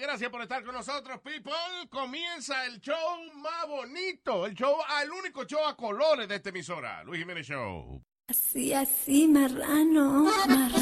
Gracias 0.00 0.30
por 0.30 0.42
estar 0.42 0.62
con 0.62 0.74
nosotros, 0.74 1.20
people. 1.20 1.52
Comienza 1.90 2.66
el 2.66 2.80
show 2.80 2.96
más 3.36 3.66
bonito, 3.66 4.44
el 4.46 4.54
show, 4.54 4.76
el 5.02 5.10
único 5.10 5.44
show 5.44 5.64
a 5.66 5.76
colores 5.76 6.28
de 6.28 6.36
esta 6.36 6.50
emisora, 6.50 7.02
Luis 7.04 7.20
Jiménez 7.20 7.46
Show. 7.46 8.02
Así, 8.28 8.74
así, 8.74 9.26
marrano, 9.28 10.24
marrano, 10.48 10.76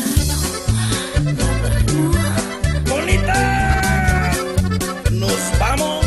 ¡Bonita! 2.89 4.33
¡Nos 5.13 5.59
vamos! 5.59 6.07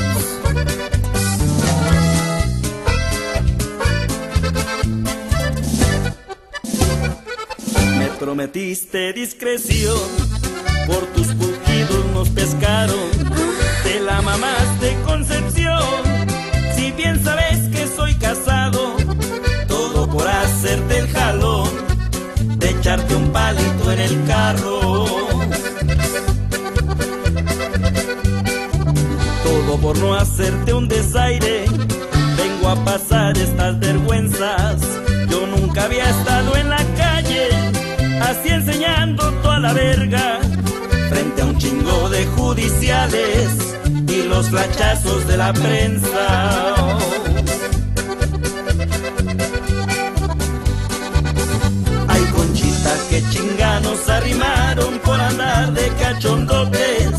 Me 7.99 8.07
prometiste 8.19 9.13
discreción, 9.13 9.97
por 10.87 11.05
tus 11.13 11.27
pujidos 11.87 12.05
nos 12.13 12.29
pescaron, 12.29 13.09
te 13.83 13.99
la 13.99 14.21
mamaste 14.21 14.97
Concepción, 15.05 15.81
si 16.75 16.91
bien 16.91 17.23
sabes 17.23 17.69
que 17.69 17.87
soy 17.87 18.15
casado, 18.15 18.95
todo 19.67 20.07
por 20.09 20.27
hacerte 20.27 20.99
el 20.99 21.07
jalón, 21.09 21.69
de 22.57 22.69
echarte 22.69 23.15
un 23.15 23.31
palito 23.31 23.91
en 23.91 23.99
el 23.99 24.25
carro. 24.25 25.05
Todo 29.43 29.77
por 29.81 29.97
no 29.97 30.15
hacerte 30.15 30.73
un 30.73 30.87
desaire. 30.87 31.65
Vengo 32.37 32.69
a 32.69 32.75
pasar 32.85 33.37
estas 33.37 33.79
vergüenzas. 33.79 34.81
Yo 35.29 35.47
nunca 35.47 35.83
había 35.85 36.09
estado 36.09 36.55
en 36.55 36.69
la 36.69 36.83
calle, 36.97 37.49
así 38.21 38.49
enseñando 38.49 39.31
toda 39.41 39.59
la 39.59 39.73
verga. 39.73 40.26
Judiciales 42.25 43.49
y 44.07 44.23
los 44.23 44.49
flachazos 44.49 45.27
de 45.27 45.37
la 45.37 45.53
prensa. 45.53 46.87
Ay, 52.07 52.21
conchita, 52.35 52.95
que 53.09 53.23
chinganos 53.29 54.09
arrimaron 54.09 54.99
por 54.99 55.19
andar 55.19 55.73
de 55.73 55.87
cachondotes. 55.99 57.11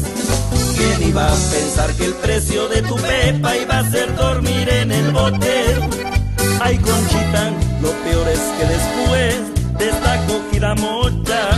¿Quién 0.76 1.08
iba 1.08 1.26
a 1.26 1.34
pensar 1.34 1.92
que 1.94 2.04
el 2.06 2.14
precio 2.14 2.68
de 2.68 2.82
tu 2.82 2.96
pepa 2.96 3.56
iba 3.56 3.78
a 3.78 3.90
ser 3.90 4.14
dormir 4.16 4.68
en 4.68 4.92
el 4.92 5.10
bote? 5.12 5.76
Ay, 6.60 6.76
Conchita, 6.78 7.50
lo 7.82 7.90
peor 8.04 8.28
es 8.28 8.40
que 8.58 8.66
después 8.66 9.78
de 9.78 9.90
esta 9.90 10.26
cogida 10.26 10.74
mocha, 10.74 11.57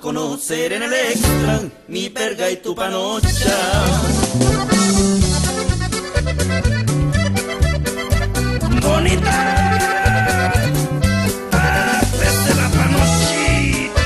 conocer 0.00 0.72
en 0.72 0.82
el 0.82 0.92
extra 0.92 1.60
mi 1.88 2.08
verga 2.08 2.50
y 2.50 2.56
tu 2.56 2.74
panocha. 2.74 3.56
¡Bonita! 8.80 10.50
¡Hacete 11.52 12.54
la 12.54 12.68
panochita! 12.76 14.02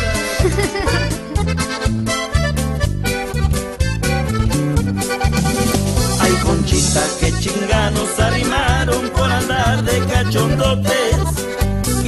Ay, 6.20 6.32
Conchita, 6.44 7.02
que 7.20 7.32
chinganos 7.40 8.18
arrimaron 8.18 9.10
por 9.10 9.30
andar 9.30 9.82
de 9.84 9.98
cachondotes. 10.06 11.37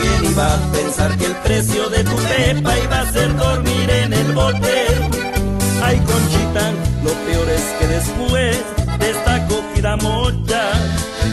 ¿Quién 0.00 0.32
iba 0.32 0.54
a 0.54 0.72
pensar 0.72 1.16
que 1.18 1.26
el 1.26 1.36
precio 1.36 1.88
de 1.90 2.04
tu 2.04 2.16
pepa 2.16 2.78
iba 2.78 3.00
a 3.00 3.12
ser 3.12 3.36
dormir 3.36 3.90
en 3.90 4.12
el 4.12 4.32
bote? 4.32 4.86
Ay, 5.82 5.98
Conchita, 5.98 6.72
lo 7.04 7.12
peor 7.26 7.48
es 7.48 7.64
que 7.78 7.86
después 7.86 8.58
de 8.98 9.10
esta 9.10 9.46
cogida 9.48 9.96
mocha, 9.96 10.62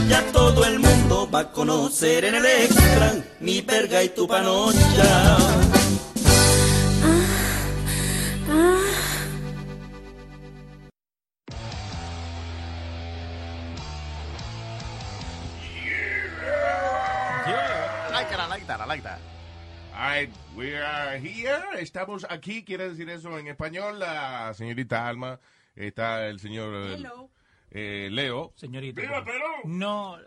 ya 0.10 0.22
todo 0.32 0.66
el 0.66 0.80
mundo 0.80 1.30
va 1.34 1.42
a 1.42 1.52
conocer 1.52 2.26
en 2.26 2.36
el 2.36 2.46
extra 2.46 3.14
mi 3.40 3.62
verga 3.62 4.04
y 4.04 4.10
tu 4.10 4.28
panocha. 4.28 5.38
We 20.68 20.78
are 20.78 21.18
here. 21.18 21.64
Estamos 21.80 22.26
aquí, 22.30 22.64
quiere 22.64 22.90
decir 22.90 23.10
eso 23.10 23.38
en 23.38 23.48
español. 23.48 24.00
La 24.00 24.54
señorita 24.54 25.08
Alma, 25.08 25.40
está 25.76 26.28
el 26.28 26.40
señor 26.40 26.74
Hello. 26.92 27.30
eh, 27.72 28.10
Leo. 28.12 28.52
Señorita. 28.56 29.02
¡Viva 29.02 29.24
Perú! 29.24 29.44
No. 29.66 30.18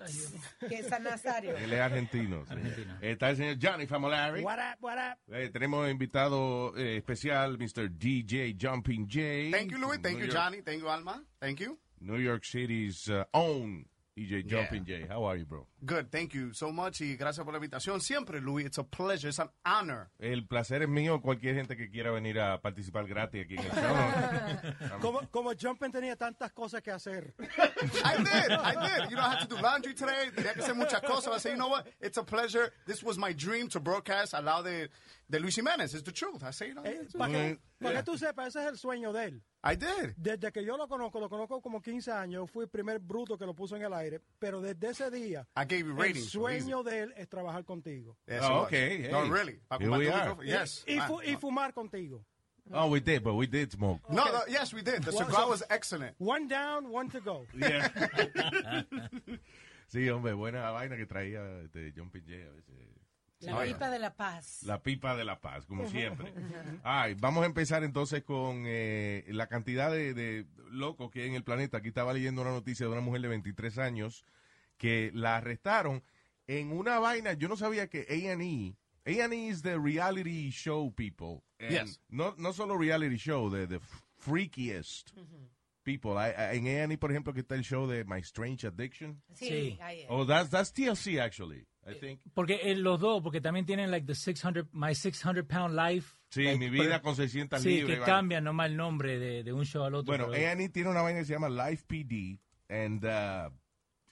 que 0.68 0.76
es 0.76 0.86
San 0.88 1.02
Nazario. 1.02 1.56
Él 1.56 1.72
es 1.72 1.80
argentino. 1.80 2.44
Argentino. 2.48 2.96
Está 3.00 3.30
el 3.30 3.36
señor 3.36 3.56
Johnny 3.60 3.86
Famolari. 3.86 4.42
What 4.42 4.58
up, 4.58 4.76
what 4.80 4.96
up? 4.98 5.34
Eh, 5.34 5.50
tenemos 5.52 5.90
invitado 5.90 6.74
eh, 6.76 6.96
especial, 6.98 7.58
Mr. 7.58 7.90
DJ 7.90 8.56
Jumping 8.58 9.06
J. 9.08 9.50
Thank 9.56 9.72
you, 9.72 9.78
Louis. 9.78 9.98
Thank 10.00 10.16
New 10.18 10.26
you, 10.26 10.32
York- 10.32 10.32
Johnny. 10.32 10.62
Thank 10.62 10.80
you, 10.80 10.88
Alma. 10.88 11.22
Thank 11.38 11.60
you. 11.60 11.78
New 12.00 12.16
York 12.18 12.44
City's 12.46 13.10
uh, 13.10 13.24
own 13.34 13.84
DJ 14.20 14.44
Yeah. 14.44 14.60
Jumping 14.62 14.84
J. 14.84 15.06
How 15.08 15.24
are 15.24 15.36
you, 15.38 15.46
bro? 15.46 15.66
Good. 15.84 16.10
Thank 16.10 16.34
you 16.34 16.52
so 16.52 16.70
much. 16.70 17.00
Y 17.00 17.16
gracias 17.16 17.44
por 17.44 17.52
la 17.54 17.58
invitación. 17.58 18.00
Siempre, 18.00 18.40
Louis. 18.40 18.66
It's 18.66 18.78
a 18.78 18.84
pleasure. 18.84 19.28
It's 19.28 19.38
an 19.38 19.48
honor. 19.64 20.10
El 20.20 20.42
placer 20.46 20.82
es 20.82 20.88
mío. 20.88 21.20
Cualquier 21.22 21.54
gente 21.54 21.76
que 21.76 21.90
quiera 21.90 22.10
venir 22.10 22.38
a 22.38 22.60
participar 22.60 23.06
gratis 23.06 23.44
aquí 23.44 23.54
en 23.56 23.64
el 23.64 23.70
show. 23.70 25.00
Como, 25.00 25.20
como 25.30 25.52
Jumpin 25.54 25.90
tenía 25.90 26.16
tantas 26.16 26.52
cosas 26.52 26.82
que 26.82 26.90
hacer. 26.90 27.32
I 27.40 28.16
did. 28.18 28.50
I 28.52 28.74
did. 28.74 29.10
You 29.10 29.16
know, 29.16 29.24
I 29.24 29.30
had 29.36 29.48
to 29.48 29.48
do 29.48 29.60
laundry 29.60 29.94
today. 29.94 30.30
Tenía 30.34 30.52
que 30.54 30.62
hacer 30.62 30.74
muchas 30.74 31.00
cosas. 31.00 31.34
I 31.34 31.38
said, 31.38 31.52
you 31.52 31.56
know 31.58 31.68
what? 31.68 31.86
It's 32.00 32.18
a 32.18 32.22
pleasure. 32.24 32.72
This 32.86 33.02
was 33.02 33.16
my 33.18 33.32
dream 33.32 33.68
to 33.70 33.80
broadcast 33.80 34.34
al 34.34 34.42
lado 34.44 34.64
de, 34.64 34.88
de 35.30 35.38
Luis 35.40 35.56
Jiménez. 35.56 35.94
It's 35.94 36.02
the 36.02 36.12
truth. 36.12 36.42
I 36.42 36.50
say, 36.50 36.68
you 36.68 36.74
know, 36.74 36.82
Eh, 36.84 36.90
it's- 36.90 37.12
Para 37.16 37.32
que, 37.32 37.58
pa' 37.80 37.90
yeah. 37.90 38.02
que 38.02 38.12
tú 38.12 38.18
sepas, 38.18 38.48
ese 38.48 38.60
es 38.60 38.66
el 38.68 38.76
sueño 38.78 39.12
de 39.12 39.24
él. 39.24 39.40
I 39.62 39.76
did. 39.76 40.14
Desde 40.16 40.50
que 40.52 40.64
yo 40.64 40.76
lo 40.78 40.88
conozco, 40.88 41.20
lo 41.20 41.28
conozco 41.28 41.60
como 41.60 41.82
15 41.82 42.10
años, 42.12 42.50
fui 42.50 42.64
el 42.64 42.70
primer 42.70 42.98
bruto 42.98 43.36
que 43.36 43.44
lo 43.44 43.54
puso 43.54 43.76
en 43.76 43.82
el 43.82 43.92
aire, 43.92 44.20
pero 44.38 44.60
desde 44.62 44.88
ese 44.90 45.10
día, 45.10 45.46
I 45.54 45.60
gave 45.66 45.80
you 45.80 45.90
el 45.90 45.96
ratings. 45.98 46.16
easy. 46.18 46.30
sueño 46.30 46.82
de 46.82 47.00
él 47.00 47.12
es 47.16 47.28
trabajar 47.28 47.64
contigo. 47.66 48.16
Yes, 48.26 48.40
Oh, 48.42 48.62
okay, 48.62 49.08
No, 49.10 49.24
hey. 49.24 49.30
really. 49.30 49.60
Pa' 49.68 49.76
Here 49.78 49.90
we 49.90 50.08
are. 50.10 50.34
Yes. 50.46 50.82
Y, 50.86 50.98
fu- 51.00 51.20
Ah, 51.20 51.24
y 51.26 51.32
no. 51.32 51.38
fumar 51.40 51.74
contigo. 51.74 52.24
Oh, 52.72 52.86
we 52.88 53.00
did, 53.00 53.22
but 53.22 53.34
we 53.34 53.46
did 53.46 53.70
smoke. 53.72 54.00
No, 54.08 54.24
no, 54.26 54.46
yes, 54.46 54.72
we 54.72 54.80
did. 54.82 55.02
The 55.02 55.10
cigar 55.12 55.30
so- 55.32 55.48
was 55.50 55.62
excellent. 55.68 56.14
One 56.18 56.46
down, 56.48 56.86
one 56.90 57.10
to 57.10 57.20
go. 57.20 57.44
Yeah. 57.52 57.90
sí, 59.88 60.08
hombre, 60.08 60.32
buena 60.34 60.70
vaina 60.70 60.96
que 60.96 61.04
traía 61.06 61.42
este 61.64 61.92
Jumping 61.94 62.22
J 62.24 62.34
a 62.48 62.52
veces. 62.52 62.74
La 63.40 63.62
pipa 63.64 63.90
de 63.90 63.98
la 63.98 64.14
paz. 64.14 64.62
La 64.64 64.82
pipa 64.82 65.16
de 65.16 65.24
la 65.24 65.40
paz, 65.40 65.64
como 65.66 65.88
siempre. 65.88 66.32
Ay, 66.84 67.14
vamos 67.14 67.42
a 67.42 67.46
empezar 67.46 67.82
entonces 67.84 68.22
con 68.22 68.64
eh, 68.66 69.24
la 69.28 69.46
cantidad 69.48 69.90
de, 69.90 70.12
de 70.14 70.46
locos 70.70 71.10
que 71.10 71.22
hay 71.22 71.28
en 71.28 71.34
el 71.34 71.44
planeta. 71.44 71.78
Aquí 71.78 71.88
estaba 71.88 72.12
leyendo 72.12 72.42
una 72.42 72.50
noticia 72.50 72.86
de 72.86 72.92
una 72.92 73.00
mujer 73.00 73.22
de 73.22 73.28
23 73.28 73.78
años 73.78 74.24
que 74.76 75.10
la 75.14 75.36
arrestaron 75.36 76.02
en 76.46 76.72
una 76.72 76.98
vaina. 76.98 77.32
Yo 77.34 77.48
no 77.48 77.56
sabía 77.56 77.88
que 77.88 78.00
A&E, 78.08 78.76
A&E 79.06 79.48
is 79.48 79.62
the 79.62 79.78
reality 79.78 80.50
show 80.50 80.92
people. 80.94 81.42
And 81.58 81.70
Yes. 81.70 82.00
No, 82.08 82.34
no 82.38 82.52
solo 82.52 82.76
reality 82.76 83.16
show, 83.16 83.50
the, 83.50 83.66
the 83.66 83.80
freakiest 84.18 85.12
people. 85.82 86.12
En 86.52 86.66
A&E, 86.66 86.98
por 86.98 87.10
ejemplo, 87.10 87.32
que 87.32 87.40
está 87.40 87.54
el 87.54 87.62
show 87.64 87.86
de 87.86 88.04
My 88.04 88.20
Strange 88.20 88.66
Addiction. 88.66 89.22
Sí, 89.34 89.46
Sí. 89.48 89.78
ahí 89.80 90.00
es. 90.02 90.06
Oh, 90.10 90.26
that's, 90.26 90.50
that's 90.50 90.72
TLC, 90.72 91.18
actually, 91.20 91.66
I 91.92 92.00
think. 92.00 92.20
Porque 92.34 92.60
eh, 92.62 92.76
los 92.76 92.98
dos, 93.00 93.22
porque 93.22 93.40
también 93.40 93.66
tienen 93.66 93.90
like 93.90 94.06
the 94.06 94.14
600, 94.14 94.66
my 94.72 94.94
600 94.94 95.44
pound 95.46 95.74
life. 95.74 96.16
Sí, 96.30 96.44
like, 96.44 96.58
mi 96.58 96.70
vida 96.70 96.84
pero- 96.84 97.02
con 97.02 97.16
600 97.16 97.60
Sí, 97.62 97.80
libras. 97.82 97.98
que 97.98 98.04
cambian 98.04 98.44
nomás 98.44 98.68
el 98.70 98.76
nombre 98.76 99.18
de, 99.18 99.42
de 99.42 99.52
un 99.52 99.64
show 99.64 99.84
al 99.84 99.94
otro. 99.94 100.16
Bueno, 100.16 100.32
A&E 100.32 100.68
tiene 100.68 100.90
una 100.90 101.02
vaina 101.02 101.20
que 101.20 101.24
se 101.26 101.32
llama 101.32 101.48
Live 101.48 101.82
PD, 101.86 102.38
and 102.68 103.04
uh, 103.04 103.52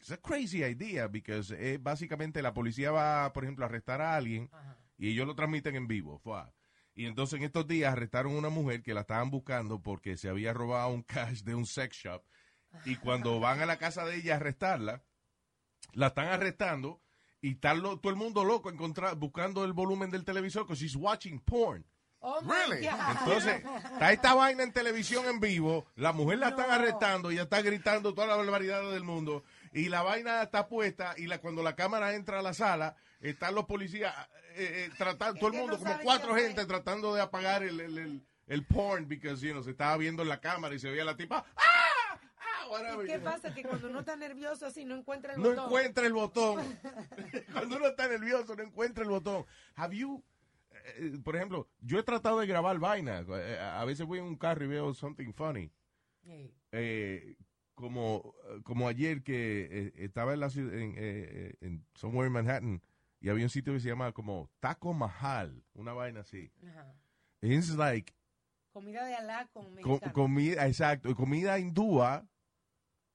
it's 0.00 0.10
a 0.10 0.16
crazy 0.16 0.64
idea, 0.64 1.06
because 1.08 1.52
eh, 1.54 1.78
básicamente 1.78 2.42
la 2.42 2.52
policía 2.52 2.90
va, 2.90 3.32
por 3.32 3.44
ejemplo, 3.44 3.64
a 3.64 3.69
arrestar 3.69 4.00
a 4.00 4.16
alguien, 4.16 4.50
y 4.96 5.10
ellos 5.10 5.26
lo 5.26 5.34
transmiten 5.34 5.76
en 5.76 5.86
vivo. 5.86 6.19
fuá. 6.19 6.52
Y 6.94 7.06
entonces 7.06 7.38
en 7.38 7.44
estos 7.44 7.69
días 7.69 7.92
arrestaron 7.92 8.34
a 8.34 8.38
una 8.38 8.48
mujer 8.48 8.82
que 8.82 8.92
la 8.94 9.02
estaban 9.02 9.30
buscando 9.30 9.80
porque 9.80 10.16
se 10.16 10.28
había 10.28 10.52
robado 10.52 10.88
un 10.90 11.02
cash 11.04 11.42
de 11.42 11.54
un 11.54 11.64
sex 11.66 11.96
shop, 11.96 12.25
y 12.84 12.96
cuando 12.96 13.38
van 13.38 13.60
a 13.60 13.66
la 13.66 13.78
casa 13.78 14.04
de 14.04 14.16
ella 14.16 14.34
a 14.34 14.36
arrestarla, 14.38 15.04
la 15.92 16.08
están 16.08 16.26
arrestando, 16.26 17.00
y 17.40 17.52
está 17.52 17.75
lo- 17.75 17.99
todo 17.99 18.11
el 18.11 18.17
mundo 18.17 18.44
loco 18.44 18.70
encontrar, 18.70 19.14
buscando 19.17 19.64
el 19.64 19.73
volumen 19.73 20.11
del 20.11 20.25
televisor, 20.25 20.64
because 20.64 20.81
she's 20.85 20.96
watching 20.96 21.38
porn. 21.40 21.85
Oh, 22.20 22.40
Really? 22.40 22.85
Entonces, 23.20 23.62
está 23.93 24.11
esta 24.12 24.35
vaina 24.35 24.64
en 24.64 24.73
televisión 24.73 25.25
en 25.26 25.38
vivo, 25.38 25.87
la 25.94 26.12
mujer 26.12 26.38
la 26.40 26.49
están 26.49 26.69
arrestando, 26.70 27.31
ella 27.31 27.43
está 27.43 27.62
gritando 27.62 28.12
toda 28.12 28.26
la 28.26 28.35
barbaridad 28.35 28.82
del 28.90 29.05
mundo, 29.05 29.44
y 29.73 29.88
la 29.88 30.02
vaina 30.02 30.43
está 30.43 30.67
puesta, 30.67 31.14
y 31.17 31.29
la, 31.29 31.38
cuando 31.38 31.62
la 31.62 31.76
cámara 31.76 32.14
entra 32.14 32.40
a 32.40 32.43
la 32.43 32.55
sala, 32.55 32.96
están 33.20 33.55
los 33.55 33.67
policías, 33.67 34.12
eh, 34.56 34.88
eh, 34.88 34.90
tratando, 34.99 35.38
todo 35.38 35.50
el 35.52 35.58
mundo, 35.58 35.75
no 35.75 35.79
como 35.79 35.99
cuatro 36.02 36.35
gente 36.35 36.67
tratando 36.67 37.14
de 37.14 37.20
apagar 37.20 37.62
el, 37.62 37.79
el- 37.81 37.99
el- 37.99 38.26
el 38.49 38.64
porn 38.64 39.06
because, 39.06 39.46
you 39.46 39.52
know, 39.52 39.62
se 39.62 39.70
estaba 39.70 39.96
viendo 39.96 40.23
en 40.23 40.29
la 40.31 40.40
cámara 40.40 40.75
y 40.75 40.79
se 40.81 40.90
veía 40.90 41.05
la 41.05 41.17
tipa, 41.17 41.44
¡ah! 41.56 41.62
Whatever. 42.70 43.04
¿Y 43.06 43.08
qué 43.08 43.18
pasa? 43.18 43.54
Que 43.54 43.62
cuando 43.62 43.88
uno 43.88 44.00
está 44.00 44.16
nervioso 44.16 44.66
así 44.66 44.84
no 44.84 44.96
encuentra 44.96 45.34
el 45.34 45.42
No 45.42 45.48
botón. 45.50 45.64
encuentra 45.66 46.06
el 46.06 46.12
botón. 46.12 46.64
Cuando 47.52 47.76
uno 47.76 47.86
está 47.88 48.08
nervioso, 48.08 48.54
no 48.56 48.62
encuentra 48.62 49.04
el 49.04 49.10
botón. 49.10 49.44
Have 49.74 49.96
you, 49.96 50.22
eh, 50.96 51.18
por 51.24 51.36
ejemplo, 51.36 51.68
yo 51.80 51.98
he 51.98 52.02
tratado 52.02 52.40
de 52.40 52.46
grabar 52.46 52.78
vaina. 52.78 53.24
Eh, 53.28 53.58
A 53.60 53.84
veces 53.84 54.06
voy 54.06 54.18
en 54.18 54.24
un 54.24 54.36
carro 54.36 54.64
y 54.64 54.68
veo 54.68 54.94
something 54.94 55.32
funny. 55.32 55.70
Sí. 56.24 56.52
Eh, 56.72 57.36
como, 57.74 58.34
como 58.64 58.88
ayer 58.88 59.22
que 59.22 59.68
eh, 59.70 59.92
estaba 59.96 60.34
en 60.34 60.40
la 60.40 60.50
ciudad, 60.50 60.74
en, 60.74 60.90
eh, 60.92 60.96
eh, 60.98 61.54
en 61.60 61.86
somewhere 61.94 62.26
in 62.26 62.32
Manhattan, 62.32 62.82
y 63.20 63.28
había 63.28 63.44
un 63.44 63.50
sitio 63.50 63.72
que 63.72 63.80
se 63.80 63.88
llama 63.88 64.12
como 64.12 64.50
Taco 64.60 64.92
Mahal, 64.94 65.62
una 65.74 65.92
vaina 65.92 66.20
así. 66.20 66.50
Ajá. 66.68 66.92
It's 67.40 67.70
like 67.76 68.12
Comida 68.72 69.04
de 69.06 69.14
Alá 69.14 69.48
con 69.52 69.64
co- 69.64 69.70
mexicano. 69.92 70.12
comida, 70.12 70.66
exacto, 70.66 71.14
comida 71.16 71.58
hindúa 71.58 72.26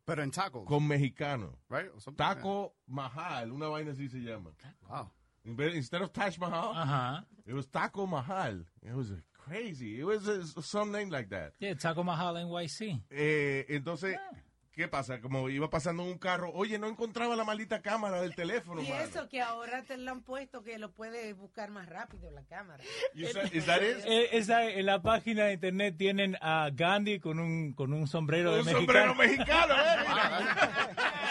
But 0.05 0.19
in 0.19 0.31
tacos, 0.31 0.65
con 0.67 0.87
mexicano. 0.87 1.53
right? 1.69 1.85
Taco 2.17 2.73
Mahal, 2.89 3.51
una 3.51 3.69
vaina 3.69 3.91
así 3.91 4.09
se 4.09 4.17
llama. 4.19 4.51
Wow. 4.89 5.09
Instead 5.45 6.01
of 6.01 6.11
Taj 6.13 6.37
Mahal, 6.39 6.73
Ajá. 6.73 7.23
it 7.45 7.53
was 7.53 7.67
Taco 7.67 8.05
Mahal. 8.05 8.65
It 8.81 8.93
was 8.95 9.11
crazy. 9.37 9.99
It 9.99 10.05
was 10.05 10.27
uh, 10.27 10.43
some 10.61 10.91
name 10.91 11.09
like 11.09 11.29
that. 11.29 11.53
Yeah, 11.59 11.73
Taco 11.73 12.03
Mahal 12.03 12.35
NYC. 12.35 12.99
Eh, 13.11 13.63
entonces, 13.69 14.15
¿qué 14.73 14.87
pasa? 14.87 15.21
Como 15.21 15.49
iba 15.49 15.69
pasando 15.69 16.03
en 16.03 16.09
un 16.09 16.17
carro, 16.17 16.51
oye, 16.53 16.77
no 16.79 16.87
encontraba 16.87 17.35
la 17.35 17.43
maldita 17.43 17.81
cámara 17.81 18.21
del 18.21 18.35
teléfono, 18.35 18.81
Y 18.81 18.89
mano. 18.89 19.03
eso 19.03 19.29
que 19.29 19.41
ahora 19.41 19.83
te 19.83 19.97
lo 19.97 20.11
han 20.11 20.21
puesto 20.21 20.63
que 20.63 20.77
lo 20.79 20.91
puedes 20.91 21.35
buscar 21.37 21.69
más 21.71 21.87
rápido 21.87 22.29
la 22.31 22.43
cámara. 22.43 22.83
It? 23.15 23.35
Eh, 24.05 24.29
esa, 24.33 24.69
en 24.69 24.85
la 24.85 25.01
página 25.01 25.45
de 25.45 25.53
internet 25.53 25.95
tienen 25.97 26.37
a 26.41 26.69
Gandhi 26.73 27.19
con 27.19 27.39
un, 27.39 27.73
con 27.73 27.93
un 27.93 28.07
sombrero 28.07 28.53
de 28.53 28.59
Un 28.61 28.65
mexicano. 28.65 29.13
sombrero 29.13 29.15
mexicano, 29.15 29.73
¿eh? 29.75 29.97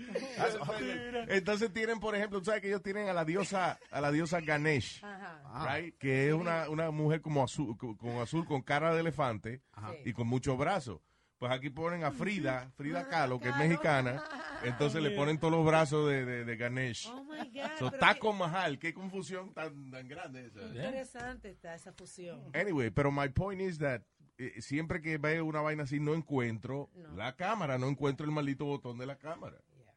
Entonces 1.28 1.72
tienen, 1.72 2.00
por 2.00 2.14
ejemplo, 2.14 2.42
sabes 2.42 2.60
que 2.60 2.68
ellos 2.68 2.82
tienen 2.82 3.08
a 3.08 3.12
la 3.12 3.24
diosa, 3.24 3.78
a 3.90 4.00
la 4.00 4.10
diosa 4.10 4.40
Ganesh, 4.40 5.04
Ajá. 5.04 5.76
right? 5.78 5.96
Que 5.98 6.28
es 6.28 6.34
una, 6.34 6.68
una 6.68 6.90
mujer 6.90 7.20
como 7.20 7.42
azul, 7.44 7.76
con, 7.76 7.96
azul, 8.18 8.46
con 8.46 8.62
cara 8.62 8.94
de 8.94 9.00
elefante 9.00 9.62
y 10.04 10.12
con 10.12 10.26
muchos 10.26 10.56
brazos. 10.56 11.00
Pues 11.40 11.50
aquí 11.52 11.70
ponen 11.70 12.04
a 12.04 12.10
Frida, 12.12 12.70
Frida 12.76 13.08
Kahlo, 13.08 13.40
que 13.40 13.48
es 13.48 13.56
mexicana, 13.56 14.22
entonces 14.62 15.02
le 15.02 15.10
ponen 15.12 15.38
todos 15.38 15.54
los 15.54 15.64
brazos 15.64 16.06
de, 16.10 16.26
de, 16.26 16.44
de 16.44 16.56
Ganesh. 16.56 17.08
Oh 17.08 17.24
my 17.24 17.48
God. 17.50 17.70
So, 17.78 17.90
Taco 17.90 18.34
Mahal, 18.34 18.78
qué 18.78 18.92
confusión 18.92 19.54
tan, 19.54 19.90
tan 19.90 20.06
grande 20.06 20.44
esa. 20.46 20.60
interesante 20.66 21.48
está 21.48 21.74
esa 21.74 21.92
fusión. 21.94 22.42
Anyway, 22.54 22.90
pero 22.90 23.10
my 23.10 23.28
point 23.30 23.62
is 23.62 23.78
that 23.78 24.02
eh, 24.36 24.60
siempre 24.60 25.00
que 25.00 25.16
veo 25.16 25.46
una 25.46 25.62
vaina 25.62 25.84
así 25.84 25.98
no 25.98 26.12
encuentro 26.14 26.90
No. 26.94 27.14
la 27.16 27.34
cámara, 27.34 27.78
no 27.78 27.88
encuentro 27.88 28.26
el 28.26 28.32
maldito 28.32 28.66
botón 28.66 28.98
de 28.98 29.06
la 29.06 29.16
cámara. 29.16 29.56
Yeah. 29.78 29.94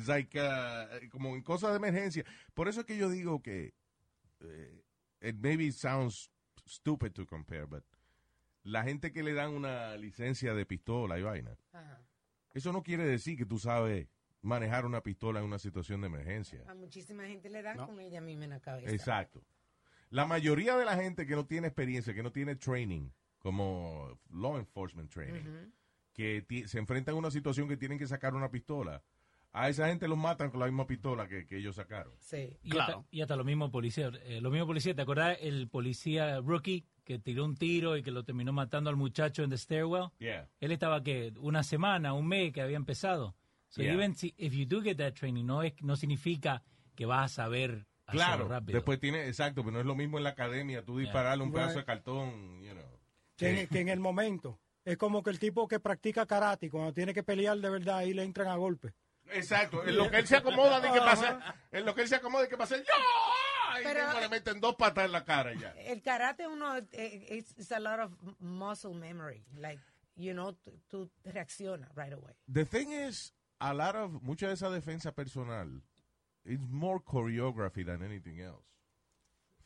Es 0.00 0.08
like, 0.08 0.40
uh, 0.40 1.08
como 1.10 1.34
en 1.36 1.42
cosas 1.42 1.70
de 1.72 1.76
emergencia. 1.76 2.24
Por 2.54 2.66
eso 2.66 2.80
es 2.80 2.86
que 2.86 2.96
yo 2.96 3.10
digo 3.10 3.42
que 3.42 3.74
eh, 4.40 4.82
it 5.20 5.36
maybe 5.38 5.70
sounds 5.70 6.30
stupid 6.66 7.12
to 7.12 7.26
compare, 7.26 7.66
but 7.66 7.84
la 8.62 8.82
gente 8.84 9.12
que 9.12 9.22
le 9.22 9.32
dan 9.34 9.50
una 9.52 9.96
licencia 9.96 10.54
de 10.54 10.66
pistola 10.66 11.18
y 11.18 11.22
vaina, 11.22 11.56
Ajá. 11.72 12.00
eso 12.54 12.72
no 12.72 12.82
quiere 12.82 13.04
decir 13.04 13.36
que 13.38 13.46
tú 13.46 13.58
sabes 13.58 14.08
manejar 14.42 14.86
una 14.86 15.02
pistola 15.02 15.40
en 15.40 15.46
una 15.46 15.58
situación 15.58 16.00
de 16.00 16.06
emergencia. 16.08 16.64
A 16.68 16.74
muchísima 16.74 17.24
gente 17.26 17.48
le 17.50 17.62
dan 17.62 17.76
No. 17.76 17.86
con 17.86 18.00
ella 18.00 18.20
misma 18.20 18.44
en 18.44 18.50
la 18.50 18.60
cabeza. 18.60 18.90
Exacto. 18.90 19.42
La 20.10 20.24
mayoría 20.26 20.76
de 20.76 20.84
la 20.84 20.96
gente 20.96 21.26
que 21.26 21.34
no 21.34 21.46
tiene 21.46 21.66
experiencia, 21.68 22.14
que 22.14 22.22
no 22.22 22.32
tiene 22.32 22.56
training, 22.56 23.10
como 23.38 24.18
law 24.30 24.56
enforcement 24.56 25.10
training, 25.10 25.70
que 26.14 26.44
se 26.66 26.78
enfrentan 26.78 27.14
a 27.14 27.18
una 27.18 27.30
situación 27.30 27.68
que 27.68 27.76
tienen 27.76 27.98
que 27.98 28.06
sacar 28.06 28.34
una 28.34 28.50
pistola, 28.50 29.02
a 29.52 29.68
esa 29.68 29.88
gente 29.88 30.06
los 30.08 30.18
matan 30.18 30.50
con 30.50 30.60
la 30.60 30.66
misma 30.66 30.86
pistola 30.86 31.26
que, 31.26 31.46
que 31.46 31.56
ellos 31.58 31.76
sacaron. 31.76 32.12
Sí. 32.20 32.56
Y, 32.62 32.70
Claro. 32.70 32.98
hasta, 33.00 33.08
y 33.10 33.20
hasta 33.22 33.36
los 33.36 33.46
mismos 33.46 33.70
policías. 33.70 34.12
Eh, 34.24 34.40
los 34.40 34.52
mismos 34.52 34.66
policías, 34.68 34.94
¿te 34.94 35.02
acordás 35.02 35.38
el 35.40 35.68
policía 35.68 36.40
rookie 36.40 36.84
que 37.04 37.18
tiró 37.18 37.44
un 37.44 37.56
tiro 37.56 37.96
y 37.96 38.02
que 38.02 38.10
lo 38.10 38.24
terminó 38.24 38.52
matando 38.52 38.90
al 38.90 38.96
muchacho 38.96 39.42
en 39.42 39.50
the 39.50 39.56
stairwell? 39.58 40.10
Yeah. 40.18 40.48
Él 40.60 40.72
estaba 40.72 41.02
que 41.02 41.32
una 41.38 41.62
semana, 41.62 42.12
un 42.12 42.28
mes 42.28 42.52
que 42.52 42.60
había 42.60 42.76
empezado. 42.76 43.34
So 43.70 43.82
Yeah. 43.82 43.94
even 43.94 44.14
si, 44.14 44.34
if 44.38 44.52
you 44.54 44.64
do 44.66 44.80
get 44.82 44.96
that 44.98 45.12
training, 45.14 45.44
no 45.44 45.62
es 45.62 45.74
no 45.82 45.96
significa 45.96 46.62
que 46.94 47.04
vas 47.06 47.24
a 47.32 47.34
saber 47.34 47.86
hacerlo 48.06 48.24
Claro, 48.26 48.48
rápido. 48.48 48.76
después 48.78 48.98
tiene, 49.00 49.26
exacto, 49.28 49.62
pero 49.62 49.72
no 49.72 49.80
es 49.80 49.86
lo 49.86 49.94
mismo 49.94 50.16
en 50.18 50.24
la 50.24 50.30
academia, 50.30 50.82
tú 50.84 50.98
dispararle 50.98 51.44
un 51.44 51.52
pedazo 51.52 51.78
de 51.78 51.84
cartón, 51.84 52.62
you 52.62 52.72
know. 52.72 52.84
que, 53.36 53.60
en, 53.62 53.68
que 53.68 53.80
en 53.80 53.88
el 53.88 54.00
momento. 54.00 54.58
Es 54.84 54.96
como 54.96 55.22
que 55.22 55.28
el 55.28 55.38
tipo 55.38 55.68
que 55.68 55.80
practica 55.80 56.24
karate, 56.24 56.70
cuando 56.70 56.94
tiene 56.94 57.12
que 57.12 57.22
pelear 57.22 57.58
de 57.58 57.68
verdad, 57.68 57.98
ahí 57.98 58.14
le 58.14 58.22
entran 58.24 58.48
a 58.48 58.56
golpe. 58.56 58.94
Exacto, 59.32 59.86
en 59.86 59.96
lo 59.96 60.10
que 60.10 60.18
él 60.18 60.26
se 60.26 60.36
acomoda 60.36 60.80
de 60.80 60.90
que 60.92 60.98
pasa, 61.00 61.54
en 61.72 61.84
lo 61.84 61.94
que 61.94 62.02
él 62.02 62.08
se 62.08 62.16
acomoda 62.16 62.42
de 62.44 62.48
que 62.48 62.56
pasa, 62.56 62.76
¡yo! 62.76 62.82
Y 63.80 64.20
le 64.20 64.28
meten 64.28 64.60
dos 64.60 64.74
patas 64.76 65.04
en 65.04 65.12
la 65.12 65.24
cara 65.24 65.52
ya. 65.54 65.70
El 65.76 66.02
karate 66.02 66.46
uno 66.48 66.76
eh, 66.92 67.26
it's, 67.30 67.52
it's 67.56 67.70
a 67.70 67.78
lot 67.78 68.00
of 68.00 68.12
muscle 68.40 68.94
memory, 68.94 69.44
like 69.56 69.78
you 70.16 70.32
know, 70.32 70.52
tú- 70.64 70.80
tú 70.88 71.10
reaccionas 71.24 71.88
right 71.94 72.12
away. 72.12 72.34
The 72.52 72.64
thing 72.64 72.90
is, 72.92 73.32
a 73.60 73.72
lot 73.74 73.94
of, 73.94 74.20
mucha 74.22 74.48
de 74.48 74.54
esa 74.54 74.68
defensa 74.70 75.12
personal, 75.14 75.82
it's 76.44 76.64
more 76.68 76.98
choreography 76.98 77.84
than 77.84 78.02
anything 78.02 78.40
else. 78.40 78.64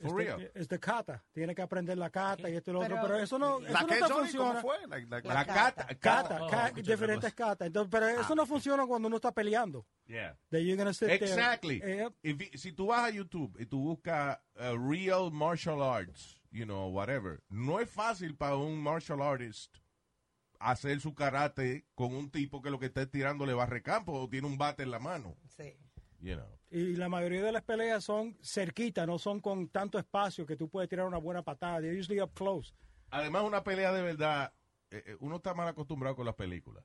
For 0.03 0.21
Este- 0.21 0.37
real. 0.37 0.51
Es 0.55 0.69
de 0.69 0.79
kata, 0.81 1.25
tiene 1.33 1.55
que 1.55 1.63
aprender 1.63 1.97
la 1.97 2.11
kata 2.11 2.51
y 2.51 2.57
esto 2.57 2.71
y 2.71 2.75
lo 2.75 2.81
otro, 2.81 2.99
Pero- 3.03 3.17
eso 3.19 3.39
no, 3.39 3.61
eso 3.61 3.73
¿La 3.73 3.81
no 3.83 3.87
qué, 3.87 3.95
te 3.95 4.01
Johnny? 4.03 4.15
funciona. 4.15 4.49
¿Cómo 4.49 4.61
fue? 4.61 4.87
Like, 4.89 5.07
like, 5.09 5.29
La 5.29 5.35
La 5.35 5.45
cata, 5.47 5.87
cata. 5.87 5.95
Kata, 5.99 6.43
Oh, 6.45 6.49
ca- 6.51 6.67
escucha 6.69 6.91
diferentes 6.93 7.35
katas. 7.35 7.67
Entonces, 7.67 7.89
pero 7.91 8.09
eso 8.09 8.35
no 8.35 8.47
funciona 8.47 8.87
cuando 8.87 9.09
uno 9.09 9.17
está 9.17 9.33
peleando. 9.33 9.87
Yeah. 10.07 10.37
That 10.51 10.59
you're 10.61 10.77
gonna 10.77 10.93
sit 10.93 11.09
there, 11.09 11.25
Exactly. 11.25 11.81
eh, 11.85 12.09
If 12.23 12.61
si 12.61 12.73
tú 12.73 12.87
vas 12.89 13.05
a 13.05 13.11
YouTube 13.11 13.57
y 13.61 13.67
tú 13.67 13.81
buscas 13.81 14.39
uh, 14.57 14.77
real 14.77 15.31
martial 15.31 15.81
arts, 15.83 16.41
you 16.51 16.65
know, 16.65 16.89
whatever, 16.91 17.41
no 17.49 17.81
es 17.81 17.89
fácil 17.89 18.37
para 18.37 18.57
un 18.57 18.83
martial 18.83 19.23
artist 19.23 19.77
hacer 20.59 21.01
su 21.01 21.15
karate 21.15 21.87
con 21.95 22.15
un 22.15 22.31
tipo 22.31 22.63
que 22.63 22.71
lo 22.71 22.79
que 22.79 22.87
está 22.87 23.05
tirando 23.07 23.47
le 23.47 23.55
va 23.55 23.65
a 23.65 23.67
recampo 23.67 24.13
o 24.13 24.29
tiene 24.29 24.47
un 24.47 24.59
bate 24.59 24.83
en 24.85 24.91
la 24.91 24.99
mano, 25.01 25.37
Sí. 25.57 25.77
You 26.23 26.35
know. 26.35 26.47
y 26.71 26.97
la 26.97 27.09
mayoría 27.09 27.43
de 27.43 27.53
las 27.53 27.63
peleas 27.63 28.05
son 28.05 28.39
cerquita, 28.43 29.05
no 29.05 29.19
son 29.19 29.41
con 29.41 29.69
tanto 29.69 29.99
espacio 29.99 30.47
que 30.47 30.57
tú 30.57 30.69
puedes 30.69 30.89
tirar 30.89 31.07
una 31.07 31.19
buena 31.19 31.43
patada. 31.43 31.81
They're 31.81 31.99
usually 31.99 32.21
up 32.23 32.33
close. 32.33 32.73
Además, 33.11 33.45
una 33.45 33.63
pelea 33.63 33.93
de 33.93 34.03
verdad, 34.03 34.55
eh, 34.91 35.03
eh, 35.07 35.17
uno 35.21 35.37
está 35.37 35.53
mal 35.53 35.69
acostumbrado 35.69 36.17
con 36.17 36.25
las 36.25 36.35
películas. 36.35 36.83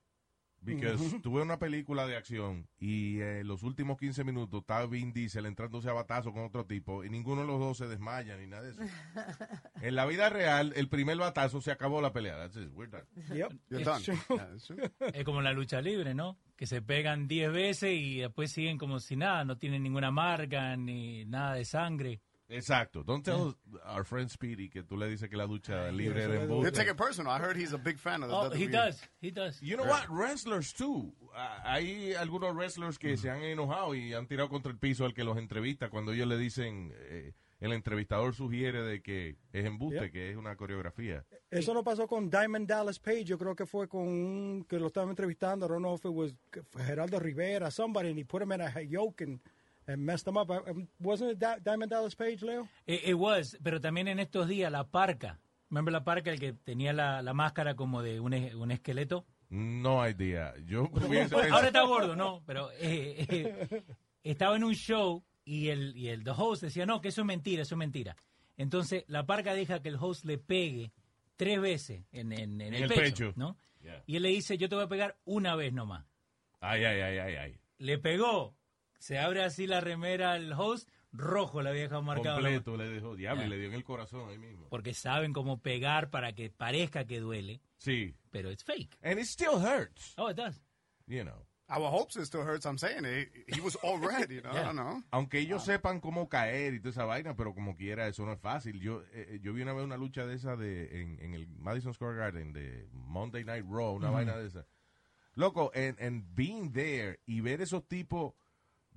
Because 0.76 1.20
tuve 1.22 1.42
una 1.42 1.60
película 1.60 2.06
de 2.06 2.16
acción 2.16 2.68
y 2.80 3.20
eh, 3.20 3.44
los 3.44 3.64
últimos 3.64 3.98
15 3.98 4.24
minutos 4.24 4.62
estaba 4.62 4.86
Vin 4.86 5.14
Diesel 5.14 5.46
entrándose 5.46 5.90
a 5.90 5.94
batazo 5.94 6.34
con 6.34 6.44
otro 6.44 6.66
tipo 6.66 7.04
y 7.04 7.10
ninguno 7.10 7.42
de 7.42 7.48
los 7.48 7.60
dos 7.60 7.78
se 7.78 7.88
desmaya 7.88 8.38
ni 8.38 8.48
nada 8.48 8.64
de 8.64 8.72
eso. 8.72 8.82
en 9.82 9.96
la 9.96 10.06
vida 10.06 10.30
real, 10.30 10.74
el 10.76 10.90
primer 10.90 11.18
batazo 11.18 11.62
se 11.62 11.72
acabó 11.72 12.02
la 12.02 12.12
pelea. 12.12 12.38
That's 12.38 12.58
it, 12.58 12.70
we're 12.74 12.92
done. 12.92 13.06
Yep. 13.34 13.54
You're 13.70 13.82
Es 13.82 13.86
done. 13.86 14.20
Yeah. 14.30 15.10
Es 15.14 15.24
como 15.24 15.42
la 15.42 15.54
lucha 15.54 15.82
libre, 15.82 16.14
¿no? 16.14 16.38
Que 16.56 16.66
se 16.66 16.82
pegan 16.82 17.28
10 17.28 17.52
veces 17.52 17.94
y 17.94 18.20
después 18.20 18.52
siguen 18.52 18.78
como 18.78 19.00
si 19.00 19.16
nada, 19.16 19.46
no 19.46 19.58
tienen 19.58 19.84
ninguna 19.84 20.12
marca 20.12 20.76
ni 20.76 21.26
nada 21.26 21.54
de 21.54 21.66
sangre. 21.66 22.22
Exacto. 22.50 23.04
Don't 23.04 23.24
tell 23.26 23.56
our 23.86 24.04
friend 24.06 24.30
Speedy 24.30 24.70
que 24.70 24.82
tú 24.84 24.96
le 24.98 25.08
dices 25.10 25.30
que 25.30 25.36
la 25.36 25.46
ducha 25.46 25.92
libre 25.92 26.24
es- 26.24 26.30
You 26.30 26.42
embuste. 26.44 26.72
take 26.72 26.92
it 26.92 26.98
personal. 26.98 27.32
I 27.36 27.40
heard 27.44 27.58
he's 27.58 27.74
a 27.74 27.78
big 27.78 27.98
fan 27.98 28.24
of 28.24 28.30
the 28.30 28.36
Oh, 28.36 28.50
he 28.52 28.68
WWE. 28.68 28.72
does, 28.72 29.02
he 29.22 29.32
does. 29.32 29.60
You 29.62 29.76
know 29.76 29.86
what? 29.86 30.08
Wrestlers 30.10 30.74
too. 30.74 31.14
Hay 31.64 32.14
algunos 32.14 32.56
wrestlers 32.56 32.98
que 32.98 33.18
se 33.18 33.30
han 33.30 33.44
enojado 33.44 33.94
y 33.96 34.14
han 34.14 34.28
tirado 34.28 34.50
contra 34.50 34.72
el 34.72 34.78
piso 34.78 35.06
al 35.06 35.14
que 35.14 35.24
los 35.24 35.38
entrevista 35.38 35.90
cuando 35.90 36.14
ellos 36.14 36.28
le 36.28 36.38
dicen, 36.38 36.94
eh, 36.96 37.34
el 37.60 37.74
entrevistador 37.74 38.34
sugiere 38.34 38.82
de 38.84 39.02
que 39.02 39.36
es 39.52 39.66
embuste, 39.66 40.02
Yep. 40.04 40.12
que 40.12 40.30
es 40.32 40.38
una 40.38 40.56
coreografía. 40.56 41.26
Eso 41.50 41.74
no 41.74 41.84
pasó 41.84 42.08
con 42.08 42.30
Diamond 42.30 42.68
Dallas 42.68 43.00
Page, 43.00 43.24
yo 43.26 43.38
creo 43.38 43.56
que 43.56 43.66
fue 43.66 43.88
con 43.88 44.08
un 44.08 44.66
que 44.70 44.80
lo 44.80 44.88
estaban 44.88 45.10
entrevistando, 45.10 45.66
I 45.66 45.70
don't 45.70 45.80
know 45.82 45.96
if 45.96 46.06
it 46.06 46.12
was 46.12 46.34
Geraldo 46.86 47.20
Rivera, 47.20 47.72
somebody, 47.72 48.10
and 48.10 48.20
he 48.20 48.24
put 48.26 48.42
him 48.42 48.52
in 48.54 48.62
a 48.62 48.82
yoke 48.82 49.24
and, 49.24 49.40
and 49.88 50.06
messed 50.06 50.28
him 50.28 50.38
up. 50.38 50.50
Um, 50.50 50.88
Wasn't 51.00 51.32
it 51.32 51.40
Da- 51.40 51.58
Diamond 51.60 51.90
Dallas 51.92 52.16
Page, 52.16 52.42
Leo? 52.44 52.68
It, 52.86 53.02
it 53.10 53.14
was, 53.16 53.58
pero 53.64 53.80
también 53.80 54.08
en 54.08 54.20
estos 54.20 54.48
días 54.48 54.72
la 54.72 54.84
parca. 54.86 55.40
Remember 55.70 55.92
la 55.92 56.04
parca, 56.04 56.32
el 56.32 56.40
que 56.40 56.54
tenía 56.54 56.94
la, 56.94 57.22
la 57.22 57.34
máscara 57.34 57.76
como 57.76 58.02
de 58.02 58.20
un, 58.20 58.34
un 58.34 58.72
esqueleto? 58.72 59.26
No 59.50 60.08
idea. 60.08 60.54
Yo 60.66 60.90
Ahora 61.52 61.68
está 61.68 61.82
gordo, 61.84 62.16
no, 62.16 62.42
pero 62.46 62.70
eh, 62.80 63.26
eh, 63.30 63.84
estaba 64.24 64.56
en 64.56 64.64
un 64.64 64.74
show 64.76 65.24
y 65.46 65.70
el, 65.70 65.96
y 65.96 66.10
el 66.10 66.24
the 66.24 66.32
host 66.32 66.64
decía, 66.64 66.86
no, 66.86 67.00
que 67.02 67.10
eso 67.10 67.22
es 67.22 67.28
mentira, 67.28 67.62
eso 67.64 67.76
es 67.76 67.80
mentira. 67.80 68.16
Entonces 68.58 69.04
la 69.08 69.26
parca 69.26 69.54
deja 69.54 69.82
que 69.82 69.90
el 69.90 69.96
host 70.00 70.26
le 70.26 70.38
pegue 70.38 70.92
tres 71.36 71.60
veces 71.62 72.04
en, 72.12 72.32
en- 72.34 72.60
en 72.62 72.74
el, 72.74 72.84
el 72.84 72.90
pecho, 72.90 73.02
pecho. 73.02 73.34
¿no? 73.36 73.56
Yeah. 73.82 74.04
Y 74.08 74.16
él 74.18 74.24
le 74.24 74.30
dice, 74.30 74.58
yo 74.58 74.68
te 74.68 74.76
voy 74.76 74.86
a 74.86 74.90
pegar 74.90 75.18
una 75.26 75.56
vez 75.56 75.72
nomás. 75.74 76.06
Ay, 76.60 76.84
ay, 76.84 77.00
ay, 77.02 77.18
ay, 77.20 77.36
ay. 77.36 77.60
Le 77.78 77.98
pegó, 78.00 78.56
se 79.00 79.20
abre 79.20 79.44
así 79.44 79.68
la 79.68 79.80
remera 79.82 80.34
al 80.34 80.54
host, 80.54 80.90
rojo 81.12 81.62
le 81.62 81.70
había 81.70 81.84
dejado 81.84 82.02
marcado. 82.02 82.36
Completo 82.38 82.78
le 82.78 82.90
dejó. 82.90 83.16
Diablo, 83.16 83.44
y 83.44 83.46
Yeah. 83.48 83.50
le 83.56 83.58
dio 83.60 83.68
en 83.70 83.74
el 83.76 83.84
corazón 83.84 84.30
ahí 84.30 84.38
mismo. 84.38 84.68
Porque 84.70 84.94
saben 84.94 85.34
cómo 85.34 85.62
pegar 85.62 86.10
para 86.10 86.34
que 86.34 86.50
parezca 86.50 87.06
que 87.06 87.20
duele, 87.20 87.62
Sí. 87.78 88.16
pero 88.32 88.52
it's 88.52 88.64
fake. 88.64 88.98
And 89.02 89.20
it 89.20 89.26
still 89.26 89.56
hurts, 89.60 90.14
Oh, 90.18 90.30
it 90.30 90.38
does. 90.38 90.62
you 91.08 91.24
know. 91.24 91.46
Our 91.70 91.90
hopes 91.92 92.16
it 92.16 92.24
still 92.26 92.44
hurts. 92.46 92.66
I'm 92.66 92.78
saying 92.78 93.04
it. 93.04 93.30
He 93.54 93.60
was 93.60 93.78
all 93.84 94.00
red, 94.00 94.30
you 94.30 94.40
know. 94.42 94.52
I 94.54 94.64
don't 94.64 94.76
know. 94.78 95.04
Aunque 95.12 95.40
ellos 95.40 95.66
sepan 95.66 96.00
cómo 96.00 96.30
caer 96.30 96.74
y 96.74 96.80
toda 96.80 96.92
esa 96.92 97.04
vaina, 97.04 97.36
pero 97.36 97.54
como 97.54 97.76
quiera, 97.76 98.08
eso 98.08 98.26
no 98.26 98.32
es 98.32 98.40
fácil. 98.40 98.80
Yo 98.80 99.02
eh, 99.12 99.32
eh, 99.32 99.40
yo 99.42 99.52
vi 99.52 99.64
una 99.64 99.74
vez 99.74 99.84
una 99.84 99.98
lucha 99.98 100.26
de 100.26 100.36
esa 100.36 100.56
de, 100.56 101.02
en, 101.02 101.20
en 101.20 101.34
el 101.34 101.46
Madison 101.50 101.94
Square 101.94 102.16
Garden 102.20 102.54
de 102.54 102.88
Monday 102.94 103.44
Night 103.44 103.66
Raw, 103.70 103.96
una 103.96 104.10
vaina 104.10 104.38
de 104.38 104.48
esa. 104.48 104.66
Loco, 105.36 105.70
and, 105.76 106.00
and 106.00 106.24
being 106.36 106.72
there 106.72 107.20
y 107.26 107.42
ver 107.42 107.60
esos 107.62 107.86
tipos 107.86 108.34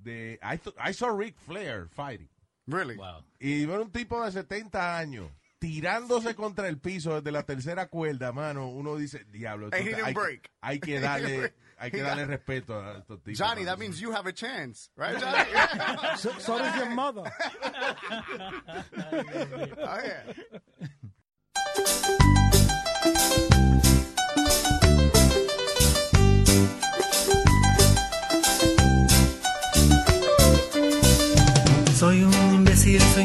de... 0.03 0.39
I, 0.43 0.57
th- 0.57 0.75
I 0.79 0.93
saw 0.93 1.09
Ric 1.09 1.35
Flair 1.37 1.87
fighting. 1.89 2.29
Really? 2.67 2.95
Wow. 2.95 3.23
Y 3.39 3.65
ver 3.65 3.79
un 3.79 3.91
tipo 3.91 4.23
de 4.23 4.31
70 4.31 4.97
años 4.97 5.31
tirándose 5.61 6.33
contra 6.35 6.67
el 6.67 6.79
piso 6.79 7.15
desde 7.15 7.31
la 7.31 7.43
tercera 7.43 7.87
cuerda, 7.87 8.31
mano, 8.31 8.67
uno 8.69 8.95
dice, 8.97 9.25
diablo, 9.29 9.69
esto 9.71 9.77
hay, 10.05 10.13
break. 10.13 10.49
hay 10.59 10.79
que 10.79 10.99
darle, 11.01 11.53
hay 11.77 11.91
que 11.91 12.01
darle 12.01 12.25
respeto 12.25 12.79
a 12.79 12.97
estos 12.97 13.21
tipos. 13.21 13.37
Johnny, 13.37 13.61
mano. 13.61 13.71
that 13.71 13.79
means 13.79 13.99
you 14.01 14.11
have 14.11 14.27
a 14.27 14.33
chance, 14.33 14.89
right, 14.97 15.19
Johnny? 15.19 16.17
So, 16.17 16.31
so 16.39 16.57
does 16.57 16.75
your 16.75 16.89
mother. 16.89 17.23
oh, 19.83 19.99
yeah. 20.03 20.33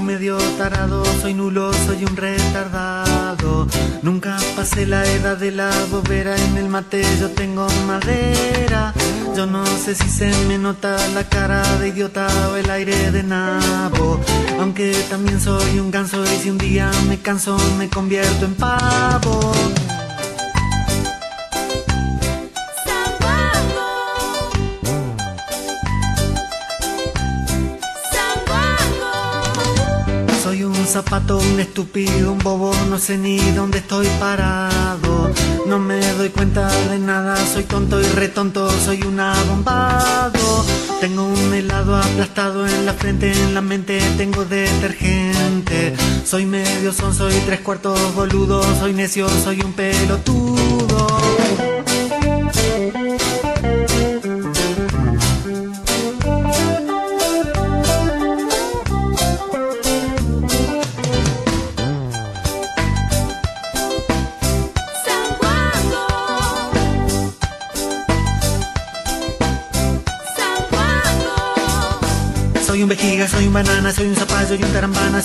Medio 0.06 0.38
tarado, 0.56 1.04
soy 1.20 1.34
nulo, 1.34 1.72
soy 1.72 2.04
un 2.04 2.16
retardado. 2.16 3.66
Nunca 4.02 4.36
pasé 4.54 4.86
la 4.86 5.04
edad 5.04 5.36
de 5.36 5.50
la 5.50 5.70
bobera, 5.90 6.36
en 6.36 6.56
el 6.56 6.68
mate 6.68 7.02
yo 7.18 7.30
tengo 7.30 7.66
madera. 7.86 8.94
Yo 9.36 9.46
no 9.46 9.66
sé 9.66 9.96
si 9.96 10.08
se 10.08 10.30
me 10.46 10.58
nota 10.58 10.96
la 11.08 11.24
cara 11.28 11.60
de 11.78 11.88
idiota 11.88 12.28
o 12.50 12.56
el 12.56 12.70
aire 12.70 13.10
de 13.10 13.24
nabo. 13.24 14.20
Aunque 14.60 14.92
también 15.10 15.40
soy 15.40 15.80
un 15.80 15.90
ganso 15.90 16.24
y 16.24 16.36
si 16.38 16.50
un 16.50 16.58
día 16.58 16.88
me 17.08 17.18
canso 17.18 17.58
me 17.76 17.88
convierto 17.88 18.44
en 18.44 18.54
pavo. 18.54 19.52
Zapato, 30.96 31.36
un 31.36 31.60
estúpido, 31.60 32.32
un 32.32 32.38
bobo, 32.38 32.72
no 32.88 32.98
sé 32.98 33.18
ni 33.18 33.36
dónde 33.50 33.78
estoy 33.78 34.06
parado. 34.18 35.30
No 35.66 35.78
me 35.78 36.00
doy 36.14 36.30
cuenta 36.30 36.68
de 36.88 36.98
nada, 36.98 37.36
soy 37.36 37.64
tonto 37.64 38.00
y 38.00 38.04
retonto, 38.04 38.70
soy 38.80 39.02
un 39.02 39.20
abombado. 39.20 40.64
Tengo 41.02 41.26
un 41.26 41.52
helado 41.52 41.96
aplastado 41.96 42.66
en 42.66 42.86
la 42.86 42.94
frente, 42.94 43.30
en 43.30 43.52
la 43.52 43.60
mente 43.60 44.00
tengo 44.16 44.46
detergente. 44.46 45.94
Soy 46.24 46.46
medio 46.46 46.94
son, 46.94 47.14
soy 47.14 47.34
tres 47.44 47.60
cuartos 47.60 48.14
boludo, 48.14 48.62
soy 48.78 48.94
necio, 48.94 49.28
soy 49.28 49.60
un 49.60 49.74
pelotudo. 49.74 50.55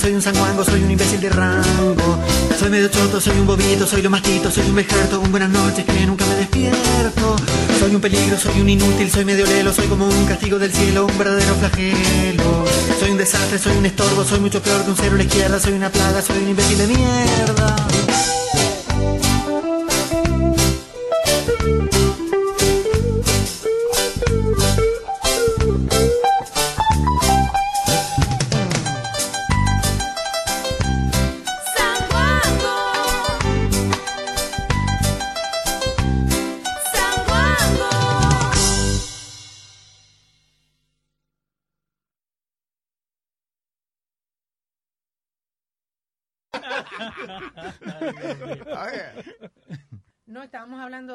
Soy 0.02 0.14
un 0.14 0.22
sanguango, 0.22 0.64
soy 0.64 0.82
un 0.82 0.90
imbécil 0.90 1.20
de 1.20 1.28
rango. 1.28 2.18
Soy 2.58 2.70
medio 2.70 2.88
choto, 2.88 3.20
soy 3.20 3.38
un 3.38 3.46
bobito, 3.46 3.86
soy 3.86 4.02
lo 4.02 4.10
mastito, 4.10 4.50
soy 4.50 4.68
un 4.68 4.74
vejerto, 4.74 5.20
un 5.20 5.30
buenas 5.30 5.50
noches 5.50 5.84
que 5.84 6.06
nunca 6.06 6.26
me 6.26 6.34
despierto. 6.34 7.36
Soy 7.78 7.94
un 7.94 8.00
peligro, 8.00 8.36
soy 8.36 8.60
un 8.60 8.68
inútil, 8.68 9.08
soy 9.10 9.24
medio 9.24 9.46
lelo, 9.46 9.72
soy 9.72 9.86
como 9.86 10.08
un 10.08 10.26
castigo 10.26 10.58
del 10.58 10.72
cielo, 10.72 11.06
un 11.06 11.16
verdadero 11.16 11.54
flagelo. 11.54 12.64
Soy 12.98 13.10
un 13.10 13.16
desastre, 13.16 13.58
soy 13.58 13.76
un 13.76 13.86
estorbo, 13.86 14.24
soy 14.24 14.40
mucho 14.40 14.60
peor 14.60 14.82
que 14.82 14.90
un 14.90 14.96
cero 14.96 15.14
a 15.14 15.18
la 15.18 15.24
izquierda, 15.24 15.60
soy 15.60 15.74
una 15.74 15.90
plaga, 15.90 16.20
soy 16.20 16.38
un 16.38 16.48
imbécil 16.48 16.78
de 16.78 16.86
mierda. 16.88 18.41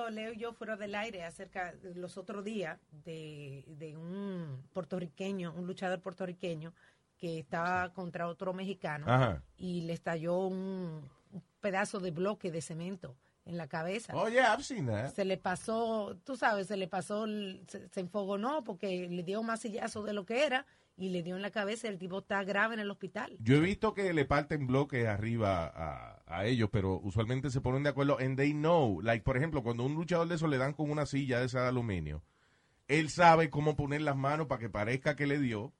Hablando, 0.07 0.21
Leo 0.21 0.33
y 0.33 0.37
yo, 0.37 0.53
fuera 0.53 0.75
del 0.75 0.95
aire, 0.95 1.23
acerca 1.23 1.73
de 1.73 1.95
los 1.95 2.17
otros 2.17 2.43
días 2.43 2.79
de, 2.91 3.63
de 3.67 3.95
un 3.95 4.63
puertorriqueño, 4.73 5.53
un 5.53 5.67
luchador 5.67 6.01
puertorriqueño 6.01 6.73
que 7.17 7.39
estaba 7.39 7.93
contra 7.93 8.27
otro 8.27 8.53
mexicano 8.53 9.05
Ajá. 9.07 9.41
y 9.57 9.81
le 9.81 9.93
estalló 9.93 10.47
un, 10.47 11.09
un 11.31 11.43
pedazo 11.61 11.99
de 11.99 12.11
bloque 12.11 12.51
de 12.51 12.61
cemento 12.61 13.15
en 13.45 13.57
la 13.57 13.67
cabeza. 13.67 14.13
Oh, 14.15 14.27
yeah, 14.27 14.53
I've 14.53 14.63
seen 14.63 14.87
that. 14.87 15.13
Se 15.13 15.25
le 15.25 15.37
pasó, 15.37 16.17
tú 16.23 16.35
sabes, 16.35 16.67
se 16.67 16.77
le 16.77 16.87
pasó, 16.87 17.25
se, 17.67 17.87
se 17.89 17.99
enfogonó 17.99 18.63
porque 18.63 19.07
le 19.09 19.23
dio 19.23 19.41
más 19.41 19.61
sillazo 19.61 20.03
de 20.03 20.13
lo 20.13 20.25
que 20.25 20.45
era 20.45 20.65
y 20.97 21.09
le 21.09 21.23
dio 21.23 21.35
en 21.35 21.41
la 21.41 21.51
cabeza. 21.51 21.87
El 21.87 21.97
tipo 21.99 22.19
está 22.19 22.43
grave 22.43 22.73
en 22.73 22.79
el 22.81 22.89
hospital. 22.91 23.37
Yo 23.39 23.55
he 23.55 23.59
visto 23.59 23.93
que 23.93 24.11
le 24.13 24.25
parten 24.25 24.67
bloques 24.67 25.07
arriba 25.07 25.65
a, 25.67 26.21
a 26.25 26.45
ellos, 26.45 26.69
pero 26.71 26.99
usualmente 27.03 27.49
se 27.51 27.61
ponen 27.61 27.83
de 27.83 27.89
acuerdo 27.89 28.17
and 28.19 28.35
they 28.35 28.51
know. 28.51 28.99
Like, 29.01 29.23
por 29.23 29.37
ejemplo, 29.37 29.63
cuando 29.63 29.83
un 29.83 29.93
luchador 29.93 30.27
de 30.27 30.35
eso 30.35 30.47
le 30.47 30.57
dan 30.57 30.73
con 30.73 30.89
una 30.89 31.05
silla 31.05 31.39
de 31.39 31.45
esa 31.45 31.61
de 31.61 31.67
aluminio, 31.67 32.23
él 32.87 33.09
sabe 33.09 33.49
cómo 33.49 33.75
poner 33.75 34.01
las 34.01 34.15
manos 34.17 34.47
para 34.47 34.59
que 34.59 34.69
parezca 34.69 35.15
que 35.15 35.27
le 35.27 35.39
dio, 35.39 35.73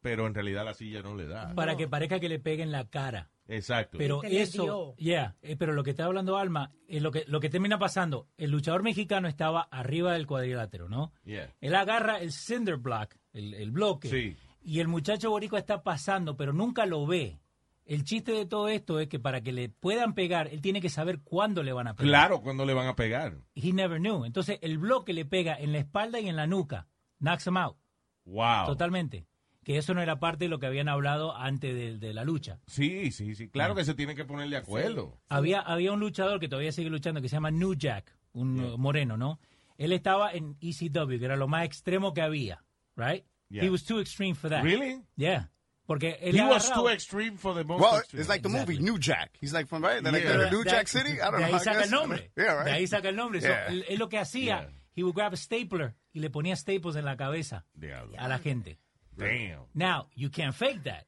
pero 0.00 0.26
en 0.26 0.34
realidad 0.34 0.64
la 0.64 0.74
silla 0.74 1.02
no 1.02 1.14
le 1.14 1.26
da. 1.26 1.54
Para 1.54 1.76
que 1.76 1.88
parezca 1.88 2.18
que 2.20 2.28
le 2.28 2.38
peguen 2.38 2.72
la 2.72 2.88
cara. 2.88 3.30
Exacto. 3.46 3.98
Pero 3.98 4.20
Que 4.20 4.30
le 4.30 4.40
eso, 4.40 4.94
yeah, 4.96 5.36
eh, 5.42 5.54
pero 5.56 5.74
lo 5.74 5.84
que 5.84 5.90
está 5.90 6.06
hablando 6.06 6.38
Alma, 6.38 6.72
es 6.88 7.02
lo 7.02 7.10
que 7.12 7.24
lo 7.26 7.40
que 7.40 7.50
termina 7.50 7.78
pasando, 7.78 8.26
el 8.38 8.50
luchador 8.50 8.82
mexicano 8.82 9.28
estaba 9.28 9.60
arriba 9.70 10.14
del 10.14 10.26
cuadrilátero, 10.26 10.88
¿no? 10.88 11.12
Yeah. 11.24 11.54
Él 11.60 11.74
agarra 11.74 12.20
el 12.20 12.32
cinder 12.32 12.76
block, 12.78 13.16
el, 13.34 13.52
el 13.52 13.70
bloque, 13.70 14.08
Sí. 14.08 14.36
Y 14.64 14.80
el 14.80 14.88
muchacho 14.88 15.30
boricua 15.30 15.58
está 15.58 15.82
pasando, 15.82 16.36
pero 16.36 16.52
nunca 16.52 16.86
lo 16.86 17.06
ve. 17.06 17.38
El 17.86 18.02
chiste 18.04 18.32
de 18.32 18.46
todo 18.46 18.68
esto 18.68 18.98
es 18.98 19.08
que 19.08 19.18
para 19.18 19.42
que 19.42 19.52
le 19.52 19.68
puedan 19.68 20.14
pegar, 20.14 20.48
él 20.48 20.62
tiene 20.62 20.80
que 20.80 20.88
saber 20.88 21.20
cuándo 21.20 21.62
le 21.62 21.72
van 21.74 21.86
a 21.86 21.94
pegar. 21.94 22.08
Claro, 22.08 22.40
cuando 22.40 22.64
le 22.64 22.72
van 22.72 22.86
a 22.88 22.96
pegar. 22.96 23.36
He 23.54 23.72
never 23.72 23.98
knew. 24.00 24.24
Entonces, 24.24 24.58
el 24.62 24.78
bloque 24.78 25.12
le 25.12 25.26
pega 25.26 25.54
en 25.54 25.72
la 25.72 25.78
espalda 25.78 26.18
y 26.18 26.28
en 26.28 26.36
la 26.36 26.46
nuca. 26.46 26.86
Knocks 27.18 27.46
him 27.46 27.58
out. 27.58 27.76
Wow. 28.24 28.66
Totalmente. 28.66 29.26
Que 29.64 29.76
eso 29.76 29.92
no 29.92 30.00
era 30.00 30.18
parte 30.18 30.46
de 30.46 30.48
lo 30.48 30.58
que 30.58 30.66
habían 30.66 30.88
hablado 30.88 31.36
antes 31.36 31.74
de, 31.74 31.98
de 31.98 32.14
la 32.14 32.24
lucha. 32.24 32.58
Sí, 32.66 33.10
sí, 33.12 33.34
sí. 33.34 33.48
Claro 33.50 33.74
que 33.74 33.84
se 33.84 33.94
tiene 33.94 34.14
que 34.14 34.24
poner 34.24 34.48
de 34.48 34.56
acuerdo. 34.56 35.18
Había, 35.28 35.60
había 35.60 35.92
un 35.92 36.00
luchador 36.00 36.40
que 36.40 36.48
todavía 36.48 36.72
sigue 36.72 36.88
luchando 36.90 37.20
que 37.20 37.28
se 37.28 37.36
llama 37.36 37.50
New 37.50 37.74
Jack, 37.74 38.16
un 38.32 38.56
Yeah. 38.56 38.74
uh, 38.74 38.78
moreno, 38.78 39.16
¿no? 39.18 39.38
Él 39.76 39.92
estaba 39.92 40.32
en 40.32 40.56
ECW, 40.60 41.18
que 41.18 41.24
era 41.24 41.36
lo 41.36 41.48
más 41.48 41.64
extremo 41.66 42.14
que 42.14 42.22
había, 42.22 42.64
right? 42.96 43.24
Yeah. 43.50 43.62
He 43.62 43.70
was 43.70 43.84
too 43.84 44.00
extreme 44.00 44.34
for 44.34 44.48
that. 44.50 44.62
Really? 44.64 45.00
Yeah. 45.16 45.48
Porque 45.86 46.16
él 46.22 46.34
He 46.34 46.40
was 46.40 46.70
too 46.72 46.88
extreme 46.88 47.36
for 47.36 47.54
the 47.54 47.62
most 47.64 47.80
Well, 47.82 47.98
extreme. 47.98 48.20
it's 48.20 48.28
like 48.28 48.42
the 48.42 48.48
Exactly. 48.48 48.76
movie 48.76 48.84
New 48.90 48.98
Jack. 48.98 49.36
He's 49.40 49.52
like 49.52 49.66
from 49.68 49.82
right, 49.84 50.02
They're 50.02 50.12
like 50.12 50.24
Yeah. 50.24 50.38
the 50.44 50.50
New 50.50 50.64
Jack 50.64 50.88
City. 50.88 51.20
I 51.20 51.30
don't 51.30 51.40
de 51.40 51.48
know. 51.50 51.54
ahí 51.56 51.60
saca 51.60 51.82
el 51.84 51.90
nombre. 51.90 52.30
Yeah, 52.36 52.54
right. 52.56 52.64
De 52.64 52.70
ahí 52.72 52.86
saca 52.86 53.08
el 53.10 53.16
nombre. 53.16 53.40
So, 53.40 53.48
Yeah. 53.48 53.66
él, 53.68 53.84
él 53.88 53.98
lo 53.98 54.08
que 54.08 54.18
hacía, 54.18 54.62
Yeah. 54.62 54.70
he 54.96 55.02
would 55.02 55.14
grab 55.14 55.34
a 55.34 55.36
stapler 55.36 55.94
y 56.14 56.20
le 56.20 56.30
ponía 56.30 56.56
staples 56.56 56.96
en 56.96 57.04
la 57.04 57.16
cabeza 57.16 57.66
Diablo. 57.74 58.16
a 58.18 58.28
la 58.28 58.38
gente. 58.38 58.78
Damn. 59.16 59.66
Now, 59.74 60.08
you 60.16 60.30
can't 60.30 60.54
fake 60.54 60.84
that. 60.84 61.04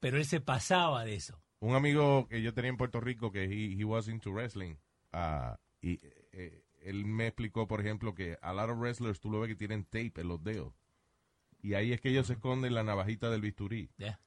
Pero 0.00 0.16
él 0.16 0.24
se 0.24 0.40
pasaba 0.40 1.04
de 1.04 1.14
eso. 1.16 1.38
Un 1.60 1.74
amigo 1.74 2.26
que 2.28 2.40
yo 2.42 2.52
tenía 2.54 2.70
en 2.70 2.76
Puerto 2.76 3.00
Rico 3.00 3.30
que 3.30 3.44
he, 3.44 3.78
he 3.78 3.84
was 3.84 4.08
into 4.08 4.30
wrestling. 4.32 4.76
ah, 5.12 5.58
y 5.82 6.00
eh, 6.32 6.62
él 6.82 7.04
me 7.04 7.26
explicó, 7.28 7.66
por 7.68 7.80
ejemplo, 7.80 8.14
que 8.14 8.36
a 8.42 8.52
lot 8.54 8.68
of 8.70 8.78
wrestlers 8.78 9.20
tú 9.20 9.30
lo 9.30 9.40
ves 9.40 9.48
que 9.50 9.54
tienen 9.56 9.84
tape 9.84 10.12
en 10.22 10.28
los 10.28 10.42
dedos. 10.42 10.72
Y 11.64 11.72
ahí 11.74 11.94
es 11.94 12.00
que 12.02 12.10
ellos 12.10 12.26
se 12.26 12.34
esconden 12.34 12.74
la 12.74 12.82
navajita 12.84 13.30
del 13.30 13.40
bisturí. 13.40 13.90
Yeah. 13.96 14.20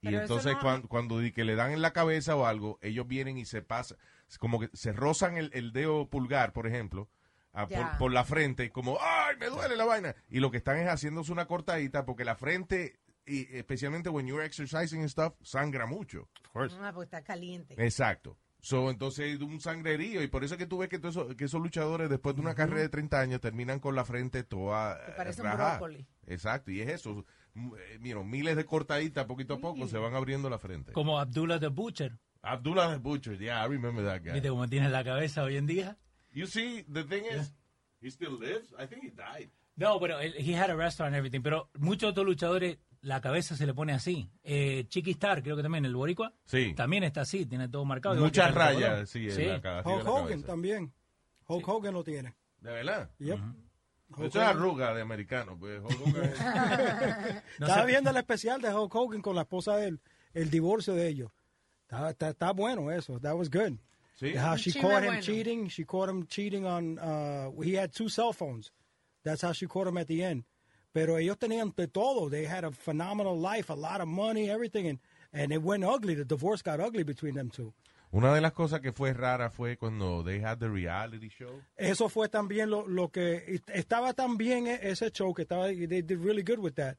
Y 0.00 0.06
Pero 0.06 0.22
entonces 0.22 0.54
no- 0.54 0.60
cuan- 0.60 0.82
cuando, 0.82 1.18
di 1.18 1.32
que 1.32 1.44
le 1.44 1.54
dan 1.54 1.72
en 1.72 1.82
la 1.82 1.92
cabeza 1.92 2.34
o 2.34 2.46
algo, 2.46 2.78
ellos 2.80 3.06
vienen 3.06 3.36
y 3.36 3.44
se 3.44 3.60
pasan, 3.60 3.98
como 4.38 4.58
que 4.58 4.70
se 4.72 4.92
rozan 4.92 5.36
el, 5.36 5.50
el 5.52 5.72
dedo 5.72 6.08
pulgar, 6.08 6.54
por 6.54 6.66
ejemplo, 6.66 7.10
a- 7.52 7.66
por, 7.98 8.10
la 8.10 8.24
frente, 8.24 8.70
como, 8.70 8.96
¡ay, 9.02 9.36
me 9.38 9.46
duele 9.48 9.76
la 9.76 9.84
vaina! 9.84 10.14
Y 10.30 10.40
lo 10.40 10.50
que 10.50 10.56
están 10.56 10.78
es 10.78 10.88
haciéndose 10.88 11.30
una 11.30 11.44
cortadita 11.46 12.06
porque 12.06 12.24
la 12.24 12.36
frente, 12.36 12.98
y 13.26 13.54
especialmente 13.54 14.08
when 14.08 14.26
you're 14.26 14.46
exercising 14.46 15.00
and 15.00 15.10
stuff, 15.10 15.34
sangra 15.42 15.84
mucho. 15.84 16.30
Of 16.46 16.48
course. 16.52 16.76
Ah, 16.80 16.92
porque 16.94 17.04
está 17.04 17.22
caliente. 17.22 17.74
Exacto. 17.76 18.38
So, 18.60 18.90
entonces 18.90 19.40
un 19.40 19.60
sangrerío 19.60 20.20
y 20.22 20.26
por 20.26 20.42
eso 20.42 20.54
es 20.54 20.58
que 20.58 20.66
tú 20.66 20.78
ves 20.78 20.88
que, 20.88 20.96
esos, 20.96 21.34
que 21.36 21.44
esos 21.44 21.60
luchadores 21.60 22.10
después 22.10 22.34
de 22.34 22.42
una 22.42 22.54
carrera 22.56 22.80
de 22.82 22.88
30 22.88 23.20
años 23.20 23.40
terminan 23.40 23.78
con 23.78 23.94
la 23.94 24.04
frente 24.04 24.42
toda 24.42 24.98
Que 25.04 25.10
eh, 25.12 25.14
parece 25.16 25.42
un 25.42 25.52
brócoli. 25.52 26.06
Exacto, 26.26 26.70
y 26.72 26.80
es 26.80 26.88
eso. 26.88 27.24
M- 27.54 27.70
eh, 27.78 27.98
mira, 28.00 28.20
miles 28.24 28.56
de 28.56 28.64
cortaditas 28.64 29.26
poquito 29.26 29.54
a 29.54 29.58
poco 29.60 29.86
se 29.86 29.96
van 29.98 30.14
abriendo 30.14 30.50
la 30.50 30.58
frente. 30.58 30.92
Como 30.92 31.18
Abdullah 31.20 31.60
the 31.60 31.68
Butcher. 31.68 32.18
Abdullah 32.42 32.90
the 32.92 32.98
Butcher, 32.98 33.38
yeah, 33.38 33.64
I 33.64 33.68
remember 33.68 34.04
that 34.04 34.22
guy. 34.24 34.32
¿Viste 34.32 34.48
cómo 34.48 34.68
tiene 34.68 34.88
la 34.88 35.04
cabeza 35.04 35.44
hoy 35.44 35.56
en 35.56 35.66
día? 35.66 35.96
You 36.32 36.46
see, 36.46 36.84
the 36.92 37.04
thing 37.04 37.22
is, 37.30 37.54
he 38.00 38.08
still 38.10 38.38
lives. 38.40 38.72
I 38.78 38.86
think 38.86 39.04
he 39.04 39.10
died. 39.10 39.50
No, 39.76 40.00
pero 40.00 40.18
él- 40.20 40.34
he 40.36 40.56
had 40.56 40.70
a 40.70 40.74
restaurant 40.76 41.14
and 41.14 41.16
everything. 41.16 41.42
Pero 41.42 41.70
muchos 41.78 42.10
otros 42.10 42.26
luchadores, 42.26 42.78
la 43.00 43.20
cabeza 43.20 43.56
se 43.56 43.66
le 43.66 43.74
pone 43.74 43.92
así. 43.92 44.30
Eh, 44.42 44.84
Chiqui 44.88 45.12
Star, 45.12 45.42
creo 45.42 45.56
que 45.56 45.62
también, 45.62 45.84
el 45.84 45.94
boricua. 45.94 46.32
Sí. 46.44 46.74
También 46.74 47.04
está 47.04 47.22
así, 47.22 47.46
tiene 47.46 47.68
todo 47.68 47.84
marcado. 47.84 48.16
Muchas 48.16 48.52
rayas, 48.54 49.08
sí, 49.08 49.28
en 49.30 49.62
la 49.62 49.82
Hulk 49.84 50.04
la 50.04 50.10
Hogan 50.10 50.42
también. 50.42 50.92
Hulk 51.46 51.66
Hogan 51.68 51.94
lo 51.94 52.04
tiene. 52.04 52.34
¿De 52.60 52.70
verdad? 52.72 53.10
Yep. 53.18 53.38
Hulk 54.10 54.28
Eso 54.28 54.40
es 54.42 54.48
arruga 54.48 54.94
de 54.94 55.02
americano. 55.02 55.56
Pues, 55.58 55.80
Hulk 55.80 56.00
Hogan 56.06 56.24
es- 56.24 56.38
No 57.58 57.66
Estaba 57.66 57.80
sé- 57.82 57.86
viendo 57.86 58.10
el 58.10 58.16
especial 58.16 58.60
de 58.60 58.74
Hulk 58.74 58.94
Hogan 58.94 59.22
con 59.22 59.34
la 59.36 59.42
esposa 59.42 59.76
de 59.76 59.88
él, 59.88 60.00
el 60.34 60.50
divorcio 60.50 60.94
de 60.94 61.08
ellos. 61.08 61.30
Está, 61.82 62.10
está, 62.10 62.28
está 62.30 62.52
bueno 62.52 62.90
eso. 62.90 63.18
That 63.20 63.34
was 63.34 63.48
good. 63.50 63.78
Sí. 64.16 64.34
How 64.36 64.56
she 64.56 64.72
chisme 64.72 64.80
caught 64.82 65.02
him 65.04 65.06
bueno. 65.10 65.22
cheating. 65.22 65.68
She 65.68 65.84
caught 65.86 66.10
him 66.10 66.26
cheating 66.26 66.66
on. 66.66 66.98
Uh, 66.98 67.62
he 67.62 67.78
had 67.78 67.92
two 67.92 68.08
cell 68.08 68.32
phones. 68.32 68.72
That's 69.22 69.42
how 69.42 69.52
she 69.52 69.66
caught 69.66 69.86
him 69.88 69.96
at 69.96 70.06
the 70.08 70.22
end. 70.24 70.44
Pero 70.98 71.16
ellos 71.18 71.38
tenían 71.38 71.72
de 71.76 71.86
todo. 71.86 72.28
They 72.28 72.44
had 72.44 72.64
a 72.64 72.72
phenomenal 72.72 73.36
life, 73.40 73.70
a 73.72 73.76
lot 73.76 74.00
of 74.00 74.08
money, 74.08 74.50
everything, 74.50 74.88
and 74.88 74.98
and 75.32 75.52
it 75.52 75.62
went 75.62 75.84
ugly. 75.84 76.14
The 76.16 76.24
divorce 76.24 76.60
got 76.62 76.80
ugly 76.80 77.04
between 77.04 77.34
them 77.34 77.50
two. 77.50 77.72
Una 78.12 78.34
de 78.34 78.40
las 78.40 78.52
cosas 78.52 78.80
que 78.80 78.90
fue 78.92 79.12
rara 79.12 79.48
fue 79.50 79.76
cuando 79.76 80.24
they 80.24 80.40
had 80.40 80.58
the 80.58 80.68
reality 80.68 81.28
show. 81.28 81.60
Eso 81.76 82.08
fue 82.08 82.28
también 82.28 82.68
lo, 82.70 82.88
lo 82.88 83.10
que 83.10 83.60
estaba 83.72 84.12
tan 84.14 84.36
bien 84.38 84.66
e- 84.66 84.80
ese 84.82 85.10
show 85.12 85.32
que 85.34 85.42
estaba 85.42 85.66
they 85.66 86.02
did 86.02 86.18
really 86.18 86.42
good 86.42 86.58
with 86.58 86.72
that. 86.74 86.96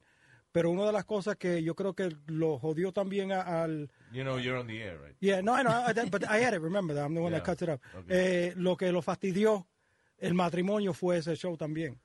Pero 0.52 0.70
una 0.70 0.84
de 0.86 0.92
las 0.92 1.04
cosas 1.04 1.36
que 1.36 1.62
yo 1.62 1.74
creo 1.74 1.94
que 1.94 2.16
lo 2.28 2.58
jodió 2.58 2.92
también 2.92 3.32
a- 3.32 3.62
al 3.62 3.90
You 4.12 4.22
know, 4.22 4.38
you're 4.38 4.58
on 4.58 4.66
the 4.68 4.80
air, 4.80 4.98
right? 5.00 5.16
Yeah, 5.20 5.42
no, 5.42 5.52
I 5.54 5.62
know, 5.62 5.72
I, 5.72 6.08
but 6.08 6.22
I 6.24 6.38
had 6.44 6.54
it. 6.54 6.62
Remember 6.62 6.94
that 6.94 7.04
I'm 7.04 7.14
the 7.14 7.20
one 7.20 7.32
Yeah. 7.32 7.40
that 7.40 7.44
cuts 7.44 7.62
it 7.62 7.68
up. 7.68 7.80
Okay. 8.04 8.48
Eh, 8.50 8.52
lo 8.56 8.76
que 8.76 8.90
lo 8.92 9.02
fastidió 9.02 9.66
el 10.18 10.34
matrimonio 10.34 10.92
fue 10.94 11.18
ese 11.18 11.34
show 11.36 11.56
también, 11.56 11.98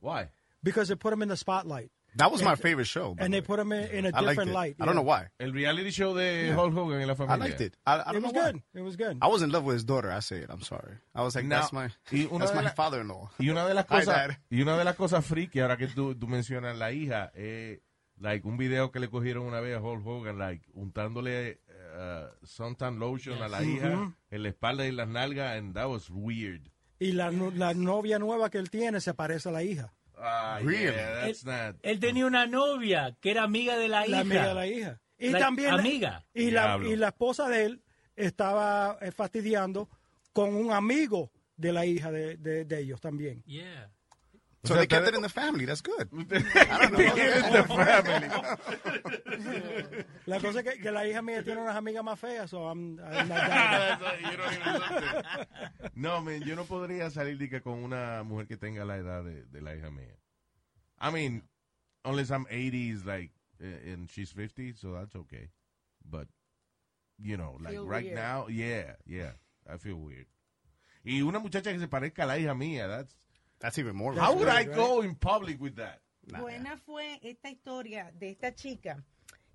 Why? 0.00 0.28
Because 0.62 0.90
it 0.90 0.98
put 0.98 1.12
him 1.12 1.22
in 1.22 1.28
the 1.28 1.36
spotlight 1.36 1.90
That 2.16 2.30
was 2.30 2.42
my 2.42 2.56
favorite 2.56 2.86
show. 2.86 3.14
and 3.18 3.32
the 3.32 3.36
they 3.36 3.40
way. 3.40 3.46
put 3.46 3.58
him 3.58 3.72
in, 3.72 3.84
in 3.90 4.06
a 4.06 4.10
I 4.14 4.20
different 4.20 4.52
light. 4.52 4.76
I 4.78 4.84
don't 4.84 4.94
know 4.94 5.00
yeah. 5.02 5.06
why. 5.06 5.28
El 5.40 5.52
reality 5.52 5.90
show 5.90 6.14
de 6.14 6.52
Hulk 6.52 6.74
Hogan 6.74 7.00
en 7.00 7.06
la 7.06 7.14
I 7.14 7.16
familia. 7.16 7.44
liked 7.48 7.60
it. 7.62 7.76
I, 7.86 7.94
I 7.94 8.12
don't 8.12 8.16
It 8.16 8.22
was 8.22 8.32
know 8.32 8.40
why. 8.40 8.52
good. 8.52 8.62
It 8.74 8.82
was 8.82 8.96
good. 8.96 9.18
I 9.22 9.28
was 9.28 9.42
in 9.42 9.50
love 9.50 9.64
with 9.64 9.74
his 9.76 9.84
daughter. 9.84 10.10
I 10.10 10.20
say 10.20 10.38
it. 10.44 10.50
I'm 10.50 10.60
sorry. 10.62 10.94
I 11.14 11.22
was 11.22 11.34
like, 11.34 11.46
Now, 11.46 11.60
that's 11.60 11.72
my, 11.72 11.88
that's 12.10 12.54
my 12.54 12.62
la- 12.62 12.70
father-in-law. 12.74 13.30
Y 13.38 13.48
una 13.48 13.66
de 13.66 13.72
las 13.74 13.86
cosas, 13.94 14.36
y 14.50 14.60
una 14.60 14.76
de 14.76 14.84
las 14.84 14.94
cosas 14.96 15.24
freaky, 15.24 15.60
ahora 15.60 15.76
que 15.78 15.86
tú, 15.88 16.14
tú 16.14 16.26
mencionas 16.28 16.76
la 16.76 16.92
hija, 16.92 17.32
eh, 17.34 17.80
like 18.20 18.46
un 18.46 18.58
video 18.58 18.90
que 18.92 19.00
le 19.00 19.08
cogieron 19.08 19.46
una 19.46 19.60
vez 19.60 19.74
a 19.76 19.80
Hulk 19.80 20.06
Hogan, 20.06 20.38
like 20.38 20.66
untándole 20.74 21.60
uh, 21.96 22.26
suntan 22.44 22.98
lotion 22.98 23.42
a 23.42 23.48
la 23.48 23.62
hija 23.62 24.14
en 24.30 24.42
la 24.42 24.48
espalda 24.50 24.86
y 24.86 24.92
las 24.92 25.08
nalgas, 25.08 25.56
and 25.58 25.74
that 25.74 25.88
was 25.88 26.10
weird. 26.10 26.68
Y 27.00 27.12
la, 27.12 27.30
la 27.30 27.72
novia 27.74 28.18
nueva 28.18 28.50
que 28.50 28.58
él 28.58 28.68
tiene 28.70 29.00
se 29.00 29.14
parece 29.14 29.48
a 29.48 29.52
la 29.52 29.62
hija, 29.62 29.92
Ah, 30.24 30.58
Really? 30.62 30.84
yeah, 30.94 31.20
that's 31.26 31.44
not. 31.44 31.76
Él 31.82 31.98
tenía 32.00 32.26
una 32.26 32.46
novia 32.46 33.16
que 33.20 33.30
era 33.32 33.42
amiga 33.42 33.76
de 33.76 33.88
la, 33.88 34.00
la 34.00 34.06
hija. 34.08 34.20
amiga 34.20 34.48
de 34.48 34.54
la 34.54 34.66
hija. 34.66 35.00
Y 35.18 35.30
La 35.30 35.38
también 35.38 35.74
la- 35.74 35.80
amiga. 35.80 36.24
y 36.34 36.50
la, 36.50 36.78
y 36.84 36.96
la 36.96 37.08
esposa 37.08 37.48
de 37.48 37.64
él 37.64 37.82
estaba 38.16 38.98
eh, 39.00 39.12
fastidiando 39.12 39.88
con 40.32 40.54
un 40.54 40.72
amigo 40.72 41.30
de 41.56 41.72
la 41.72 41.86
hija 41.86 42.10
de, 42.10 42.36
de, 42.38 42.64
de 42.64 42.80
ellos 42.80 43.00
también. 43.00 43.42
Yeah. 43.44 43.91
So 44.64 44.74
they 44.74 44.86
kept 44.86 45.08
it 45.08 45.14
in 45.14 45.22
the 45.22 45.28
family. 45.28 45.64
That's 45.64 45.80
good. 45.80 46.08
The 46.28 47.64
family. 47.68 48.28
La 50.26 50.38
cosa 50.38 50.60
es 50.60 50.64
que, 50.64 50.80
que 50.80 50.90
la 50.92 51.04
hija 51.06 51.20
mía 51.20 51.42
tiene 51.42 51.60
unas 51.60 51.74
amigas 51.74 52.04
más 52.04 52.18
feas, 52.18 52.48
so 52.48 52.68
I'm, 52.68 52.94
not 52.94 53.28
there. 53.28 53.98
no, 55.96 56.20
man, 56.22 56.42
yo 56.42 56.54
no 56.54 56.64
podría 56.64 57.10
salir 57.10 57.38
de 57.38 57.48
que 57.48 57.60
con 57.60 57.82
una 57.82 58.22
mujer 58.22 58.46
que 58.46 58.56
tenga 58.56 58.84
la 58.84 58.98
edad 58.98 59.24
de, 59.24 59.44
de 59.46 59.60
la 59.60 59.74
hija 59.74 59.90
mía. 59.90 60.16
I 61.00 61.10
mean, 61.10 61.42
unless 62.04 62.30
I'm 62.30 62.46
80s, 62.46 63.04
like, 63.04 63.32
eh, 63.60 63.92
and 63.92 64.08
she's 64.08 64.30
50, 64.30 64.74
so 64.74 64.92
that's 64.92 65.16
okay. 65.16 65.48
But, 66.08 66.28
you 67.18 67.36
know, 67.36 67.56
like 67.60 67.72
Feel 67.72 67.86
right 67.86 68.04
weird. 68.04 68.14
now, 68.16 68.46
yeah, 68.48 68.94
yeah, 69.06 69.32
I 69.68 69.76
feel 69.78 69.96
weird. 69.96 70.26
Y 71.04 71.22
una 71.22 71.40
muchacha 71.40 71.72
que 71.72 71.80
se 71.80 71.88
parezca 71.88 72.22
a 72.22 72.26
la 72.26 72.38
hija 72.38 72.54
mía, 72.54 72.86
that's, 72.86 73.12
That's 73.62 73.78
even 73.78 73.94
more. 73.94 74.12
how 74.14 74.34
would 74.34 74.48
I 74.48 74.64
go 74.64 75.02
in 75.02 75.14
public 75.14 75.60
with 75.60 75.76
that? 75.76 76.00
Buena 76.22 76.76
fue 76.76 77.20
esta 77.22 77.48
historia 77.48 78.12
de 78.12 78.30
esta 78.30 78.54
chica 78.54 79.04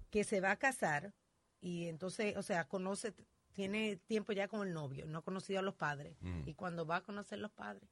que 0.09 0.23
se 0.23 0.41
va 0.41 0.51
a 0.51 0.55
casar 0.55 1.13
y 1.61 1.87
entonces, 1.87 2.35
o 2.37 2.41
sea, 2.41 2.67
conoce, 2.67 3.13
tiene 3.53 3.97
tiempo 4.07 4.31
ya 4.31 4.47
con 4.47 4.65
el 4.65 4.73
novio, 4.73 5.05
no 5.05 5.19
ha 5.19 5.21
conocido 5.21 5.59
a 5.59 5.61
los 5.61 5.75
padres. 5.75 6.15
Mm. 6.21 6.47
Y 6.47 6.53
cuando 6.53 6.85
va 6.85 6.97
a 6.97 7.01
conocer 7.01 7.39
los 7.39 7.51
padres, 7.51 7.89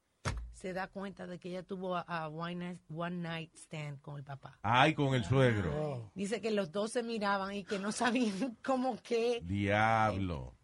se 0.53 0.71
da 0.71 0.87
cuenta 0.87 1.27
de 1.27 1.37
que 1.37 1.49
ella 1.49 1.63
tuvo 1.63 1.97
a, 1.97 2.01
a 2.01 2.29
one, 2.29 2.55
night, 2.55 2.81
one 2.89 3.17
night 3.17 3.53
stand 3.55 4.01
con 4.01 4.17
el 4.17 4.23
papá. 4.23 4.57
Ay, 4.61 4.93
con 4.93 5.13
el 5.13 5.25
suegro. 5.25 5.71
Oh. 5.75 6.11
Dice 6.15 6.39
que 6.39 6.51
los 6.51 6.71
dos 6.71 6.91
se 6.91 7.03
miraban 7.03 7.53
y 7.53 7.63
que 7.65 7.77
no 7.77 7.91
sabían 7.91 8.57
cómo 8.63 8.97
que... 9.01 9.41
Diablo. 9.43 10.55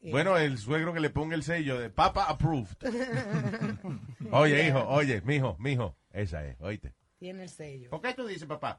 Eh, 0.00 0.10
Bueno, 0.10 0.36
el 0.36 0.58
suegro 0.58 0.92
que 0.92 1.00
le 1.00 1.10
ponga 1.10 1.34
el 1.34 1.42
sello 1.42 1.78
de 1.80 1.90
Papa 1.90 2.24
Approved. 2.24 2.76
oye, 4.32 4.68
hijo, 4.68 4.86
oye, 4.88 5.20
mijo, 5.22 5.56
mijo, 5.58 5.96
esa 6.10 6.44
es, 6.46 6.56
oíste. 6.60 6.94
Tiene 7.18 7.44
el 7.44 7.48
sello. 7.48 7.90
¿Por 7.90 8.00
qué 8.02 8.14
tú 8.14 8.26
dices, 8.26 8.46
papá? 8.46 8.78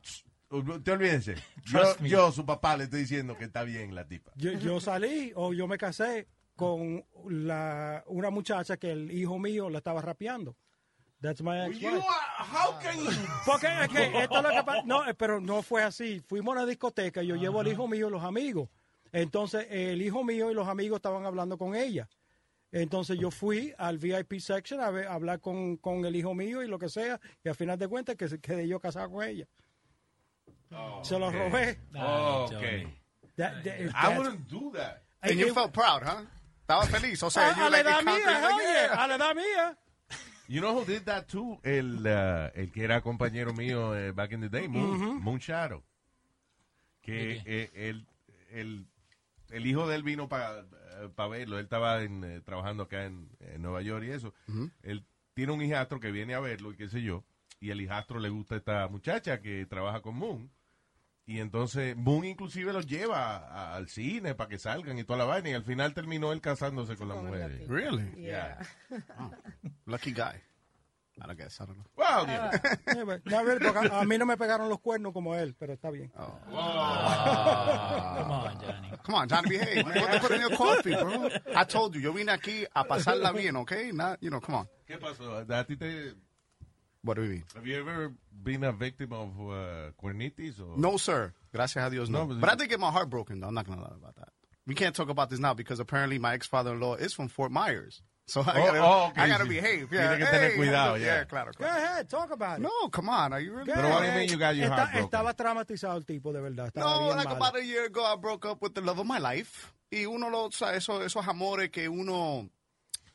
Te 0.84 0.92
olvídense. 0.92 1.36
Yo, 2.04 2.32
su 2.32 2.46
papá, 2.46 2.78
le 2.78 2.86
estoy 2.86 3.02
diciendo 3.02 3.38
que 3.38 3.46
está 3.46 3.64
bien 3.64 3.94
la 3.96 4.08
tipa. 4.08 4.32
Yo, 4.36 4.52
yo 4.54 4.80
salí 4.80 5.32
o 5.36 5.54
yo 5.54 5.68
me 5.68 5.78
casé 5.78 6.28
con 6.56 7.04
la, 7.30 8.04
una 8.08 8.30
muchacha 8.30 8.78
que 8.78 8.92
el 8.92 9.12
hijo 9.12 9.38
mío 9.40 9.70
la 9.70 9.80
estaba 9.80 10.02
rapeando. 10.02 10.56
That's 11.20 11.42
my 11.42 11.66
ex 11.66 11.80
You 11.80 11.88
are- 11.90 12.00
how 12.00 12.80
can 12.80 12.96
you- 13.00 13.10
Porque 13.46 13.68
es 13.68 13.90
que 13.90 14.22
esto 14.24 14.38
es 14.38 14.44
lo 14.44 14.50
que 14.50 14.84
No, 14.86 15.08
eh, 15.10 15.16
pero 15.16 15.42
no 15.42 15.64
fue 15.64 15.84
así. 15.84 16.22
Fuimos 16.28 16.56
a 16.56 16.60
una 16.60 16.66
discoteca, 16.68 17.24
yo 17.24 17.36
llevo 17.36 17.60
al 17.60 17.68
hijo 17.68 17.88
mío 17.88 18.08
y 18.08 18.12
los 18.12 18.24
amigos. 18.24 18.70
Entonces, 19.12 19.68
el 19.70 20.02
hijo 20.02 20.24
mío 20.24 20.52
y 20.52 20.54
los 20.54 20.68
amigos 20.68 20.98
estaban 20.98 21.26
hablando 21.26 21.58
con 21.58 21.76
ella. 21.76 22.08
Entonces, 22.72 23.18
yo 23.18 23.32
fui 23.32 23.74
al 23.78 23.98
VIP 23.98 24.40
section 24.40 24.82
a, 24.82 24.90
ver- 24.92 25.08
a 25.08 25.14
hablar 25.14 25.40
con, 25.40 25.78
con 25.78 26.06
el 26.06 26.16
hijo 26.16 26.34
mío 26.36 26.62
y 26.64 26.68
lo 26.68 26.78
que 26.78 26.90
sea. 26.90 27.20
Y 27.44 27.50
al 27.50 27.56
final 27.56 27.80
de 27.80 27.88
cuentas, 27.88 28.16
que 28.16 28.28
se- 28.28 28.40
quedé 28.42 28.68
yo 28.68 28.80
casado 28.80 29.10
con 29.12 29.24
ella. 29.24 29.48
Se 31.04 31.18
lo 31.18 31.32
robé. 31.32 31.80
Oh, 31.96 32.48
Ay, 32.50 32.56
ok. 32.56 32.62
Johnny. 32.62 33.00
That- 33.38 33.64
that- 33.64 33.92
I 33.96 34.18
wouldn't 34.18 34.48
do 34.50 34.72
that. 34.74 35.02
And 35.22 35.34
you 35.40 35.48
Eh, 35.48 35.54
felt 35.54 35.72
proud, 35.74 36.04
huh? 36.04 36.26
Estaba 36.62 36.86
feliz. 36.88 37.24
O 37.24 37.30
sea, 37.30 37.52
a, 37.52 37.56
you 37.56 37.64
a 37.64 37.70
la 37.70 37.80
edad 37.80 38.00
it 38.02 38.06
mía, 38.06 38.94
a 38.94 39.08
la 39.08 39.16
edad 39.16 39.36
mía. 39.36 39.78
You 40.50 40.62
know 40.62 40.74
who 40.78 40.86
did 40.86 41.04
that 41.04 41.26
too? 41.28 41.60
El, 41.64 42.06
uh, 42.06 42.50
el 42.54 42.72
que 42.72 42.84
era 42.84 43.02
compañero 43.02 43.54
mío 43.54 43.96
eh, 43.96 44.12
back 44.12 44.32
in 44.34 44.42
the 44.42 44.50
day, 44.50 44.68
Moon, 44.68 45.22
Moon 45.22 45.40
Shadow. 45.40 45.84
Que 47.02 47.42
eh, 47.46 47.70
el, 47.74 48.06
el, 48.52 48.86
el 49.50 49.66
hijo 49.66 49.88
de 49.88 49.96
él 49.96 50.04
vino 50.04 50.28
para 50.30 50.64
verlo. 51.30 51.58
Él 51.60 51.64
estaba 51.66 52.02
en, 52.04 52.24
eh, 52.24 52.42
trabajando 52.42 52.84
acá 52.84 53.06
en, 53.06 53.30
en 53.40 53.62
Nueva 53.62 53.82
York 53.82 54.06
y 54.06 54.12
eso. 54.12 54.34
Él 54.84 55.06
tiene 55.34 55.52
un 55.54 55.62
hijastro 55.62 56.00
que 56.00 56.12
viene 56.12 56.34
a 56.34 56.40
verlo 56.40 56.72
y 56.72 56.76
qué 56.78 56.88
sé 56.90 57.02
yo. 57.02 57.24
Y 57.60 57.70
el 57.72 57.82
hijastro 57.82 58.20
le 58.20 58.30
gusta 58.30 58.56
esta 58.56 58.88
muchacha 58.88 59.42
que 59.42 59.66
trabaja 59.66 60.02
con 60.02 60.16
Moon. 60.16 60.52
Y 61.26 61.40
entonces 61.40 61.96
Moon 61.98 62.24
inclusive 62.24 62.72
los 62.72 62.88
lleva 62.88 63.36
a- 63.38 63.76
al 63.76 63.90
cine 63.90 64.34
para 64.34 64.48
que 64.50 64.58
salgan 64.58 64.98
y 64.98 65.04
toda 65.04 65.20
la 65.20 65.26
vaina. 65.26 65.50
Y 65.50 65.54
al 65.54 65.64
final 65.64 65.94
terminó 65.94 66.32
él 66.32 66.40
casándose 66.42 66.96
con 66.96 67.10
la 67.10 67.16
Con 67.16 67.26
mujer. 67.28 67.62
la. 67.62 67.68
Really? 67.68 68.12
Yeah. 68.16 68.60
Lucky 69.86 70.14
guy. 70.14 70.42
I 71.22 71.26
don't 71.28 71.38
guess. 71.38 71.60
I 71.60 71.66
don't 71.66 71.78
know. 71.78 71.84
Wow, 71.98 72.26
yeah. 72.28 73.04
But 73.06 73.26
not 73.32 73.46
really, 73.46 73.60
porque 73.60 73.78
a, 73.90 74.02
a 74.02 74.06
mí 74.06 74.18
no 74.20 74.26
me 74.26 74.36
pegaron 74.38 74.70
los 74.70 74.80
cuernos 74.80 75.14
como 75.14 75.34
él, 75.36 75.56
pero 75.60 75.74
está 75.74 75.92
bien. 75.92 76.12
Come 76.16 76.32
on, 78.32 78.58
Johnny. 78.60 78.92
Come 79.04 79.16
on, 79.16 79.28
Johnny, 79.30 79.50
behave, 79.50 79.86
man. 79.86 79.96
What 80.02 80.12
they 80.12 80.20
put 80.20 80.32
in 80.32 80.42
your 80.42 80.56
coffee, 80.58 80.96
bro? 80.96 81.30
I 81.56 81.64
told 81.64 81.96
you, 81.96 82.02
yo 82.02 82.12
vine 82.14 82.28
aquí 82.32 82.66
a 82.76 82.84
pasarla 82.84 83.34
bien, 83.36 83.56
okay? 83.58 83.92
Not, 83.92 84.22
you 84.22 84.30
know, 84.30 84.40
come 84.40 84.56
on. 84.56 84.68
¿Qué 84.88 84.98
pasó? 85.00 85.44
¿A 85.50 85.64
ti 85.64 85.76
te, 85.76 86.14
What 87.04 87.16
do 87.16 87.24
you 87.24 87.30
mean? 87.30 87.44
Have 87.56 87.66
you 87.66 87.80
ever 87.80 88.14
been 88.44 88.64
a 88.64 88.72
victim 88.72 89.14
of 89.14 89.30
uh, 89.40 89.92
cuernitis? 90.02 90.60
Or? 90.60 90.78
No, 90.78 90.98
sir. 90.98 91.34
Gracias 91.54 91.86
a 91.86 91.90
Dios, 91.90 92.10
no. 92.10 92.20
No, 92.20 92.26
but- 92.28 92.42
but 92.42 92.50
I 92.52 92.56
did 92.56 92.70
get 92.70 92.80
my 92.80 92.92
heart 92.92 93.10
broken, 93.10 93.40
though. 93.40 93.48
I'm 93.48 93.54
not 93.54 93.66
going 93.66 93.80
to 93.80 93.84
lie 93.86 93.96
about 93.96 94.16
that. 94.18 94.30
We 94.66 94.76
can't 94.76 94.94
talk 94.96 95.10
about 95.10 95.30
this 95.30 95.40
now 95.40 95.54
because 95.54 95.80
apparently 95.80 96.20
my 96.20 96.34
ex-father-in-law 96.34 96.96
is 96.96 97.14
from 97.14 97.30
Fort 97.30 97.52
Myers. 97.52 98.02
So 98.30 98.42
I 98.42 98.44
Oh, 98.60 98.66
gotta, 98.66 98.84
oh, 98.84 99.08
okay. 99.08 99.22
I 99.22 99.28
gotta 99.30 99.46
behave. 99.46 99.88
Tiene 99.90 100.04
Yeah, 100.04 100.18
que 100.18 100.26
tener 100.26 100.50
hey, 100.52 100.58
cuidado, 100.58 100.98
yeah, 101.00 101.06
yeah. 101.06 101.24
claro, 101.26 101.52
Go 101.54 101.60
claro. 101.64 101.78
ahead, 101.82 102.10
talk 102.10 102.30
about 102.32 102.60
it. 102.60 102.62
No, 102.64 102.90
come 102.92 103.08
on. 103.10 103.32
Are 103.32 103.40
you 103.40 103.54
really? 103.54 103.68
Go 103.68 103.74
Pero 103.76 103.90
what 103.90 104.02
do 104.02 104.08
you 104.08 104.12
mean 104.16 104.30
you 104.30 104.38
got 104.38 104.54
your 104.56 104.68
Está- 104.70 104.76
heart 104.90 104.92
broken? 104.92 105.08
Estaba 105.10 105.34
traumatizado 105.34 105.96
el 105.98 106.04
tipo, 106.04 106.34
de 106.34 106.42
verdad. 106.42 106.68
Estaba 106.68 106.84
No, 106.92 107.00
bien 107.06 107.16
like 107.18 107.30
malo. 107.30 107.38
about 107.38 107.56
a 107.56 107.64
year 107.64 107.86
ago, 107.86 108.04
I 108.04 108.16
broke 108.18 108.46
up 108.46 108.62
with 108.62 108.74
the 108.74 108.82
love 108.82 109.00
of 109.00 109.06
my 109.08 109.18
life. 109.20 109.72
Y 109.90 110.06
uno, 110.06 110.30
lo, 110.30 110.46
o 110.48 110.52
sea, 110.52 110.74
eso, 110.76 111.02
esos 111.02 111.26
amores 111.26 111.70
que 111.72 111.88
uno, 111.88 112.50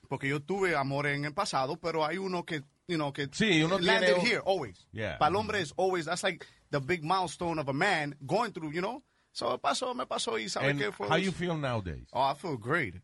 porque 0.09 0.29
yo 0.29 0.41
tuve 0.41 0.75
amores 0.75 1.15
en 1.19 1.27
el 1.27 1.35
pasado, 1.35 1.77
pero 1.77 2.07
hay 2.07 2.17
uno 2.17 2.45
que, 2.45 2.63
you 2.89 2.97
know, 2.97 3.13
que 3.13 3.29
Sí, 3.33 3.63
uno 3.63 3.79
landed 3.79 4.15
tiene 4.15 4.27
here 4.27 4.43
always. 4.47 4.87
Yeah. 4.93 5.19
Para 5.19 5.29
el 5.31 5.37
hombre 5.37 5.61
es 5.61 5.75
always, 5.77 6.07
that's 6.07 6.23
like 6.23 6.47
the 6.71 6.81
big 6.81 7.05
milestone 7.05 7.59
of 7.59 7.69
a 7.69 7.75
man 7.75 8.15
going 8.27 8.53
through, 8.53 8.73
you 8.73 8.81
know. 8.81 9.03
So 9.35 9.51
me 9.51 9.59
pasó, 9.59 9.95
me 9.95 10.07
pasó 10.07 10.39
y 10.39 10.49
sabe 10.49 10.71
And 10.71 10.81
qué 10.81 10.91
fue. 10.91 11.07
how 11.09 11.17
you 11.17 11.33
feel 11.33 11.59
nowadays? 11.59 12.07
Oh, 12.15 12.23
I 12.23 12.33
feel 12.33 12.57
great. 12.57 12.95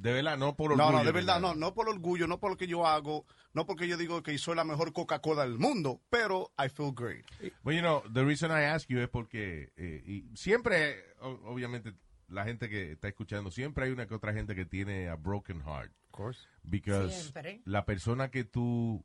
De 0.00 0.12
verdad, 0.12 0.36
no 0.36 0.56
por 0.56 0.76
No, 0.76 0.84
orgullo. 0.86 0.92
no, 0.92 1.04
de 1.04 1.12
ni 1.12 1.12
verdad, 1.12 1.40
no, 1.40 1.54
no 1.54 1.72
por 1.74 1.88
orgullo, 1.88 2.26
no 2.26 2.38
por 2.40 2.50
lo 2.50 2.56
que 2.56 2.66
yo 2.66 2.86
hago, 2.86 3.24
no 3.52 3.64
porque 3.66 3.86
yo 3.86 3.96
digo 3.96 4.22
que 4.22 4.36
soy 4.38 4.56
la 4.56 4.64
mejor 4.64 4.92
Coca-Cola 4.92 5.42
del 5.42 5.58
mundo, 5.58 6.00
pero 6.10 6.52
I 6.58 6.68
feel 6.68 6.92
great. 6.94 7.24
Well, 7.64 7.76
you 7.76 7.82
know, 7.82 8.02
the 8.12 8.24
reason 8.24 8.50
I 8.50 8.64
ask 8.64 8.88
you 8.88 9.00
es 9.00 9.08
porque 9.08 9.72
eh, 9.76 10.02
y 10.06 10.36
siempre, 10.36 10.96
obviamente, 11.20 11.94
la 12.28 12.44
gente 12.44 12.68
que 12.68 12.92
está 12.92 13.08
escuchando, 13.08 13.50
siempre 13.50 13.84
hay 13.84 13.92
una 13.92 14.06
que 14.06 14.14
otra 14.14 14.32
gente 14.32 14.54
que 14.54 14.64
tiene 14.64 15.08
a 15.08 15.14
broken 15.14 15.60
heart. 15.62 15.92
Of 16.06 16.10
course. 16.10 16.40
Because 16.62 17.12
Siempre. 17.14 17.60
la 17.64 17.84
persona 17.84 18.30
que 18.30 18.44
tú 18.44 19.04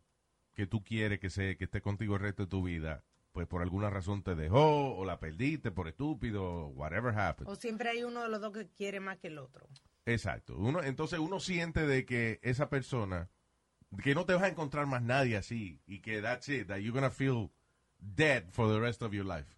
que 0.54 0.68
tú 0.68 0.84
quieres 0.84 1.20
que 1.20 1.30
se 1.30 1.56
que 1.58 1.66
esté 1.66 1.82
contigo 1.82 2.16
el 2.16 2.22
resto 2.22 2.44
de 2.44 2.50
tu 2.50 2.64
vida, 2.64 3.04
pues 3.32 3.48
por 3.48 3.62
alguna 3.62 3.90
razón 3.90 4.24
te 4.24 4.36
dejó 4.36 4.96
o 4.96 5.06
la 5.06 5.20
perdiste 5.20 5.72
por 5.72 5.88
estúpido, 5.88 6.68
whatever 6.70 7.18
happened. 7.18 7.50
O 7.50 7.56
siempre 7.56 7.90
hay 7.90 8.04
uno 8.04 8.24
de 8.24 8.30
los 8.30 8.42
dos 8.42 8.54
que 8.54 8.68
quiere 8.68 9.00
más 9.00 9.18
que 9.18 9.28
el 9.28 9.38
otro. 9.38 9.68
Exacto. 10.06 10.58
Uno, 10.58 10.82
entonces 10.84 11.20
uno 11.20 11.40
siente 11.40 11.86
de 11.86 12.06
que 12.06 12.40
esa 12.42 12.70
persona, 12.70 13.30
que 14.04 14.16
no 14.16 14.26
te 14.26 14.34
vas 14.34 14.44
a 14.44 14.48
encontrar 14.48 14.88
más 14.88 15.02
nadie 15.02 15.38
así 15.38 15.82
y 15.86 16.02
que 16.02 16.22
that's 16.22 16.50
it, 16.50 16.68
that 16.68 16.78
you're 16.78 16.92
gonna 16.92 17.12
feel 17.12 17.52
dead 18.00 18.50
for 18.50 18.72
the 18.72 18.80
rest 18.80 19.02
of 19.02 19.14
your 19.14 19.26
life. 19.26 19.56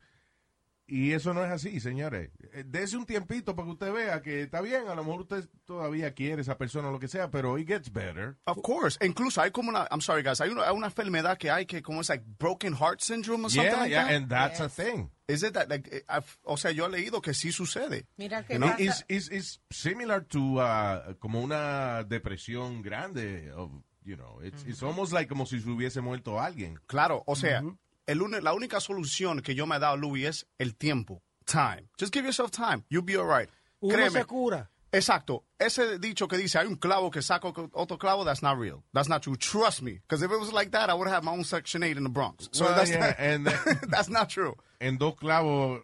Y 0.94 1.14
eso 1.14 1.34
no 1.34 1.42
es 1.46 1.50
así, 1.50 1.80
señores. 1.80 2.32
Eh, 2.52 2.66
Dese 2.68 2.98
un 2.98 3.06
tiempito 3.06 3.56
para 3.56 3.66
que 3.68 3.72
usted 3.72 3.94
vea 3.94 4.22
que 4.22 4.42
está 4.42 4.60
bien, 4.60 4.90
a 4.90 4.94
lo 4.96 5.06
mejor 5.06 5.22
usted 5.22 5.48
todavía 5.64 6.14
quiere 6.14 6.42
esa 6.42 6.58
persona 6.58 6.90
o 6.90 6.92
lo 6.92 7.00
que 7.00 7.08
sea, 7.08 7.32
pero 7.32 7.58
it 7.58 7.66
gets 7.66 7.90
better. 7.94 8.36
Of 8.46 8.58
course. 8.62 8.98
Incluso 9.06 9.42
hay 9.42 9.52
como 9.52 9.70
una, 9.70 9.88
I'm 9.90 10.02
sorry 10.02 10.22
guys, 10.22 10.42
hay 10.42 10.50
una, 10.50 10.64
hay 10.68 10.76
una 10.76 10.88
enfermedad 10.88 11.38
que 11.38 11.50
hay 11.50 11.66
que 11.66 11.82
como 11.82 12.02
es 12.02 12.10
like 12.10 12.26
broken 12.38 12.74
heart 12.76 13.00
syndrome 13.00 13.46
or 13.46 13.50
something 13.50 13.72
Yeah, 13.72 13.80
like 13.80 13.90
yeah, 13.92 14.04
that. 14.04 14.14
and 14.16 14.30
that's 14.30 14.60
a 14.60 14.68
thing. 14.68 15.10
Is 15.30 15.44
it 15.44 15.54
that 15.54 15.70
like 15.70 15.88
eh, 15.96 16.04
I've- 16.10 16.28
o 16.44 16.58
sea, 16.58 16.72
yo 16.72 16.88
he 16.88 16.90
leído 16.90 17.22
que 17.22 17.34
sí 17.34 17.54
sucede. 17.54 18.08
Mira 18.18 18.44
que 18.46 18.56
You 18.56 18.60
know? 18.60 18.72
pasa- 18.72 18.84
It's, 18.84 19.06
it's, 19.08 19.30
it's 19.32 19.62
similar 19.72 20.26
to 20.26 20.58
uh, 20.60 21.14
como 21.20 21.40
una 21.40 22.04
depresión 22.04 22.82
grande. 22.82 23.50
Of, 23.54 23.72
you 24.04 24.18
know, 24.18 24.42
it's, 24.44 24.66
it's 24.66 24.84
almost 24.84 25.14
like 25.14 25.30
como 25.30 25.46
si 25.46 25.62
se 25.62 25.70
hubiese 25.70 26.02
muerto 26.02 26.42
alguien. 26.42 26.78
Claro, 26.88 27.24
o 27.26 27.36
sea, 27.38 27.64
el 28.08 28.20
la 28.44 28.54
única 28.54 28.80
solución 28.80 29.42
que 29.42 29.56
yo 29.56 29.66
me 29.68 29.76
he 29.76 29.80
dado, 29.80 29.98
Louis, 29.98 30.26
es 30.26 30.48
el 30.60 30.76
tiempo. 30.76 31.22
Time. 31.46 31.90
Just 32.00 32.14
give 32.14 32.24
yourself 32.26 32.52
time. 32.52 32.84
You'll 32.90 33.04
be 33.06 33.16
all 33.18 33.26
right. 33.28 33.50
Uno 33.82 33.96
Créeme. 33.96 34.12
se 34.20 34.26
cura. 34.26 34.70
Exacto. 34.94 35.46
Ese 35.58 35.98
dicho 36.00 36.28
que 36.28 36.38
dice, 36.38 36.60
hay 36.60 36.68
un 36.68 36.76
clavo 36.76 37.10
que 37.12 37.22
saca 37.22 37.48
otro 37.74 37.98
clavo, 37.98 38.26
that's 38.26 38.42
not 38.44 38.58
real. 38.60 38.84
That's 38.94 39.08
not 39.08 39.22
true. 39.22 39.38
Trust 39.38 39.82
me. 39.82 39.94
Because 40.02 40.22
if 40.22 40.32
it 40.32 40.40
was 40.40 40.52
like 40.52 40.72
that, 40.72 40.90
I 40.90 40.94
would 40.94 41.08
have 41.08 41.24
my 41.24 41.32
own 41.32 41.44
Section 41.46 41.82
8 41.84 41.98
in 41.98 42.04
the 42.04 42.10
Bronx. 42.10 42.50
So 42.52 42.66
Well, 42.66 42.76
that's, 42.76 42.90
yeah, 42.92 43.00
not, 43.08 43.16
and- 43.20 43.46
that's 43.90 44.10
not 44.10 44.30
true. 44.30 44.56
En 44.82 44.98
dos 44.98 45.16
clavos, 45.16 45.82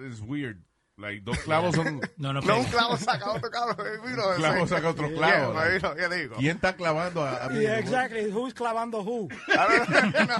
it's 0.00 0.20
weird. 0.20 0.62
Like, 0.96 1.22
dos 1.24 1.36
clavos 1.40 1.74
son... 1.74 2.00
No, 2.18 2.32
no, 2.32 2.40
No 2.46 2.58
un 2.60 2.64
clavo 2.66 2.96
saca 2.96 3.32
otro 3.32 3.50
clavo. 3.50 3.72
It's 3.72 4.14
clavo 4.38 4.58
like- 4.60 4.68
saca 4.68 4.88
otro 4.90 5.08
Yeah, 5.10 5.16
clavo. 5.16 5.96
yeah, 5.96 6.08
there 6.08 6.22
you 6.22 6.28
go. 6.28 6.36
¿Quién 6.36 6.56
está 6.56 6.76
clavando 6.76 7.22
a, 7.24 7.46
a 7.46 7.48
mí? 7.48 7.62
Yeah, 7.62 7.78
exactly. 7.78 8.30
Who's 8.30 8.54
clavando 8.54 9.02
who? 9.02 9.28
I 9.48 9.86
don't 9.88 10.28
know. 10.28 10.36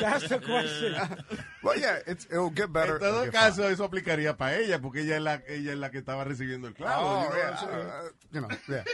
That's 0.00 0.28
the 0.28 0.40
question. 0.40 0.94
But 1.62 1.78
yeah, 1.78 2.00
it's, 2.06 2.26
it'll 2.26 2.50
get 2.50 2.70
better. 2.70 2.96
En 2.96 3.00
todo 3.00 3.30
caso, 3.32 3.66
eso 3.68 3.84
aplicaría 3.84 4.36
para 4.36 4.58
ella, 4.58 4.78
porque 4.78 5.00
ella 5.00 5.16
es 5.16 5.22
la, 5.22 5.42
ella 5.48 5.72
es 5.72 5.78
la 5.78 5.90
que 5.90 5.98
estaba 5.98 6.22
recibiendo 6.24 6.68
el 6.68 6.74
clavo. 6.74 7.08
Oh, 7.08 7.22
you 7.22 7.28
know, 7.30 7.38
yeah, 7.38 7.54
eso- 7.54 7.66
uh, 7.66 8.10
you 8.30 8.40
know, 8.40 8.48
yeah. 8.68 8.84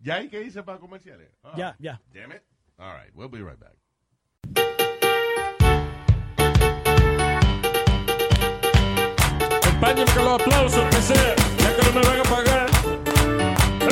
¿Ya 0.00 0.14
hay 0.16 0.28
que 0.28 0.42
irse 0.42 0.62
para 0.62 0.78
comerciales? 0.78 1.28
Ah, 1.44 1.52
Ya, 1.56 1.76
ya. 1.78 2.00
Damn 2.12 2.32
it. 2.32 2.42
All 2.78 2.92
right, 2.94 3.10
we'll 3.14 3.28
be 3.28 3.40
right 3.42 3.58
back. 3.58 3.74
Acompáñenme 9.80 10.12
con 10.12 10.24
los 10.24 10.40
aplausos, 10.40 10.84
que 10.90 11.02
sea, 11.02 11.34
ya 11.62 11.76
que 11.76 11.82
no 11.86 11.92
me 12.00 12.06
van 12.08 12.18
a 12.18 12.22
pagar. 12.24 12.66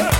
¡Ah! 0.00 0.10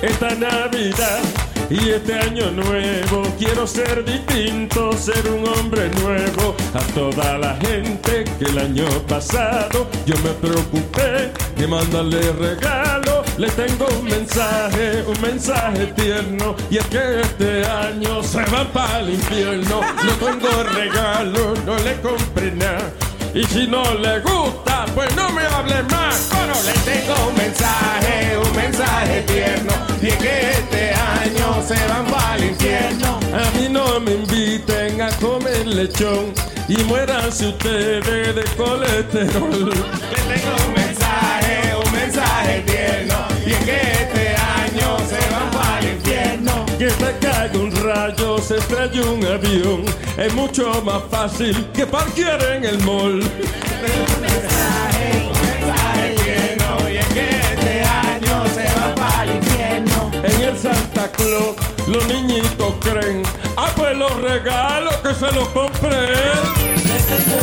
Esta 0.00 0.34
Navidad 0.34 1.20
y 1.68 1.90
este 1.90 2.14
año 2.14 2.52
nuevo 2.52 3.22
quiero 3.38 3.66
ser 3.66 4.02
distinto, 4.02 4.94
ser 4.94 5.28
un 5.30 5.46
hombre 5.46 5.90
nuevo. 6.00 6.56
A 6.72 6.80
toda 6.94 7.36
la 7.36 7.54
gente 7.56 8.24
que 8.38 8.46
el 8.46 8.58
año 8.58 8.86
pasado 9.06 9.86
yo 10.06 10.14
me 10.24 10.30
preocupé 10.30 11.30
de 11.58 11.66
mandarle 11.66 12.32
regalo. 12.32 13.09
Le 13.40 13.48
tengo 13.52 13.86
un 13.98 14.04
mensaje, 14.04 15.02
un 15.06 15.18
mensaje 15.22 15.86
tierno. 15.96 16.54
Y 16.68 16.76
es 16.76 16.84
que 16.88 17.22
este 17.22 17.64
año 17.64 18.22
se 18.22 18.44
va 18.44 18.70
para 18.70 19.00
el 19.00 19.14
infierno. 19.14 19.80
No 19.80 20.12
tengo 20.26 20.62
regalo, 20.62 21.54
no 21.64 21.78
le 21.78 21.98
compré 22.02 22.52
nada. 22.52 22.92
Y 23.32 23.42
si 23.44 23.66
no 23.66 23.94
le 23.94 24.20
gusta, 24.20 24.84
pues 24.94 25.16
no 25.16 25.30
me 25.30 25.46
hable 25.46 25.82
más. 25.84 26.28
Pero 26.30 26.52
le 26.66 26.72
tengo 26.84 27.28
un 27.28 27.34
mensaje, 27.38 28.36
un 28.36 28.56
mensaje 28.56 29.22
tierno. 29.22 29.72
Y 30.02 30.08
es 30.08 30.16
que 30.16 30.50
este 30.50 30.92
año 30.92 31.62
se 31.66 31.86
van 31.88 32.04
para 32.10 32.36
el 32.36 32.44
infierno. 32.44 33.20
A 33.32 33.58
mí 33.58 33.70
no 33.70 34.00
me 34.00 34.16
inviten 34.16 35.00
a 35.00 35.08
comer 35.12 35.66
lechón. 35.66 36.34
Y 36.68 36.76
muéranse 36.84 37.48
ustedes 37.48 38.34
de 38.34 38.44
colesterol. 38.58 39.70
Le 39.70 40.34
tengo 40.34 40.56
un 40.66 40.74
mensaje, 40.74 41.74
un 41.82 41.92
mensaje 41.92 42.64
tierno. 42.66 43.09
Y 43.50 43.52
es 43.52 43.64
que 43.64 43.80
este 43.80 44.36
año 44.36 44.96
se 45.08 45.18
van 45.32 45.50
para 45.50 45.80
el 45.80 45.96
infierno. 45.96 46.66
Que 46.78 46.86
te 46.86 47.18
caiga 47.18 47.58
un 47.58 47.72
rayo, 47.84 48.38
se 48.38 48.58
estrella 48.58 49.02
un 49.10 49.24
avión. 49.26 49.84
Es 50.16 50.32
mucho 50.34 50.80
más 50.84 51.02
fácil 51.10 51.66
que 51.74 51.84
parquear 51.84 52.40
en 52.44 52.64
el 52.64 52.78
mall. 52.84 53.14
Un 53.14 54.20
mensaje, 54.20 55.26
un 55.26 55.32
mensaje 55.50 56.14
tierno. 56.22 56.90
Y 56.90 56.96
es 56.98 57.06
que 57.06 57.26
este 57.28 57.82
año 57.82 58.44
se 58.54 58.64
va 58.78 58.94
para 58.94 59.24
el 59.24 59.34
infierno. 59.34 60.10
En 60.22 60.40
el 60.42 60.56
Santa 60.56 61.10
Claus, 61.10 61.56
los 61.88 62.06
niñitos 62.06 62.74
creen. 62.82 63.24
Ah, 63.56 63.72
pues 63.74 63.96
los 63.96 64.14
regalos 64.22 64.94
que 64.98 65.12
se 65.12 65.32
los 65.32 65.48
compré. 65.48 66.06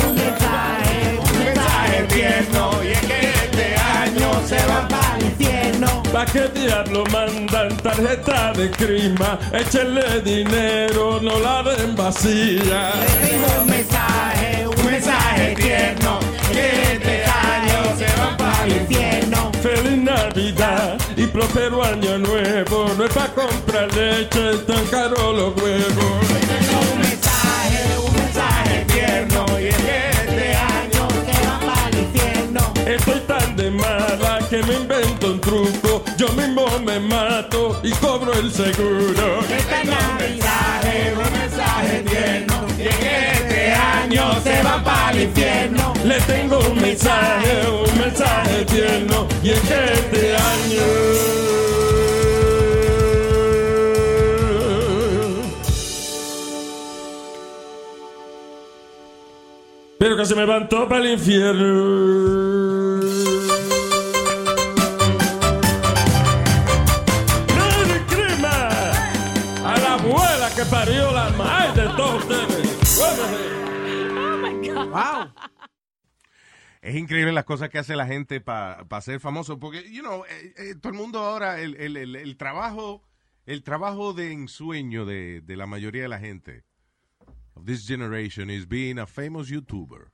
Un 0.08 0.16
mensaje, 0.16 1.20
un 1.20 1.40
mensaje 1.44 2.04
tierno. 2.04 2.82
Y 2.82 2.88
es 2.94 3.00
que 3.02 3.20
este 3.44 3.76
año 3.76 4.32
se 4.48 4.56
va 4.68 4.88
para 4.88 5.18
el 5.18 5.26
infierno. 5.26 5.57
¿Pa' 6.18 6.26
qué 6.26 6.48
diablo 6.48 7.04
mandan 7.12 7.78
tarjeta 7.78 8.52
de 8.54 8.72
crima? 8.72 9.38
Échenle 9.54 10.20
dinero, 10.22 11.20
no 11.22 11.40
la 11.40 11.62
den 11.62 11.96
vacía. 11.96 12.92
tengo 13.22 13.62
un 13.62 13.70
mensaje, 13.70 14.68
un 14.68 14.86
mensaje 14.88 15.54
tierno. 15.54 16.20
Que 16.52 16.94
este 16.94 17.24
año 17.24 17.96
se 18.00 18.08
va 18.20 18.36
para 18.36 18.64
el 18.66 18.78
infierno. 18.78 19.52
Feliz 19.62 19.98
Navidad 20.00 20.98
y 21.16 21.28
próspero 21.28 21.84
año 21.84 22.18
nuevo. 22.18 22.88
No 22.98 23.06
es 23.06 23.14
pa' 23.14 23.28
comprar 23.36 23.94
leche, 23.94 24.58
tan 24.66 24.88
caro 24.88 25.34
los 25.34 25.56
huevos. 25.62 26.18
Tengo 26.50 26.94
un 26.94 27.00
mensaje, 27.00 27.96
un 28.04 28.14
mensaje 28.16 28.86
tierno. 28.92 29.46
Y 29.60 29.68
es 29.68 29.76
que 29.76 30.10
este 30.10 30.56
año 30.56 31.08
se 31.28 31.48
va 31.48 31.60
para 31.60 31.90
el 31.90 32.00
infierno. 32.00 32.74
Estoy 32.88 33.20
de 33.58 33.72
mala 33.72 34.40
que 34.50 34.62
me 34.64 34.76
invento 34.76 35.32
un 35.32 35.42
truco. 35.42 36.04
Yo 36.16 36.30
mismo 36.34 36.68
me 36.86 37.00
mato 37.00 37.82
y 37.84 37.92
cobro 37.94 38.32
el 38.34 38.52
seguro. 38.52 39.40
Este 39.42 39.82
es 39.82 39.90
un 39.90 40.18
mensaje, 40.18 41.14
un 41.16 41.32
mensaje 41.40 42.04
tierno. 42.04 42.68
Y 42.78 42.84
que 42.84 43.32
este 43.32 43.74
año 43.74 44.40
se 44.44 44.62
va 44.64 44.84
para 44.84 45.12
el 45.12 45.24
infierno. 45.24 45.94
Le 46.06 46.22
tengo 46.22 46.60
un 46.60 46.80
mensaje, 46.80 47.68
un 47.68 48.00
mensaje 48.00 48.66
tierno. 48.66 49.28
Y 49.42 49.50
que 49.50 49.94
este 49.94 50.36
año. 50.36 50.84
Pero 59.98 60.16
que 60.16 60.26
se 60.26 60.36
me 60.36 60.42
levantó 60.42 60.88
para 60.88 61.02
el 61.02 61.14
infierno. 61.14 62.28
Es 76.88 76.96
increíble 76.96 77.34
las 77.34 77.44
cosas 77.44 77.70
que 77.70 77.80
hace 77.80 77.96
la 77.96 78.06
gente 78.08 78.40
para 78.40 79.02
ser 79.02 79.20
famoso, 79.20 79.60
porque, 79.60 79.92
you 79.92 80.02
know, 80.02 80.24
eh, 80.30 80.54
eh, 80.58 80.76
todo 80.76 80.92
el 80.94 80.98
mundo 80.98 81.20
ahora, 81.20 81.60
el, 81.60 81.76
el- 81.76 81.98
el- 81.98 82.16
el 82.16 82.38
trabajo, 82.38 83.04
el 83.46 83.62
trabajo 83.64 84.14
de 84.14 84.32
ensueño 84.32 85.06
de, 85.06 85.42
de 85.42 85.56
la 85.58 85.66
mayoría 85.66 86.04
de 86.04 86.08
la 86.08 86.20
gente 86.20 86.64
of 87.56 87.66
this 87.66 87.86
generation 87.88 88.50
is 88.50 88.68
being 88.68 89.00
a 89.00 89.06
famous 89.06 89.50
YouTuber. 89.50 90.12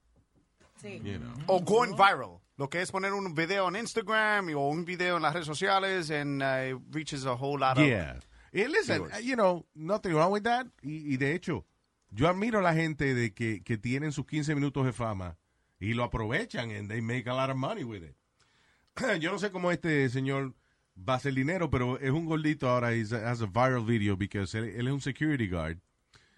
Sí. 0.81 0.99
You 1.03 1.19
know. 1.19 1.33
O 1.47 1.59
going 1.61 1.95
viral. 1.95 2.39
Lo 2.57 2.69
que 2.69 2.81
es 2.81 2.91
poner 2.91 3.13
un 3.13 3.33
video 3.35 3.67
en 3.67 3.75
Instagram 3.75 4.49
o 4.55 4.69
un 4.69 4.83
video 4.85 5.17
en 5.17 5.23
las 5.23 5.33
redes 5.33 5.45
sociales 5.47 6.09
and 6.11 6.41
uh, 6.41 6.75
it 6.75 6.81
reaches 6.91 7.25
a 7.25 7.33
whole 7.35 7.59
lot 7.59 7.77
of... 7.77 7.85
Yeah. 7.85 8.19
Y 8.51 8.65
listen, 8.67 9.03
viewers. 9.03 9.23
you 9.25 9.35
know, 9.35 9.65
nothing 9.75 10.13
wrong 10.13 10.31
with 10.31 10.43
that. 10.43 10.67
Y, 10.81 11.13
y 11.13 11.17
de 11.17 11.33
hecho, 11.35 11.65
yo 12.11 12.27
admiro 12.27 12.59
a 12.59 12.61
la 12.61 12.73
gente 12.73 13.13
de 13.15 13.33
que, 13.33 13.61
que 13.63 13.77
tienen 13.77 14.11
sus 14.11 14.25
15 14.25 14.53
minutos 14.55 14.85
de 14.85 14.91
fama 14.93 15.37
y 15.83 15.93
lo 15.93 16.03
aprovechan 16.03 16.71
and 16.71 16.89
they 16.89 17.01
make 17.01 17.27
a 17.29 17.33
lot 17.33 17.49
of 17.49 17.57
money 17.57 17.83
with 17.83 18.03
it. 18.03 18.15
Yo 19.21 19.31
no 19.31 19.37
sé 19.39 19.51
cómo 19.51 19.71
este 19.71 20.07
señor 20.09 20.53
va 20.97 21.13
a 21.13 21.17
hacer 21.17 21.33
dinero, 21.33 21.69
pero 21.69 21.97
es 21.99 22.11
un 22.11 22.25
gordito 22.25 22.69
ahora, 22.69 22.93
he's 22.93 23.11
a- 23.11 23.29
has 23.29 23.41
a 23.41 23.47
viral 23.47 23.85
video 23.85 24.15
because 24.15 24.53
él, 24.57 24.65
él 24.75 24.87
es 24.87 24.93
un 24.93 25.01
security 25.01 25.47
guard. 25.47 25.77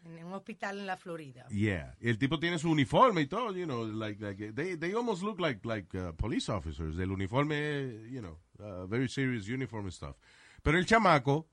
En 0.05 0.23
un 0.25 0.33
hospital 0.33 0.77
en 0.79 0.85
la 0.85 0.97
Florida. 0.97 1.47
Yeah. 1.49 1.95
El 1.99 2.17
tipo 2.19 2.39
tiene 2.39 2.59
su 2.59 2.69
uniforme 2.69 3.21
y 3.21 3.27
todo, 3.27 3.51
you 3.55 3.65
know, 3.65 3.85
like, 3.85 4.21
like 4.23 4.53
they, 4.53 4.75
they 4.77 4.93
almost 4.93 5.23
look 5.23 5.39
like, 5.39 5.65
like 5.65 5.95
uh, 5.97 6.11
police 6.13 6.47
officers. 6.47 6.99
El 6.99 7.11
uniforme, 7.11 8.07
you 8.11 8.21
know, 8.21 8.37
uh, 8.59 8.85
very 8.85 9.09
serious 9.09 9.47
uniform 9.47 9.85
and 9.85 9.93
stuff. 9.93 10.15
Pero 10.61 10.77
el 10.77 10.85
chamaco 10.85 11.47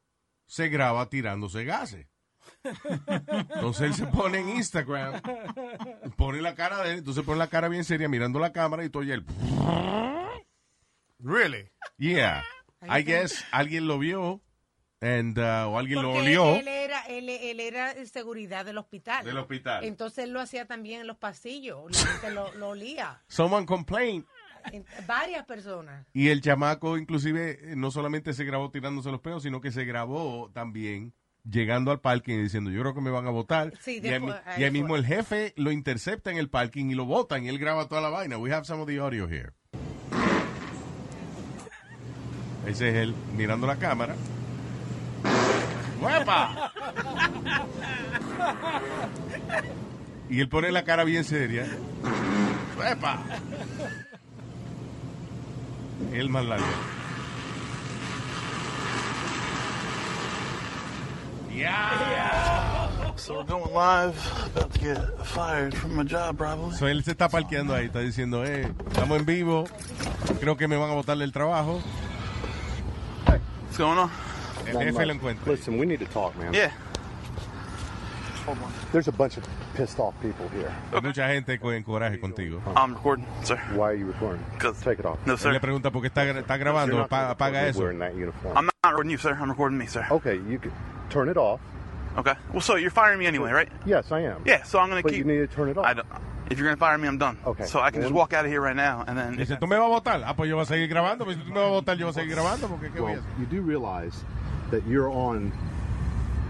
se 0.47 0.69
graba 0.69 1.09
tirándose 1.09 1.65
gases. 1.65 2.07
Entonces 2.65 3.83
él 3.83 3.95
se 3.95 4.07
pone 4.07 4.39
en 4.39 4.49
Instagram, 4.51 5.21
pone 6.17 6.41
la 6.41 6.55
cara 6.55 6.83
de 6.83 6.93
él, 6.93 6.99
entonces 6.99 7.25
pone 7.25 7.39
la 7.39 7.49
cara 7.49 7.69
bien 7.69 7.85
seria 7.85 8.09
mirando 8.09 8.39
la 8.39 8.53
cámara 8.53 8.85
y 8.85 8.89
todo 8.91 9.03
y 9.03 9.11
él, 9.13 9.25
Really? 11.19 11.71
yeah. 11.99 12.45
I 12.83 13.03
guess 13.05 13.45
alguien 13.53 13.87
lo 13.87 13.99
vio 13.99 14.41
and, 15.01 15.39
uh, 15.39 15.69
o 15.69 15.79
alguien 15.79 16.03
lo 16.03 16.13
olió. 16.13 16.57
Él, 16.57 16.67
era, 16.69 17.03
él, 17.07 17.29
él 17.29 17.61
era 17.61 17.95
de 17.95 18.07
seguridad 18.07 18.65
del 18.65 18.79
hospital. 18.79 19.25
Del 19.25 19.39
hospital. 19.39 19.85
Entonces 19.85 20.25
él 20.25 20.33
lo 20.33 20.41
hacía 20.41 20.67
también 20.67 21.01
en 21.03 21.07
los 21.07 21.17
pasillos. 21.17 21.91
La 21.93 22.13
gente 22.13 22.31
lo, 22.33 22.53
lo 22.55 22.71
olía. 22.71 23.23
Someone 23.29 23.67
complained 23.67 24.25
En- 24.73 24.85
varias 25.07 25.45
personas. 25.45 26.07
Y 26.13 26.29
el 26.29 26.41
chamaco, 26.41 26.97
inclusive, 26.99 27.73
eh, 27.73 27.77
no 27.77 27.91
solamente 27.93 28.33
se 28.33 28.45
grabó 28.45 28.71
tirándose 28.71 29.11
los 29.11 29.21
peos, 29.21 29.43
sino 29.45 29.61
que 29.61 29.71
se 29.73 29.85
grabó 29.85 30.51
también 30.53 31.13
llegando 31.45 31.91
al 31.91 32.01
parking 32.01 32.35
y 32.35 32.43
diciendo, 32.43 32.71
yo 32.71 32.81
creo 32.81 32.95
que 32.95 33.01
me 33.01 33.11
van 33.11 33.27
a 33.27 33.31
votar. 33.31 33.73
Sí, 33.81 34.01
y 34.03 34.09
ahí, 34.09 34.23
y 34.65 34.71
mismo 34.71 34.97
el 34.97 35.05
jefe 35.05 35.53
lo 35.57 35.73
intercepta 35.73 36.31
en 36.31 36.37
el 36.39 36.49
parking 36.49 36.87
y 36.87 36.95
lo 36.95 37.05
votan 37.05 37.45
y 37.45 37.49
él 37.49 37.59
graba 37.59 37.89
toda 37.89 38.01
la 38.01 38.09
vaina. 38.09 38.39
We 38.39 38.53
have 38.53 38.65
some 38.65 38.81
of 38.81 38.89
the 38.89 38.99
audio 38.99 39.27
here. 39.27 39.53
Ese 42.67 42.89
es 42.91 42.95
él 42.95 43.15
mirando 43.37 43.67
la 43.67 43.77
cámara. 43.77 44.15
¡Huepa! 46.01 46.73
Y 50.29 50.41
él 50.41 50.49
pone 50.49 50.73
la 50.73 50.85
cara 50.85 51.05
bien 51.05 51.25
seria. 51.25 51.67
¡Huepa! 52.79 53.23
El 56.13 56.29
más 56.29 56.45
largo. 56.45 56.65
So 56.65 56.71
we're 56.71 56.71
going 56.71 56.71
live. 56.71 56.71
About 56.71 56.71
to 59.43 60.31
get 60.31 60.31
fired 60.31 60.31
from 60.31 60.31
my 60.31 60.31
job, 60.33 61.41
probably. 61.41 61.42
So, 66.73 66.89
él 66.89 67.05
se 67.05 67.13
está 67.13 67.29
parqueando 67.29 67.75
ahí, 67.75 67.87
está 67.87 68.01
diciendo, 68.01 68.45
eh, 68.45 68.73
estamos 68.89 69.19
en 69.19 69.27
vivo, 69.27 69.65
creo 70.41 70.57
que 70.57 70.67
me 70.67 70.77
van 70.77 70.91
a 70.91 70.95
botar 70.95 71.17
del 71.17 71.33
trabajo. 71.33 71.83
What's 73.27 73.79
going 73.79 73.99
on? 73.99 74.11
El 74.67 74.79
jefe 74.79 75.07
lo 75.07 75.13
encuentra. 75.13 75.53
Listen, 75.53 75.79
we 75.79 75.87
need 75.87 75.99
to 75.99 76.07
talk, 76.07 76.37
man. 76.37 76.53
Yeah. 76.53 76.73
There's 78.93 79.09
a 79.09 79.13
bunch 79.13 79.37
of 79.37 79.45
pissed 79.75 79.99
off 80.01 80.15
people 80.21 80.49
here. 80.49 80.71
Hay 80.93 81.01
mucha 81.01 81.29
gente 81.29 81.59
con 81.59 81.83
coraje 81.85 82.19
contigo. 82.21 82.61
I'm 82.77 82.93
recording, 82.95 83.27
sir. 83.45 83.57
Why 83.75 83.91
are 83.91 83.95
you 83.95 84.07
recording? 84.07 84.45
Take 84.83 84.99
it 84.99 85.07
off. 85.07 85.19
No, 85.27 85.35
Él 85.35 85.39
sir. 85.39 85.53
le 85.53 85.61
pregunta 85.61 85.91
por 85.93 86.03
qué 86.03 86.09
está, 86.09 86.25
está 86.25 86.57
You're 86.57 86.65
grabando, 86.65 86.97
not 86.99 87.09
Pa- 87.09 87.23
gonna 87.23 87.35
apaga 87.35 87.53
record 87.53 87.63
me 87.63 87.69
eso. 87.71 87.79
Wearing 87.81 87.99
that 88.01 88.15
uniform. 88.15 88.57
I'm 88.59 88.65
not 88.67 88.73
recording 88.91 89.11
you, 89.11 89.19
sir. 89.19 89.35
I'm 89.41 89.49
recording 89.49 89.79
me, 89.79 89.87
sir. 89.87 90.07
Okay, 90.11 90.37
you 90.49 90.59
can 90.59 90.73
turn 91.09 91.29
it 91.29 91.37
off. 91.37 91.61
Okay. 92.19 92.35
Well, 92.53 92.61
so 92.61 92.75
you're 92.77 92.91
firing 92.91 93.19
me 93.19 93.27
anyway, 93.27 93.53
right? 93.53 93.69
Yes, 93.87 94.11
I 94.13 94.21
am. 94.21 94.43
Yeah. 94.45 94.65
So 94.65 94.79
I'm 94.79 94.89
gonna 94.91 95.03
But 95.03 95.13
keep. 95.13 95.19
you 95.19 95.25
need 95.25 95.39
to 95.39 95.47
turn 95.47 95.69
it 95.71 95.79
off. 95.79 95.87
I 95.87 95.95
don't, 95.95 96.07
if 96.51 96.59
you're 96.59 96.67
gonna 96.67 96.77
fire 96.77 96.99
me, 96.99 97.09
I'm 97.09 97.17
done. 97.19 97.39
Okay. 97.47 97.65
So 97.65 97.81
I 97.81 97.91
can 97.91 98.01
just 98.03 98.09
Then- 98.11 98.19
walk 98.19 98.33
out 98.35 98.45
of 98.45 98.51
here 98.51 98.61
right 98.61 98.77
now, 98.77 99.05
and 99.07 99.17
then. 99.17 99.37
Dice, 99.37 99.57
¿tú 99.59 99.67
me 99.69 99.77
vas 99.79 99.87
a 99.87 100.01
votar? 100.01 100.23
Ah, 100.27 100.35
pues 100.35 100.49
yo 100.51 100.57
voy 100.57 100.63
a 100.65 100.67
seguir 100.67 100.89
grabando. 100.89 101.25
Pues 101.25 101.37
si 101.39 101.43
tú 101.45 101.53
me 101.53 101.61
vas 101.61 101.69
a 101.69 101.71
votar, 101.71 101.97
yo 101.97 102.07
voy 102.07 102.11
a 102.11 102.15
seguir 102.15 102.35
grabando. 102.35 102.69
Porque 102.69 102.91
¿qué 102.91 103.01
voy 103.01 103.13
a 103.13 103.15
Well, 103.15 103.23
hacer? 103.23 103.39
you 103.39 103.47
do 103.47 103.63
realize 103.63 104.25
that 104.71 104.83
you're 104.87 105.09
on 105.09 105.53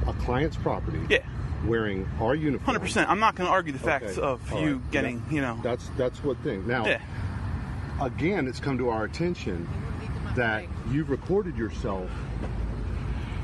a 0.09 0.12
client's 0.24 0.57
property. 0.57 0.98
Yeah. 1.09 1.20
Wearing 1.66 2.09
our 2.20 2.35
uniform. 2.35 2.64
Hundred 2.66 2.81
percent. 2.81 3.09
I'm 3.09 3.20
not 3.20 3.35
gonna 3.37 3.51
argue 3.51 3.72
the 3.72 3.79
facts 3.79 4.18
Okay, 4.18 4.20
of 4.20 4.53
all 4.53 4.61
you 4.61 4.75
right. 4.77 4.90
getting, 4.90 5.22
Yeah. 5.29 5.35
you 5.35 5.40
know. 5.42 5.61
That's 5.62 5.88
that's 5.96 6.22
what 6.25 6.37
thing. 6.38 6.66
Now, 6.66 6.85
Yeah. 6.87 7.01
again, 8.01 8.48
it's 8.48 8.59
come 8.61 8.79
to 8.79 8.88
our 8.88 9.05
attention 9.05 9.68
that 10.35 10.64
you've 10.90 11.09
recorded 11.11 11.57
yourself 11.57 12.11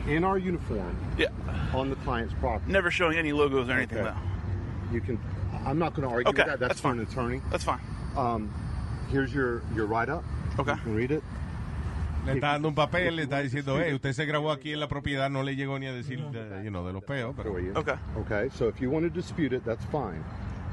in 0.09 0.25
our 0.25 0.39
uniform 0.39 0.97
Yeah. 1.17 1.27
on 1.75 1.91
the 1.91 1.97
client's 1.97 2.35
property. 2.35 2.73
Never 2.73 2.91
showing 2.91 3.19
any 3.19 3.33
logos 3.33 3.69
or 3.69 3.73
anything 3.73 3.99
Okay. 3.99 4.11
though. 4.11 4.95
You 4.95 5.01
can. 5.01 5.19
I'm 5.67 5.79
not 5.79 5.95
going 5.95 6.09
to 6.09 6.15
argue 6.15 6.31
Okay, 6.31 6.43
with 6.43 6.47
that. 6.47 6.59
That's, 6.61 6.71
that's 6.71 6.81
fine. 6.81 6.99
an 6.99 7.07
attorney. 7.07 7.43
That's 7.51 7.65
fine. 7.65 7.81
Um, 8.17 8.51
here's 9.11 9.33
your 9.35 9.63
your 9.75 9.87
write 9.87 10.09
up. 10.09 10.25
Okay. 10.59 10.73
You 10.73 10.79
can 10.79 10.95
read 10.95 11.11
it. 11.13 11.23
Le 12.29 12.35
está 12.35 12.53
dando 12.53 12.69
un 12.69 12.75
papel, 12.75 13.17
le 13.17 13.23
está 13.23 13.41
diciendo, 13.41 13.81
eh, 13.81 13.95
usted 13.95 14.13
se 14.13 14.27
grabó 14.27 14.51
aquí 14.51 14.73
en 14.73 14.81
la 14.81 14.89
propiedad, 14.89 15.31
no 15.31 15.43
le 15.43 15.57
llegó 15.57 15.79
ni 15.79 15.87
a 15.87 15.93
decir, 15.93 16.21
de, 16.31 16.63
you 16.63 16.71
know, 16.71 16.87
de 16.87 16.93
los 16.93 17.03
peos. 17.03 17.35
Pero, 17.37 17.53
for. 17.53 17.79
Okay. 17.79 17.95
Okay. 18.19 18.49
So 18.51 18.69
if 18.69 18.81
you 18.81 18.91
want 18.91 19.05
to 19.05 19.11
dispute 19.11 19.55
it, 19.55 19.65
that's 19.65 19.85
fine. 19.87 20.23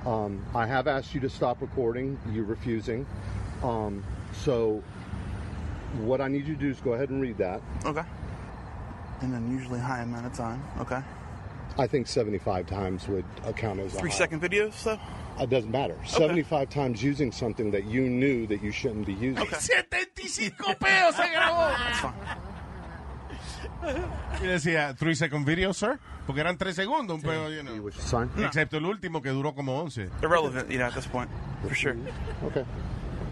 Um, 0.05 0.43
I 0.53 0.65
have 0.67 0.87
asked 0.87 1.15
you 1.15 1.21
to 1.21 1.29
stop 1.29 1.61
recording. 1.61 2.17
You're 2.33 2.45
refusing. 2.45 3.05
Um, 3.63 4.03
so 4.33 4.83
what 6.03 6.19
I 6.19 6.27
need 6.27 6.45
you 6.45 6.55
to 6.55 6.59
do 6.59 6.69
is 6.69 6.81
go 6.81 6.93
ahead 6.93 7.09
and 7.09 7.21
read 7.21 7.37
that. 7.37 7.61
Okay. 7.85 8.03
And 9.21 9.33
then 9.33 9.49
usually 9.49 9.79
high 9.79 10.01
amount 10.01 10.25
of 10.25 10.33
time. 10.33 10.61
Okay. 10.81 11.01
I 11.77 11.87
think 11.87 12.07
75 12.07 12.67
times 12.67 13.07
would 13.07 13.25
account 13.45 13.79
as 13.79 13.95
a 13.95 13.99
Three 13.99 14.09
high. 14.09 14.17
second 14.17 14.41
videos, 14.41 14.83
though. 14.83 14.99
It 15.39 15.49
doesn't 15.49 15.71
matter. 15.71 15.97
75 16.05 16.69
times 16.69 17.03
using 17.03 17.31
something 17.31 17.71
that 17.71 17.85
you 17.85 18.07
knew 18.09 18.47
that 18.47 18.61
you 18.61 18.71
shouldn't 18.71 19.05
be 19.05 19.13
using. 19.13 19.39
Okay. 19.39 19.57
75 19.59 20.79
peos 20.79 21.15
se 21.15 21.23
grabó. 21.29 21.67
That's 21.77 21.99
fine. 21.99 22.13
Y 24.41 24.47
decía, 24.47 24.95
three 24.97 25.15
second 25.15 25.45
video, 25.45 25.73
sir. 25.73 25.99
Porque 26.25 26.41
eran 26.41 26.57
tres 26.57 26.75
segundos, 26.75 27.17
un 27.17 27.21
peo, 27.21 27.49
you 27.49 27.57
You 27.57 27.63
know. 27.63 28.25
Excepto 28.43 28.77
el 28.77 28.85
último 28.85 29.21
que 29.21 29.29
duró 29.29 29.53
como 29.53 29.79
11. 29.79 30.09
Irrelevant, 30.23 30.69
you 30.69 30.77
know, 30.77 30.87
at 30.87 30.93
this 30.93 31.07
point, 31.07 31.29
for 31.61 31.75
sure. 31.75 31.95
Okay. 32.43 32.63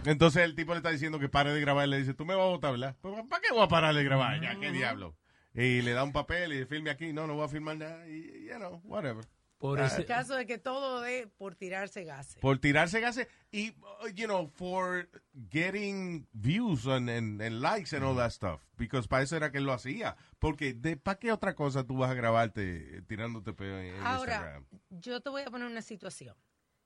Entonces 0.06 0.44
el 0.44 0.56
tipo 0.56 0.74
le 0.74 0.78
está 0.78 0.90
diciendo 0.90 1.20
que 1.20 1.30
pare 1.30 1.54
de 1.54 1.62
grabar. 1.62 1.88
Le 1.88 1.98
dice, 1.98 2.14
tú 2.14 2.26
me 2.26 2.36
vas 2.36 2.46
a 2.46 2.50
votar, 2.50 2.72
¿verdad? 2.72 2.96
Pues, 3.02 3.16
¿Para 3.30 3.42
qué 3.42 3.54
voy 3.54 3.64
a 3.64 3.68
parar 3.68 3.96
de 3.96 4.04
grabar? 4.04 4.42
Ya, 4.42 4.60
¿qué 4.60 4.72
diablo? 4.72 5.16
Y 5.56 5.82
le 5.82 5.94
da 5.94 6.04
un 6.04 6.12
papel 6.12 6.52
y 6.52 6.56
dice, 6.58 6.68
filme 6.68 6.90
aquí. 6.90 7.14
No, 7.14 7.28
no 7.28 7.36
voy 7.36 7.46
a 7.46 7.48
filmar 7.48 7.78
nada. 7.78 8.08
Y, 8.08 8.48
you 8.48 8.56
know, 8.58 8.82
whatever. 8.84 9.24
Por 9.64 9.80
Ah, 9.80 9.86
ese- 9.86 10.02
El 10.02 10.06
caso 10.08 10.38
es 10.38 10.46
que 10.46 10.58
todo 10.58 11.06
es 11.06 11.26
por 11.38 11.56
tirarse 11.56 12.04
gases. 12.04 12.36
Por 12.42 12.60
tirarse 12.60 13.00
gases 13.00 13.30
y, 13.50 13.70
uh, 13.70 14.10
you 14.14 14.26
know, 14.26 14.50
for 14.50 15.10
getting 15.50 16.28
views 16.34 16.86
and, 16.86 17.10
and, 17.10 17.42
and 17.42 17.62
likes 17.62 17.96
and 17.96 18.04
all 18.04 18.14
that 18.18 18.32
stuff. 18.32 18.62
Because 18.78 19.08
para 19.08 19.24
eso 19.24 19.38
era 19.38 19.52
que 19.54 19.60
él 19.60 19.64
lo 19.64 19.72
hacía. 19.72 20.18
Porque, 20.40 20.74
de 20.74 20.98
¿para 20.98 21.18
qué 21.18 21.32
otra 21.32 21.56
cosa 21.56 21.86
tú 21.86 21.96
vas 21.96 22.12
a 22.12 22.14
grabarte 22.14 22.98
eh, 22.98 23.02
tirándote 23.04 23.54
peo 23.54 23.80
en, 23.80 23.96
en 23.96 24.02
Ahora, 24.06 24.34
Instagram? 24.36 24.66
yo 24.90 25.22
te 25.22 25.30
voy 25.30 25.44
a 25.44 25.46
poner 25.50 25.68
una 25.70 25.82
situación. 25.82 26.36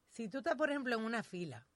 Si 0.10 0.28
tú 0.30 0.38
estás, 0.38 0.56
por 0.56 0.70
ejemplo, 0.70 0.96
en 0.96 1.04
una 1.04 1.24
fila 1.24 1.68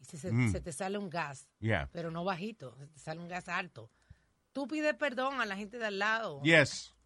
y 0.00 0.06
se, 0.06 0.16
se- 0.18 0.32
Mm. 0.32 0.50
se 0.50 0.60
te 0.60 0.72
sale 0.72 0.98
un 0.98 1.08
gas, 1.08 1.48
Yeah. 1.60 1.88
pero 1.92 2.10
no 2.10 2.24
bajito, 2.24 2.74
se 2.78 2.88
te 2.88 2.98
sale 2.98 3.20
un 3.20 3.28
gas 3.28 3.48
alto, 3.48 3.92
tú 4.52 4.66
pides 4.66 4.94
perdón 4.94 5.40
a 5.40 5.46
la 5.46 5.54
gente 5.56 5.78
de 5.78 5.86
al 5.86 6.00
lado. 6.00 6.42
Yes. 6.42 6.96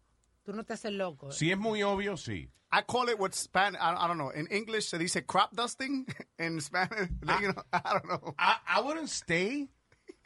Tú 0.43 0.53
no 0.53 0.63
te 0.63 0.73
haces 0.73 0.91
loco. 0.91 1.31
Si 1.31 1.51
es 1.51 1.57
muy 1.57 1.83
obvio, 1.83 2.17
sí. 2.17 2.51
I 2.71 2.81
call 2.81 3.07
it 3.09 3.19
what 3.19 3.33
Spanish, 3.33 3.79
I, 3.79 3.93
I 3.93 4.07
don't 4.07 4.17
know. 4.17 4.31
In 4.31 4.47
English, 4.47 4.89
se 4.89 4.97
dice 4.97 5.25
crop 5.25 5.55
dusting. 5.55 6.05
In 6.39 6.59
Spanish, 6.59 7.09
you 7.41 7.53
know, 7.53 7.63
I 7.71 7.93
don't 7.93 8.07
know. 8.07 8.33
I, 8.37 8.57
I 8.67 8.81
wouldn't 8.81 9.09
stay, 9.09 9.69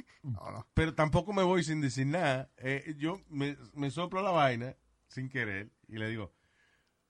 pero 0.73 0.93
tampoco 0.93 1.33
me 1.33 1.43
voy 1.43 1.61
sin 1.63 1.81
decir 1.81 2.07
nada. 2.07 2.49
Eh, 2.57 2.95
yo 2.97 3.19
me, 3.29 3.57
me 3.75 3.91
soplo 3.91 4.21
la 4.21 4.31
vaina 4.31 4.75
sin 5.07 5.29
querer 5.29 5.69
y 5.87 5.97
le 5.97 6.07
digo, 6.09 6.33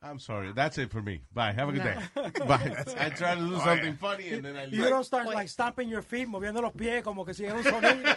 I'm 0.01 0.19
sorry, 0.19 0.51
that's 0.53 0.77
it 0.77 0.91
for 0.91 1.01
me. 1.01 1.21
Bye, 1.33 1.53
have 1.53 1.69
a 1.69 1.71
good 1.71 1.83
day. 1.83 1.97
Bye. 2.47 2.83
I 2.99 3.09
try 3.09 3.33
to 3.33 3.41
do 3.41 3.57
something 3.59 3.95
funny 3.95 4.29
and 4.29 4.43
then 4.45 4.55
I 4.55 4.65
You 4.65 4.81
leave. 4.83 4.89
don't 4.89 5.03
start 5.03 5.25
like 5.25 5.49
stomping 5.49 5.89
your 5.89 6.03
feet, 6.03 6.27
moviendo 6.27 6.61
los 6.61 6.71
pies 6.73 7.01
como 7.03 7.25
que 7.25 7.33
si 7.33 7.45
es 7.45 7.53
un 7.53 7.63
sonido 7.63 8.15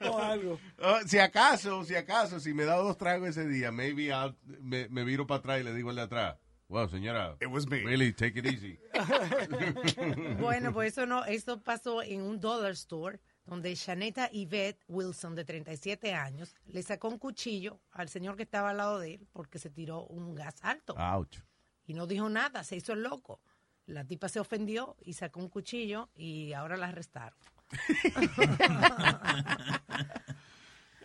o 0.10 0.18
algo. 0.18 0.58
Oh, 0.82 0.98
si 1.06 1.18
acaso, 1.18 1.84
si 1.84 1.94
acaso, 1.94 2.40
si 2.40 2.52
me 2.52 2.64
da 2.64 2.76
dos 2.76 2.96
tragos 2.98 3.28
ese 3.28 3.46
día, 3.46 3.70
maybe 3.70 4.08
I'll- 4.10 4.34
me, 4.60 4.88
me 4.88 5.04
viro 5.04 5.24
para 5.26 5.38
atrás 5.38 5.60
y 5.60 5.64
le 5.64 5.72
digo 5.72 5.90
al 5.90 5.96
de 5.96 6.02
atrás, 6.02 6.36
Wow, 6.68 6.88
señora. 6.88 7.36
It 7.40 7.48
was 7.48 7.66
me. 7.68 7.78
Really, 7.84 8.12
take 8.12 8.36
it 8.38 8.46
easy. 8.46 8.78
Bueno, 10.40 10.72
pues 10.72 10.92
eso 10.92 11.06
no, 11.06 11.24
esto 11.24 11.60
pasó 11.62 12.02
en 12.02 12.22
un 12.22 12.40
dollar 12.40 12.72
store 12.72 13.18
donde 13.50 13.74
Shaneta 13.74 14.30
Yvette 14.32 14.84
Wilson, 14.86 15.34
de 15.34 15.44
37 15.44 16.14
años, 16.14 16.54
le 16.66 16.84
sacó 16.84 17.08
un 17.08 17.18
cuchillo 17.18 17.80
al 17.90 18.08
señor 18.08 18.36
que 18.36 18.44
estaba 18.44 18.70
al 18.70 18.76
lado 18.76 19.00
de 19.00 19.14
él 19.14 19.26
porque 19.32 19.58
se 19.58 19.70
tiró 19.70 20.04
un 20.04 20.36
gas 20.36 20.54
alto. 20.62 20.94
Ouch. 20.96 21.38
Y 21.84 21.94
no 21.94 22.06
dijo 22.06 22.28
nada, 22.28 22.62
se 22.62 22.76
hizo 22.76 22.92
el 22.92 23.02
loco. 23.02 23.40
La 23.86 24.04
tipa 24.04 24.28
se 24.28 24.38
ofendió 24.38 24.96
y 25.02 25.14
sacó 25.14 25.40
un 25.40 25.48
cuchillo 25.48 26.10
y 26.14 26.52
ahora 26.52 26.76
la 26.76 26.88
arrestaron. 26.88 27.38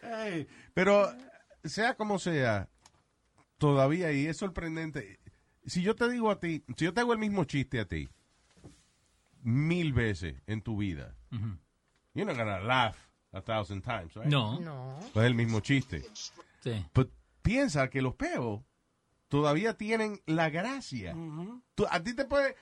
Hey, 0.08 0.48
pero 0.76 1.12
sea 1.64 1.96
como 1.96 2.20
sea, 2.20 2.70
todavía 3.58 4.12
y 4.12 4.28
es 4.28 4.38
sorprendente. 4.38 5.20
Si 5.66 5.82
yo 5.82 5.96
te 5.96 6.08
digo 6.08 6.30
a 6.30 6.40
ti, 6.40 6.64
si 6.78 6.86
yo 6.86 6.94
te 6.94 7.02
hago 7.02 7.14
el 7.14 7.18
mismo 7.18 7.46
chiste 7.46 7.80
a 7.80 7.88
ti 7.88 8.08
mil 9.42 9.94
veces 9.94 10.44
en 10.46 10.62
tu 10.62 10.78
vida, 10.78 11.16
you're 12.16 12.26
not 12.26 12.36
gonna 12.38 12.60
laugh 12.62 12.96
a 13.32 13.42
thousand 13.42 13.84
times, 13.84 14.16
right? 14.16 14.26
No. 14.26 14.60
No. 14.60 14.98
Pues 15.14 15.26
es 15.26 15.28
el 15.28 15.36
mismo 15.36 15.60
chiste. 15.60 16.02
Sí. 16.62 16.84
Pero 16.94 17.10
piensa 17.44 17.90
que 17.92 18.02
los 18.02 18.16
peos 18.16 18.62
todavía 19.28 19.76
tienen 19.78 20.20
la 20.26 20.50
gracia. 20.50 21.14
Tú- 21.76 21.86
a 21.90 22.02
ti 22.02 22.16
te 22.16 22.26
puede, 22.26 22.56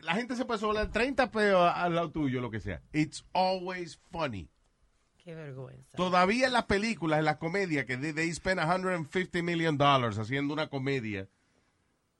la 0.00 0.14
gente 0.14 0.36
se 0.36 0.44
puede 0.44 0.60
sobrar 0.60 0.90
30 0.90 1.30
peos 1.30 1.70
al 1.74 1.94
lado 1.94 2.10
tuyo, 2.10 2.40
lo 2.40 2.50
que 2.50 2.60
sea. 2.60 2.80
It's 2.92 3.24
always 3.34 3.98
funny. 4.10 4.48
Qué 5.18 5.34
vergüenza. 5.36 5.96
Todavía 5.96 6.46
en 6.46 6.52
las 6.52 6.64
películas, 6.64 7.20
en 7.20 7.26
las 7.26 7.36
comedias, 7.36 7.84
que 7.84 7.96
they, 7.96 8.12
they 8.12 8.32
spend 8.32 8.60
150 8.60 9.42
million 9.42 9.76
dollars 9.78 10.18
haciendo 10.18 10.52
una 10.54 10.68
comedia. 10.68 11.28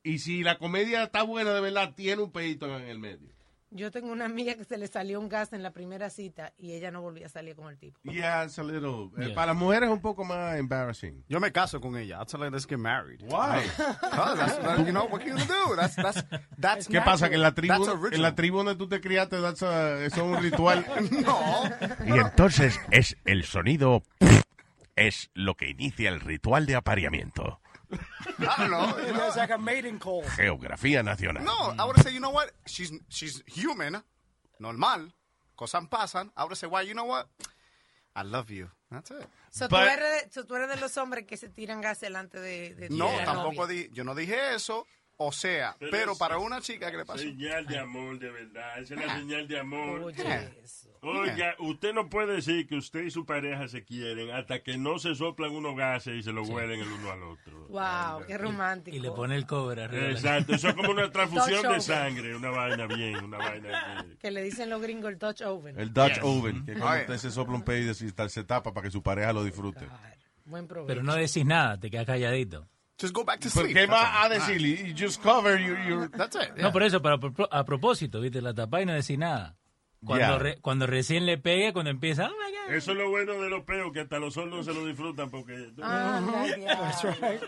Y 0.04 0.18
si 0.20 0.42
la 0.42 0.58
comedia 0.58 1.04
está 1.04 1.22
buena 1.22 1.52
de 1.52 1.60
verdad, 1.60 1.94
tiene 1.94 2.22
un 2.22 2.30
pedito 2.32 2.66
en 2.76 2.84
el 2.88 2.98
medio. 2.98 3.32
Yo 3.74 3.90
tengo 3.90 4.12
una 4.12 4.26
amiga 4.26 4.54
que 4.54 4.64
se 4.64 4.76
le 4.76 4.86
salió 4.86 5.18
un 5.18 5.28
gas 5.30 5.52
en 5.54 5.62
la 5.62 5.70
primera 5.70 6.10
cita 6.10 6.52
y 6.58 6.72
ella 6.72 6.90
no 6.90 7.00
volvió 7.00 7.24
a 7.24 7.28
salir 7.30 7.56
con 7.56 7.68
el 7.70 7.78
tipo. 7.78 7.98
Yeah, 8.04 8.44
it's 8.44 8.58
a 8.58 8.62
little. 8.62 9.10
eh, 9.16 9.26
Yeah. 9.28 9.34
para 9.34 9.46
las 9.48 9.56
mujeres 9.56 9.88
es 9.88 9.92
un 9.94 10.00
poco 10.02 10.24
más 10.24 10.58
embarrassing. 10.58 11.24
Yo 11.28 11.40
me 11.40 11.50
caso 11.52 11.80
con 11.80 11.96
ella. 11.96 12.18
I'll 12.18 12.26
tell 12.26 12.42
her 12.42 12.50
let's 12.50 12.66
get 12.66 12.78
married. 12.78 13.20
Why? 13.22 13.62
That's, 13.76 14.58
that- 14.58 14.78
you 14.86 14.92
know, 14.92 15.06
what 15.08 15.22
you 15.24 15.32
gonna 15.32 15.46
do? 15.46 15.74
That's, 15.76 15.96
that's, 15.96 16.24
that's 16.58 16.86
¿Qué 16.88 17.00
pasa? 17.00 17.28
Que 17.30 17.36
en 17.36 17.42
la 17.42 17.54
tribu, 17.54 17.84
That's 17.86 18.14
en 18.14 18.22
la 18.22 18.34
tribu 18.34 18.58
donde 18.58 18.76
tú 18.76 18.88
te 18.88 19.00
criaste, 19.00 19.40
that's 19.40 19.62
a- 19.62 20.04
eso 20.04 20.16
es 20.16 20.36
un 20.36 20.42
ritual. 20.42 20.84
No. 21.10 21.62
Y 22.06 22.18
entonces 22.18 22.78
es 22.90 23.16
el 23.24 23.44
sonido 23.44 24.02
es 24.96 25.30
lo 25.34 25.54
que 25.56 25.70
inicia 25.70 26.10
el 26.10 26.20
ritual 26.20 26.66
de 26.66 26.74
apareamiento. 26.76 27.58
I 28.38 28.56
don't 28.58 28.70
know. 28.70 29.32
like 29.36 29.50
a 29.50 29.58
mating 29.58 29.98
call. 29.98 30.22
Geografía 30.36 31.02
nacional. 31.04 31.44
No, 31.44 31.74
I 31.78 31.84
would 31.84 31.98
say, 32.02 32.12
you 32.12 32.20
know 32.20 32.30
what? 32.30 32.50
She's 32.66 32.92
she's 33.08 33.42
human, 33.46 34.02
normal. 34.58 35.12
Cosas 35.56 35.84
pasan. 35.88 36.30
I 36.36 36.44
would 36.44 36.56
say, 36.56 36.66
why? 36.66 36.82
You 36.82 36.94
know 36.94 37.04
what? 37.04 37.28
I 38.14 38.22
love 38.22 38.50
you. 38.50 38.68
That's 38.90 39.10
it. 39.10 39.26
So, 39.50 39.66
tú, 39.68 39.70
But- 39.76 39.88
eres, 39.88 40.24
de- 40.26 40.32
so, 40.32 40.44
tú 40.44 40.54
eres 40.56 40.68
de 40.68 40.76
los 40.80 40.96
hombres 40.98 41.26
que 41.26 41.36
se 41.36 41.48
tiran 41.48 41.80
gas 41.80 42.00
delante 42.00 42.38
de, 42.40 42.74
de 42.74 42.88
No, 42.90 43.10
de 43.10 43.16
la 43.18 43.24
tampoco 43.24 43.62
novia. 43.66 43.66
di, 43.84 43.90
yo 43.92 44.04
no 44.04 44.14
dije 44.14 44.54
eso. 44.54 44.86
O 45.24 45.32
sea, 45.32 45.76
Pero 45.90 46.16
para 46.16 46.38
una 46.38 46.60
chica 46.60 46.90
que 46.90 46.96
le 46.98 47.04
pasó. 47.04 47.18
Señal 47.22 47.66
de 47.66 47.78
amor, 47.78 48.18
de 48.18 48.30
verdad. 48.30 48.78
Esa 48.80 48.94
es 48.94 49.06
la 49.06 49.18
señal 49.18 49.46
de 49.48 49.58
amor. 49.58 50.00
Oye, 50.02 50.50
eso. 50.62 50.88
Oiga, 51.04 51.56
usted 51.58 51.92
no 51.92 52.08
puede 52.08 52.36
decir 52.36 52.64
que 52.68 52.76
usted 52.76 53.00
y 53.02 53.10
su 53.10 53.26
pareja 53.26 53.66
se 53.66 53.82
quieren 53.84 54.30
hasta 54.30 54.62
que 54.62 54.78
no 54.78 55.00
se 55.00 55.16
soplan 55.16 55.50
unos 55.50 55.76
gases 55.76 56.14
y 56.14 56.22
se 56.22 56.30
los 56.32 56.48
huelen 56.48 56.78
el 56.80 56.86
uno 56.92 57.10
al 57.10 57.22
otro. 57.24 57.66
Wow, 57.70 58.24
qué 58.26 58.38
romántico. 58.38 58.96
Y 58.96 59.00
le 59.00 59.10
pone 59.10 59.34
el 59.34 59.44
cobre 59.44 59.82
arriba. 59.82 60.10
Exacto, 60.10 60.54
eso 60.54 60.68
es 60.68 60.74
como 60.74 60.92
una 60.92 61.10
transfusión 61.10 61.72
de 61.72 61.80
sangre, 61.80 62.36
una 62.36 62.50
vaina 62.50 62.86
bien, 62.86 63.16
una 63.24 63.38
vaina 63.38 64.04
que- 64.08 64.16
Que 64.18 64.30
le 64.30 64.42
dicen 64.44 64.70
los 64.70 64.80
gringos 64.80 65.10
el 65.10 65.18
touch 65.18 65.40
oven. 65.42 65.76
El 65.80 65.92
Dutch 65.92 66.14
Yes. 66.14 66.22
Oven, 66.22 66.64
que 66.64 66.74
cuando 66.74 67.00
usted 67.00 67.16
se 67.16 67.30
sopla 67.32 67.54
un 67.56 67.62
pedido 67.64 67.94
se 67.94 68.44
tapa 68.44 68.72
para 68.72 68.84
que 68.84 68.90
su 68.92 69.02
pareja 69.02 69.32
lo 69.32 69.42
disfrute. 69.42 69.88
Buen 70.44 70.68
provecho. 70.68 70.86
Pero 70.86 71.02
no 71.02 71.14
decís 71.16 71.44
nada, 71.44 71.80
te 71.80 71.90
quedas 71.90 72.06
calladito. 72.06 72.68
Just 73.02 73.12
go 73.14 73.24
back 73.24 73.40
to 73.40 73.48
¿Pero 73.52 73.66
sleep. 73.66 73.76
¿Qué 73.76 73.86
That's 73.88 73.90
más 73.90 74.14
a 74.14 74.26
it. 74.26 74.32
decirle? 74.40 74.88
You 74.88 74.94
just 74.96 75.20
cover 75.22 75.58
your... 75.60 75.76
your- 75.88 76.08
That's 76.16 76.36
it. 76.36 76.52
yeah. 76.56 76.62
No, 76.62 76.72
por 76.72 76.84
eso, 76.84 77.02
pero 77.02 77.16
a 77.16 77.18
pro- 77.18 77.48
a 77.50 77.64
propósito, 77.64 78.20
viste, 78.20 78.40
la 78.40 78.54
tapa 78.54 78.80
y 78.80 78.86
no 78.86 78.92
decís 78.92 79.18
nada. 79.18 79.56
Cuando, 80.04 80.26
Yeah. 80.26 80.38
re- 80.38 80.58
cuando 80.60 80.86
recién 80.86 81.26
le 81.26 81.36
pegue, 81.38 81.72
cuando 81.72 81.90
empieza, 81.90 82.26
oh 82.26 82.30
my 82.30 82.56
God. 82.68 82.74
Eso 82.76 82.92
es 82.92 82.98
lo 82.98 83.10
bueno 83.10 83.32
de 83.34 83.50
los 83.50 83.64
peos, 83.64 83.92
que 83.92 84.00
hasta 84.00 84.18
los 84.20 84.34
sordos 84.34 84.64
se 84.66 84.72
lo 84.72 84.86
disfrutan 84.86 85.30
porque... 85.30 85.72
That's 85.76 87.02
right. 87.20 87.40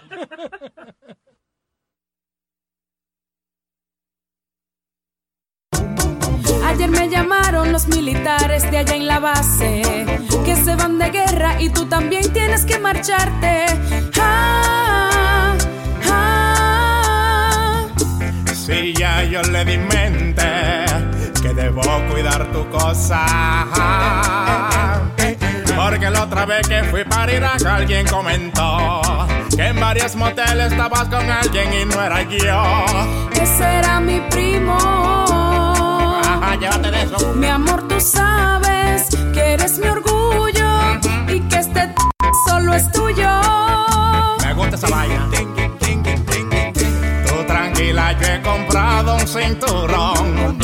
Ayer 6.66 6.88
me 6.90 7.08
llamaron 7.08 7.72
los 7.72 7.86
militares 7.88 8.68
de 8.70 8.78
allá 8.78 8.96
en 8.96 9.06
la 9.06 9.18
base, 9.20 9.82
que 10.44 10.56
se 10.56 10.74
van 10.76 10.98
de 10.98 11.10
guerra 11.10 11.60
y 11.60 11.68
tú 11.70 11.86
también 11.86 12.32
tienes 12.32 12.64
que 12.64 12.78
marcharte. 12.78 13.66
Ah, 14.20 14.73
Si 18.64 18.94
ya 18.94 19.22
yo 19.24 19.42
le 19.42 19.62
di 19.66 19.76
mente 19.76 20.42
que 21.42 21.52
debo 21.52 21.82
cuidar 22.10 22.50
tu 22.50 22.66
cosa. 22.70 23.26
Porque 25.76 26.08
la 26.08 26.22
otra 26.22 26.46
vez 26.46 26.66
que 26.66 26.82
fui 26.84 27.04
para 27.04 27.30
Irak 27.30 27.62
alguien 27.66 28.06
comentó 28.06 29.02
que 29.54 29.66
en 29.66 29.78
varios 29.78 30.16
moteles 30.16 30.72
estabas 30.72 31.08
con 31.08 31.30
alguien 31.30 31.74
y 31.74 31.84
no 31.84 32.02
era 32.02 32.22
yo. 32.22 32.86
Ese 33.38 33.64
era 33.64 34.00
mi 34.00 34.18
primo. 34.30 34.78
Ajá, 36.24 36.56
llévate 36.58 36.90
de 36.90 37.02
eso. 37.02 37.34
Mi 37.34 37.48
amor, 37.48 37.86
tú 37.86 38.00
sabes 38.00 39.08
que 39.34 39.52
eres 39.52 39.78
mi 39.78 39.88
orgullo 39.88 41.00
y 41.28 41.38
que 41.50 41.56
este 41.58 41.94
solo 42.48 42.72
es 42.72 42.90
tuyo. 42.92 43.28
Me 44.42 44.54
gusta 44.54 44.76
esa 44.76 44.88
vaina. 44.88 45.28
Tranquila, 47.94 48.12
yo 48.12 48.26
he 48.26 48.42
comprado 48.42 49.14
un 49.14 49.26
cinturón. 49.26 50.58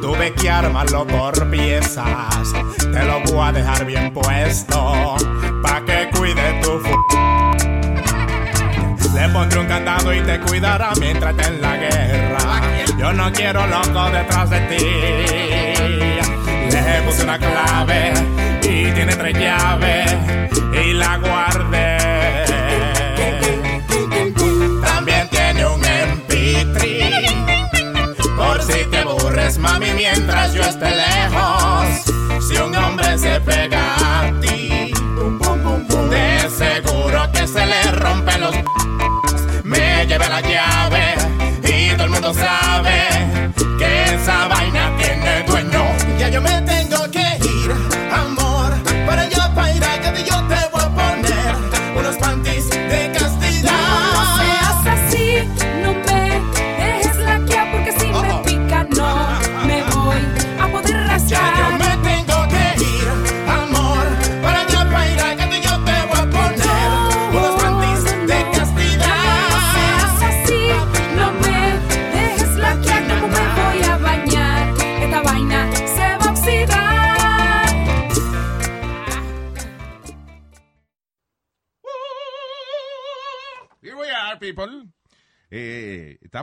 Tuve 0.00 0.32
que 0.34 0.50
armarlo 0.50 1.06
por 1.06 1.48
piezas. 1.50 2.52
Te 2.78 3.04
lo 3.04 3.20
voy 3.20 3.48
a 3.48 3.52
dejar 3.52 3.84
bien 3.84 4.12
puesto. 4.12 5.16
Pa' 5.62 5.84
que 5.84 6.10
cuide 6.16 6.60
tu 6.62 6.80
fu 6.80 6.96
Le 9.14 9.28
pondré 9.28 9.60
un 9.60 9.66
candado 9.66 10.12
y 10.12 10.20
te 10.22 10.40
cuidará 10.40 10.90
mientras 10.98 11.36
esté 11.36 11.48
en 11.48 11.62
la 11.62 11.76
guerra. 11.76 12.60
Yo 12.98 13.12
no 13.12 13.32
quiero 13.32 13.66
loco 13.66 14.10
detrás 14.10 14.50
de 14.50 14.60
ti. 14.60 15.33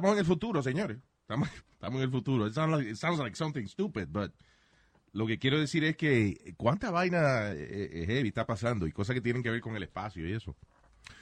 Estamos 0.01 0.13
en 0.13 0.19
el 0.19 0.25
futuro, 0.25 0.63
señores. 0.63 0.97
Estamos, 1.21 1.49
estamos 1.73 1.97
en 1.97 2.03
el 2.03 2.11
futuro. 2.11 2.47
It 2.47 2.53
sounds, 2.53 2.71
like, 2.77 2.89
it 2.89 2.95
sounds 2.97 3.19
like 3.19 3.35
something 3.35 3.65
stupid, 3.67 4.07
but 4.09 4.31
lo 5.13 5.27
que 5.27 5.37
quiero 5.37 5.59
decir 5.59 5.83
es 5.83 5.95
que 5.95 6.53
cuánta 6.57 6.89
vaina 6.91 7.51
eh, 7.51 7.89
eh, 8.01 8.05
heavy 8.07 8.29
está 8.29 8.45
pasando 8.45 8.87
y 8.87 8.91
cosas 8.91 9.13
que 9.13 9.21
tienen 9.21 9.43
que 9.43 9.49
ver 9.51 9.61
con 9.61 9.75
el 9.75 9.83
espacio 9.83 10.27
y 10.27 10.33
eso. 10.33 10.55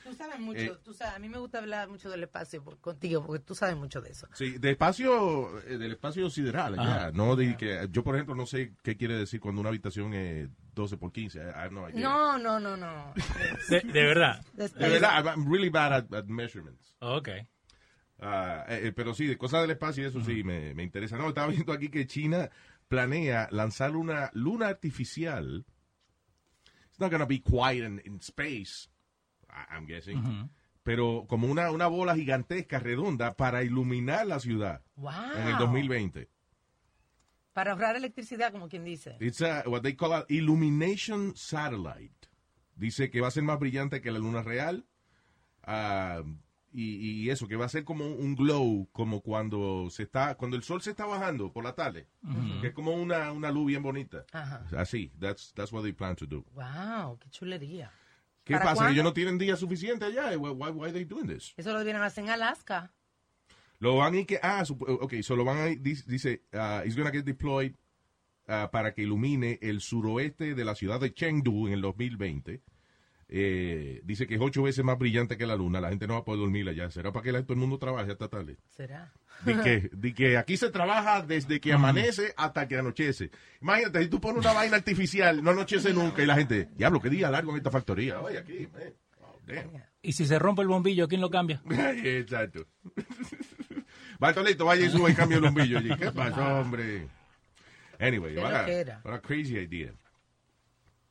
Tú 0.04 0.14
sabes 0.16 0.40
mucho, 0.40 0.60
Eh, 0.60 0.78
tú 0.84 0.94
sabes, 0.94 1.16
a 1.16 1.20
mí 1.20 1.30
me 1.30 1.38
gusta 1.38 1.60
hablar 1.60 1.88
mucho 1.90 2.10
del 2.10 2.24
espacio 2.24 2.64
por- 2.64 2.80
contigo 2.80 3.24
porque 3.26 3.44
tú 3.44 3.54
sabes 3.54 3.76
mucho 3.76 4.02
de 4.02 4.10
eso. 4.12 4.28
Sí, 4.34 4.58
de 4.58 4.72
espacio, 4.72 5.60
eh, 5.68 5.78
del 5.78 5.92
espacio 5.92 6.30
sideral, 6.30 6.76
ya. 6.76 7.12
No 7.14 7.36
de 7.36 7.56
que, 7.58 7.88
yo, 7.92 8.04
por 8.04 8.16
ejemplo, 8.16 8.34
no 8.36 8.46
sé 8.46 8.74
qué 8.84 8.96
quiere 8.98 9.16
decir 9.16 9.40
cuando 9.40 9.62
una 9.62 9.70
habitación 9.70 10.14
es 10.14 10.50
12 10.74 10.98
por 10.98 11.12
15. 11.12 11.40
I 11.40 11.42
have 11.54 11.72
no 11.72 11.88
idea. 11.90 12.02
No, 12.02 12.38
no, 12.40 12.60
no, 12.60 12.76
no. 12.78 13.14
De, 13.70 13.82
de 13.82 14.04
verdad. 14.04 14.44
De 14.54 14.68
De 14.70 14.90
verdad, 14.90 15.24
I'm 15.26 15.46
really 15.52 15.70
bad 15.70 15.94
at, 15.94 16.14
at 16.14 16.26
measurements. 16.26 16.96
Ok. 17.02 17.30
Ah, 17.30 17.46
eh, 18.22 18.92
pero 18.96 19.14
sí, 19.14 19.26
de 19.28 19.38
cosas 19.38 19.62
del 19.62 19.72
espacio, 19.72 20.08
eso 20.08 20.22
sí 20.24 20.44
me, 20.44 20.74
me 20.74 20.84
interesa. 20.84 21.18
No, 21.18 21.30
estaba 21.30 21.48
viendo 21.48 21.72
aquí 21.74 21.90
que 21.90 22.06
China 22.08 22.50
planea 22.88 23.48
lanzar 23.52 23.96
una 23.96 24.30
luna 24.34 24.68
artificial. 24.68 25.66
It's 26.90 27.00
not 27.00 27.12
gonna 27.12 27.26
be 27.26 27.42
quiet 27.42 27.86
in, 27.86 28.02
in 28.06 28.18
space, 28.22 28.90
I'm 29.70 29.86
guessing. 29.86 30.50
Pero 30.84 31.26
como 31.28 31.48
una, 31.48 31.72
una 31.72 31.88
bola 31.88 32.16
gigantesca, 32.16 32.80
redonda, 32.80 33.36
para 33.36 33.64
iluminar 33.64 34.26
la 34.28 34.40
ciudad 34.40 34.82
Wow. 34.96 35.12
en 35.38 35.48
el 35.48 35.58
2020. 35.58 36.30
Para 37.54 37.72
ahorrar 37.72 37.96
electricidad, 37.96 38.52
como 38.52 38.70
quien 38.70 38.84
dice. 38.86 39.18
It's 39.20 39.42
a, 39.42 39.64
what 39.68 39.82
they 39.82 39.96
call 39.96 40.14
an 40.14 40.24
illumination 40.30 41.36
satellite. 41.36 42.28
Dice 42.76 43.10
que 43.10 43.20
va 43.22 43.28
a 43.28 43.32
ser 43.32 43.44
más 43.44 43.60
brillante 43.60 44.02
que 44.02 44.12
la 44.12 44.20
luna 44.20 44.42
real. 44.42 44.86
ah, 45.64 46.24
y, 46.72 47.24
y 47.24 47.30
eso, 47.30 47.48
que 47.48 47.56
va 47.56 47.66
a 47.66 47.70
ser 47.70 47.84
como 47.84 48.06
un 48.06 48.36
glow, 48.36 48.88
como 48.92 49.22
cuando 49.22 49.88
se 49.90 50.04
está, 50.04 50.36
cuando 50.36 50.56
el 50.56 50.64
sol 50.64 50.82
se 50.82 50.92
está 50.92 51.06
bajando 51.06 51.52
por 51.52 51.64
la 51.64 51.74
tarde. 51.74 52.08
Que 52.62 52.68
es 52.68 52.74
como 52.74 52.94
una, 52.94 53.32
una 53.32 53.52
luz 53.52 53.68
bien 53.68 53.82
bonita. 53.82 54.26
Ajá. 54.32 54.66
Así, 54.78 55.12
that's, 55.20 55.54
that's 55.54 55.72
what 55.72 55.84
they 55.84 55.94
plan 55.94 56.16
to 56.16 56.26
do. 56.26 56.46
Wow, 56.54 57.18
qué 57.20 57.30
chulería. 57.30 57.92
¿Qué 58.44 58.54
¿Para 58.54 58.66
pasa? 58.66 58.76
cuándo? 58.76 58.90
Que 58.90 58.94
ellos 58.94 59.04
no 59.04 59.14
tienen 59.14 59.38
día 59.38 59.56
suficiente 59.56 60.06
allá. 60.06 60.38
Why, 60.38 60.50
why, 60.52 60.70
why 60.72 60.92
they 60.92 61.06
doing 61.06 61.28
this? 61.28 61.54
Eso 61.58 61.72
lo 61.72 61.80
debieron 61.80 62.02
hacer 62.04 62.24
en 62.24 62.30
Alaska. 62.32 62.92
Lo 63.80 63.96
van 63.98 64.14
a 64.14 64.18
ir 64.18 64.26
que, 64.26 64.40
ah, 64.44 64.64
ok, 64.70 65.22
so 65.22 65.36
lo 65.36 65.46
van 65.46 65.58
a 65.58 65.70
ir, 65.70 65.82
dice, 65.82 66.04
dice, 66.06 66.44
uh, 66.54 66.86
it's 66.86 66.96
gonna 66.96 67.12
get 67.12 67.24
deployed 67.24 67.74
uh, 68.48 68.70
para 68.72 68.94
que 68.94 69.04
ilumine 69.04 69.58
el 69.62 69.80
suroeste 69.80 70.54
de 70.54 70.66
la 70.66 70.76
ciudad 70.76 71.00
de 71.00 71.14
Chengdu 71.14 71.68
en 71.68 71.74
el 71.74 71.82
2020. 71.82 72.62
Eh, 73.32 74.02
dice 74.04 74.26
que 74.26 74.36
es 74.36 74.42
ocho 74.42 74.64
veces 74.64 74.84
más 74.84 74.98
brillante 74.98 75.38
que 75.38 75.46
la 75.46 75.56
luna. 75.56 75.80
La 75.80 75.90
gente 75.90 76.08
no 76.08 76.14
va 76.16 76.22
a 76.22 76.26
poder 76.26 76.40
dormir 76.42 76.68
allá. 76.68 76.90
¿Será 76.90 77.12
para 77.12 77.24
que 77.24 77.32
la- 77.32 77.44
todo 77.44 77.54
el 77.54 77.60
mundo 77.60 77.78
trabaje 77.78 78.12
hasta 78.12 78.28
tarde? 78.28 78.58
¿Será? 78.70 79.14
Di 79.46 79.54
que, 79.56 79.90
di 79.94 80.14
que 80.14 80.36
aquí 80.38 80.58
se 80.58 80.70
trabaja 80.70 81.22
desde 81.22 81.60
que 81.62 81.72
amanece 81.72 82.34
hasta 82.36 82.68
que 82.68 82.78
anochece. 82.78 83.30
Imagínate, 83.62 84.02
si 84.04 84.10
tú 84.10 84.20
pones 84.20 84.40
una 84.44 84.52
vaina 84.54 84.76
artificial, 84.78 85.42
no 85.44 85.52
anochece 85.52 85.94
nunca 85.94 86.22
y 86.24 86.26
la 86.26 86.36
gente, 86.36 86.70
diablo, 86.76 87.00
qué 87.00 87.10
día 87.10 87.30
largo 87.30 87.52
en 87.52 87.58
esta 87.58 87.72
factoría. 87.72 88.20
Oye, 88.20 88.40
aquí, 88.40 88.68
man. 88.74 88.94
Oh. 89.22 89.80
Y 90.02 90.14
si 90.14 90.26
se 90.26 90.40
rompe 90.40 90.62
el 90.64 90.68
bombillo, 90.68 91.08
¿quién 91.08 91.22
lo 91.22 91.30
cambia? 91.30 91.62
Exacto. 92.04 92.66
Bartolito, 94.20 94.66
vaya 94.66 94.86
y 94.86 94.90
sube 94.90 95.12
y 95.12 95.16
cambia 95.16 95.38
el 95.38 95.44
bombillo 95.44 95.78
allí. 95.78 95.96
¿Qué 95.96 96.12
pasó, 96.12 96.42
hombre? 96.60 97.08
Anyway, 98.00 98.34
Qué 98.34 98.40
what 98.42 98.54
a, 98.54 99.02
what 99.04 99.14
a 99.14 99.22
crazy 99.22 99.58
idea. 99.58 99.94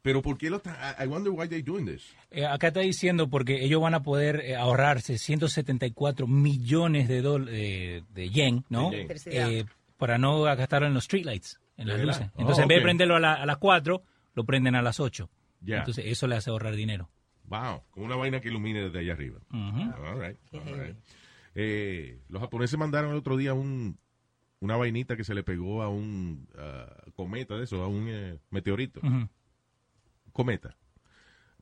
Pero 0.03 0.23
¿por 0.23 0.39
qué 0.39 0.49
lo 0.51 0.57
está? 0.59 0.97
I 0.99 1.05
I 1.05 1.07
wonder 1.09 1.33
why 1.33 1.49
they 1.49 1.61
doing 1.63 1.85
this. 1.87 2.15
Eh, 2.31 2.47
acá 2.47 2.69
está 2.69 2.81
diciendo 2.81 3.29
porque 3.29 3.65
ellos 3.65 3.81
van 3.83 3.95
a 3.95 4.03
poder 4.03 4.41
eh, 4.45 4.55
ahorrarse 4.57 5.19
174 5.19 6.27
millones 6.27 7.09
de, 7.09 7.23
dol- 7.23 7.49
eh, 7.51 8.03
de 8.15 8.31
yen, 8.31 8.65
¿no? 8.69 8.91
De 8.91 9.07
yen. 9.07 9.17
Eh, 9.27 9.65
para 9.97 10.17
no 10.19 10.41
gastarlo 10.43 10.87
en 10.87 10.95
los 10.95 11.05
streetlights, 11.05 11.59
en 11.77 11.89
las 11.89 11.99
¿De 11.99 12.05
verdad? 12.07 12.21
luces. 12.21 12.33
Entonces, 12.39 12.59
Oh, 12.61 12.63
en 12.63 12.69
vez 12.69 12.77
de 12.77 12.81
ok. 12.81 12.85
prenderlo 12.85 13.17
a, 13.17 13.21
la- 13.21 13.35
a 13.35 13.47
las 13.47 13.59
4, 13.59 14.03
lo 14.35 14.45
prenden 14.45 14.77
a 14.77 14.83
las 14.83 15.01
8. 15.01 15.29
Ya. 15.63 15.79
Entonces, 15.79 16.05
eso 16.07 16.27
le 16.29 16.37
hace 16.37 16.51
ahorrar 16.51 16.77
dinero. 16.77 17.11
Wow, 17.45 17.83
con 17.91 18.05
una 18.05 18.15
vaina 18.15 18.41
que 18.41 18.49
ilumine 18.49 18.85
desde 18.85 19.01
allá 19.01 19.15
arriba. 19.15 19.41
Ujú. 19.51 20.05
All 20.05 20.21
right, 20.21 20.37
all 20.53 20.81
right. 20.87 20.97
Eh, 21.55 22.21
los 22.29 22.41
japoneses 22.41 22.79
mandaron 22.79 23.11
el 23.11 23.17
otro 23.17 23.37
día 23.37 23.55
un, 23.55 23.99
una 24.61 24.77
vainita 24.77 25.17
que 25.17 25.25
se 25.25 25.35
le 25.35 25.43
pegó 25.43 25.83
a 25.83 25.89
un 25.89 26.47
ah, 26.57 26.87
cometa 27.17 27.57
de 27.57 27.65
eso, 27.65 27.83
a 27.83 27.89
un 27.89 28.07
eh, 28.09 28.39
meteorito. 28.51 29.01
Ujú. 29.01 29.29
Cometa. 30.39 30.77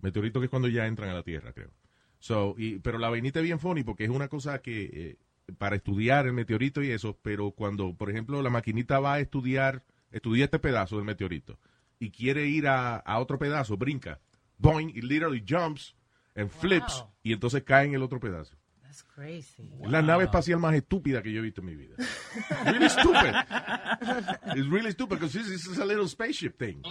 Meteorito 0.02 0.38
que 0.38 0.44
es 0.44 0.50
cuando 0.50 0.68
ya 0.68 0.86
entran 0.86 1.08
a 1.08 1.14
la 1.14 1.22
Tierra, 1.22 1.54
creo. 1.54 1.70
So, 2.18 2.54
y, 2.58 2.78
pero 2.80 2.98
la 2.98 3.08
vainita 3.08 3.38
es 3.40 3.44
bien 3.44 3.58
funny 3.58 3.82
porque 3.84 4.04
es 4.04 4.10
una 4.10 4.28
cosa 4.28 4.60
que 4.60 4.90
eh, 4.92 5.16
para 5.56 5.76
estudiar 5.76 6.26
el 6.26 6.34
meteorito 6.34 6.82
y 6.82 6.90
eso, 6.90 7.18
pero 7.22 7.52
cuando, 7.52 7.94
por 7.94 8.10
ejemplo, 8.10 8.42
la 8.42 8.50
maquinita 8.50 9.00
va 9.00 9.14
a 9.14 9.20
estudiar, 9.20 9.82
estudia 10.10 10.44
este 10.44 10.58
pedazo 10.58 10.96
del 10.96 11.06
meteorito 11.06 11.58
y 11.98 12.10
quiere 12.10 12.46
ir 12.48 12.68
a, 12.68 12.96
a 12.96 13.18
otro 13.18 13.38
pedazo, 13.38 13.78
brinca, 13.78 14.20
boing, 14.58 14.90
it 14.90 15.04
literally 15.04 15.42
jumps 15.48 15.94
and 16.34 16.50
flips 16.50 17.00
Wow. 17.00 17.10
y 17.22 17.32
entonces 17.32 17.62
cae 17.64 17.86
en 17.86 17.94
el 17.94 18.02
otro 18.02 18.20
pedazo. 18.20 18.56
That's 18.82 19.02
crazy. 19.04 19.70
La 19.86 20.02
nave 20.02 20.24
espacial 20.24 20.58
más 20.60 20.74
estúpida 20.74 21.22
que 21.22 21.32
yo 21.32 21.38
he 21.40 21.44
visto 21.44 21.62
en 21.62 21.66
mi 21.66 21.76
vida. 21.76 21.96
really 22.66 22.90
stupid. 22.90 23.34
It's 24.56 24.68
really 24.68 24.90
stupid 24.92 25.18
because 25.18 25.32
this 25.32 25.48
is 25.48 25.78
a 25.78 25.84
little 25.86 26.06
spaceship 26.08 26.58
thing. 26.58 26.82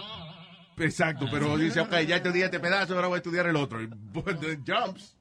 Exacto, 0.78 1.28
pero 1.32 1.58
dice, 1.58 1.80
ok, 1.80 2.00
ya 2.08 2.18
estudié 2.18 2.46
este 2.46 2.60
pedazo, 2.60 2.96
ahora 2.96 3.08
voy 3.08 3.16
a 3.16 3.18
estudiar 3.18 3.48
el 3.48 3.56
otro. 3.56 3.82
Y 3.82 3.88
then 3.88 4.64
jumps 4.66 5.16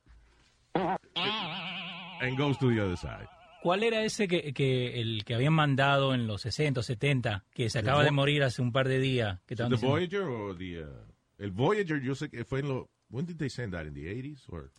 and 2.20 2.36
goes 2.38 2.58
to 2.58 2.68
the 2.70 2.80
other 2.80 2.96
side. 2.96 3.28
¿Cuál 3.62 3.82
era 3.82 4.02
ese 4.02 4.28
que, 4.28 4.52
que 4.52 5.00
el 5.00 5.24
que 5.24 5.34
habían 5.34 5.54
mandado 5.54 6.12
en 6.12 6.26
los 6.26 6.42
60 6.42 6.80
o 6.80 6.82
70, 6.82 7.44
que 7.54 7.70
se 7.70 7.78
acaba 7.78 8.00
The 8.00 8.06
de 8.06 8.10
morir 8.10 8.42
hace 8.42 8.60
un 8.60 8.72
par 8.72 8.88
de 8.88 8.98
días? 8.98 9.40
Que 9.46 9.54
estaban 9.54 9.70
¿The 9.70 9.76
diciendo- 9.76 9.92
Voyager 9.94 10.22
o 10.22 10.54
the... 10.54 10.80
uh, 10.82 10.88
el 11.38 11.50
Voyager, 11.50 12.00
yo 12.02 12.14
sé 12.14 12.28
que 12.28 12.44
fue 12.44 12.60
en 12.60 12.68
los... 12.68 12.84
When 13.08 13.24
did 13.24 13.36
they 13.36 13.48
send 13.48 13.72
that? 13.72 13.86
In 13.86 13.94
the 13.94 14.02
80s? 14.02 14.42
Or? 14.50 14.70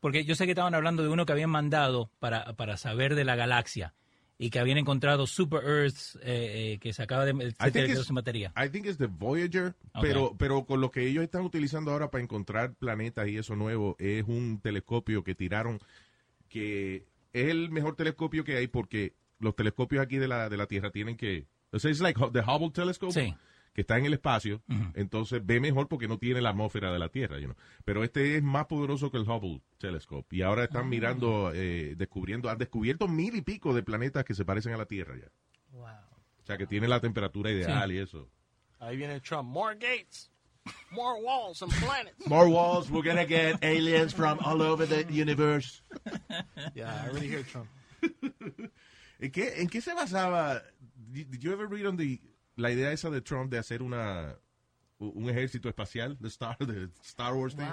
Porque 0.00 0.24
yo 0.24 0.34
sé 0.34 0.44
que 0.44 0.52
estaban 0.52 0.74
hablando 0.74 1.02
de 1.02 1.08
uno 1.08 1.24
que 1.24 1.32
habían 1.32 1.48
mandado 1.50 2.10
para, 2.18 2.52
para 2.54 2.76
saber 2.76 3.14
de 3.14 3.24
la 3.24 3.34
galaxia 3.34 3.94
y 4.38 4.50
que 4.50 4.60
habían 4.60 4.78
encontrado 4.78 5.26
super 5.26 5.64
Earths 5.64 6.16
eh, 6.22 6.74
eh, 6.74 6.78
que 6.78 6.92
se 6.92 7.02
acaba 7.02 7.24
de 7.24 7.32
sin 7.32 8.14
batería. 8.14 8.52
I 8.56 8.68
think 8.70 8.86
it's 8.86 8.96
the 8.96 9.06
Voyager, 9.06 9.74
pero, 10.00 10.36
pero 10.38 10.64
con 10.64 10.80
lo 10.80 10.92
que 10.92 11.06
ellos 11.06 11.24
están 11.24 11.42
utilizando 11.42 11.90
ahora 11.90 12.10
para 12.10 12.22
encontrar 12.22 12.74
planetas 12.74 13.28
y 13.28 13.36
eso 13.36 13.56
nuevo, 13.56 13.96
es 13.98 14.24
un 14.26 14.60
telescopio 14.62 15.24
que 15.24 15.34
tiraron 15.34 15.80
que 16.48 17.04
es 17.32 17.48
el 17.48 17.70
mejor 17.70 17.96
telescopio 17.96 18.44
que 18.44 18.56
hay 18.56 18.68
porque 18.68 19.14
los 19.40 19.56
telescopios 19.56 20.02
aquí 20.02 20.18
de 20.18 20.28
la, 20.28 20.48
de 20.48 20.56
la 20.56 20.66
Tierra 20.66 20.90
tienen 20.90 21.16
que... 21.16 21.46
O 21.72 21.78
sea, 21.78 21.90
es 21.90 22.00
like 22.00 22.18
the 22.32 22.40
Hubble 22.40 22.70
Telescope. 22.70 23.12
Sí. 23.12 23.34
Que 23.78 23.82
está 23.82 23.96
en 23.96 24.06
el 24.06 24.14
espacio, 24.14 24.60
entonces 24.94 25.40
ve 25.46 25.60
mejor 25.60 25.86
porque 25.86 26.08
no 26.08 26.18
tiene 26.18 26.40
la 26.40 26.50
atmósfera 26.50 26.90
de 26.92 26.98
la 26.98 27.10
Tierra. 27.10 27.38
you 27.38 27.44
know. 27.44 27.56
Pero 27.84 28.02
este 28.02 28.36
es 28.36 28.42
más 28.42 28.66
poderoso 28.66 29.08
que 29.12 29.18
el 29.18 29.22
Hubble 29.22 29.62
Telescope. 29.78 30.34
Y 30.34 30.42
ahora 30.42 30.64
están 30.64 30.88
mirando, 30.88 31.52
eh, 31.54 31.94
descubriendo, 31.96 32.50
han 32.50 32.58
descubierto 32.58 33.06
mil 33.06 33.36
y 33.36 33.42
pico 33.42 33.72
de 33.72 33.84
planetas 33.84 34.24
que 34.24 34.34
se 34.34 34.44
parecen 34.44 34.72
a 34.72 34.78
la 34.78 34.86
Tierra 34.86 35.14
ya. 35.16 35.28
Wow. 35.70 35.84
O 36.42 36.44
sea, 36.44 36.58
que 36.58 36.66
tiene 36.66 36.88
la 36.88 36.98
temperatura 36.98 37.52
ideal 37.52 37.88
Sí. 37.88 37.94
y 37.94 37.98
eso. 37.98 38.28
Ahí 38.80 38.96
viene 38.96 39.20
Trump. 39.20 39.48
More 39.48 39.76
gates. 39.76 40.28
More 40.90 41.22
walls 41.22 41.62
and 41.62 41.72
planets. 41.78 42.16
More 42.26 42.48
walls. 42.48 42.90
We're 42.90 43.08
gonna 43.08 43.26
get 43.28 43.62
aliens 43.62 44.12
from 44.12 44.40
all 44.40 44.60
over 44.60 44.88
the 44.88 45.06
universe. 45.08 45.84
Yeah, 46.74 46.92
I 46.92 47.10
already 47.10 47.28
hear 47.28 47.44
Trump. 47.44 47.68
¿En 49.20 49.30
qué, 49.30 49.60
¿En 49.62 49.68
qué 49.68 49.80
se 49.80 49.94
basaba? 49.94 50.64
Did 51.12 51.38
you 51.40 51.52
ever 51.52 51.68
read 51.68 51.86
on 51.86 51.96
the, 51.96 52.20
la 52.58 52.70
idea 52.70 52.92
esa 52.92 53.08
de 53.10 53.20
Trump 53.22 53.50
de 53.50 53.58
hacer 53.58 53.82
una 53.82 54.36
un 55.00 55.30
ejército 55.30 55.68
espacial, 55.68 56.18
the 56.20 56.26
Star, 56.28 56.56
the 56.58 56.88
Star 57.02 57.34
Wars 57.34 57.54
thing? 57.54 57.68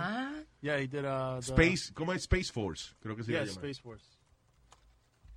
Yeah, 0.62 0.78
he 0.78 0.88
did 0.88 1.06
uh, 1.06 1.40
the- 1.40 1.42
Space, 1.54 1.92
¿cómo 1.94 2.14
es? 2.14 2.22
Space 2.24 2.52
Force, 2.52 2.94
creo 3.02 3.16
que 3.16 3.24
se 3.24 3.32
Yeah, 3.32 3.42
llama. 3.46 3.52
Space 3.54 3.80
Force. 3.82 4.06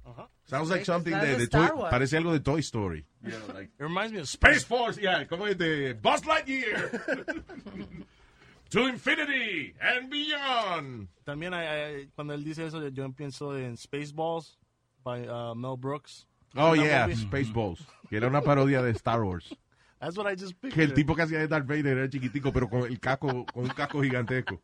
Uh-huh. 0.05 0.27
Sounds 0.47 0.71
like 0.71 0.85
something 0.87 1.13
de, 1.13 1.37
the 1.37 1.37
de 1.37 1.47
Toy- 1.49 1.91
parece 1.91 2.17
algo 2.17 2.33
de 2.33 2.41
Toy 2.41 2.61
Story. 2.61 3.05
It 3.23 3.71
reminds 3.79 4.13
me 4.13 4.21
of 4.21 4.27
Space 4.29 4.65
Force, 4.65 4.99
yeah, 5.01 5.25
¿cómo 5.27 5.47
es 5.47 5.57
de 5.59 5.93
Buzz 5.95 6.25
Lightyear? 6.27 6.91
to 8.71 8.87
infinity 8.87 9.75
and 9.81 10.11
beyond. 10.11 11.09
También 11.27 11.53
I- 11.55 12.03
I- 12.03 12.09
cuando 12.15 12.35
él 12.35 12.45
dice 12.45 12.67
eso, 12.67 12.87
yo 12.89 13.11
pienso 13.13 13.57
en 13.57 13.77
Spaceballs 13.77 14.59
by 15.05 15.27
uh, 15.29 15.55
Mel 15.55 15.77
Brooks. 15.79 16.27
Oh, 16.55 16.75
yeah, 16.75 17.07
movie? 17.07 17.17
Spaceballs, 17.17 17.87
que 18.09 18.17
era 18.17 18.29
una 18.29 18.43
parodia 18.43 18.83
de 18.83 18.91
Star 18.93 19.23
Wars. 19.23 19.55
That's 20.01 20.17
what 20.17 20.33
I 20.33 20.37
just 20.37 20.55
Que 20.73 20.85
el 20.85 20.95
tipo 20.95 21.15
que 21.15 21.23
hacía 21.23 21.39
de 21.39 21.49
Darth 21.49 21.67
Vader 21.67 21.99
era 21.99 22.09
chiquitico, 22.09 22.53
pero 22.53 22.69
con 22.69 22.85
el 22.85 23.01
casco, 23.01 23.45
con 23.53 23.65
un 23.65 23.71
casco 23.71 24.01
gigantesco. 24.03 24.63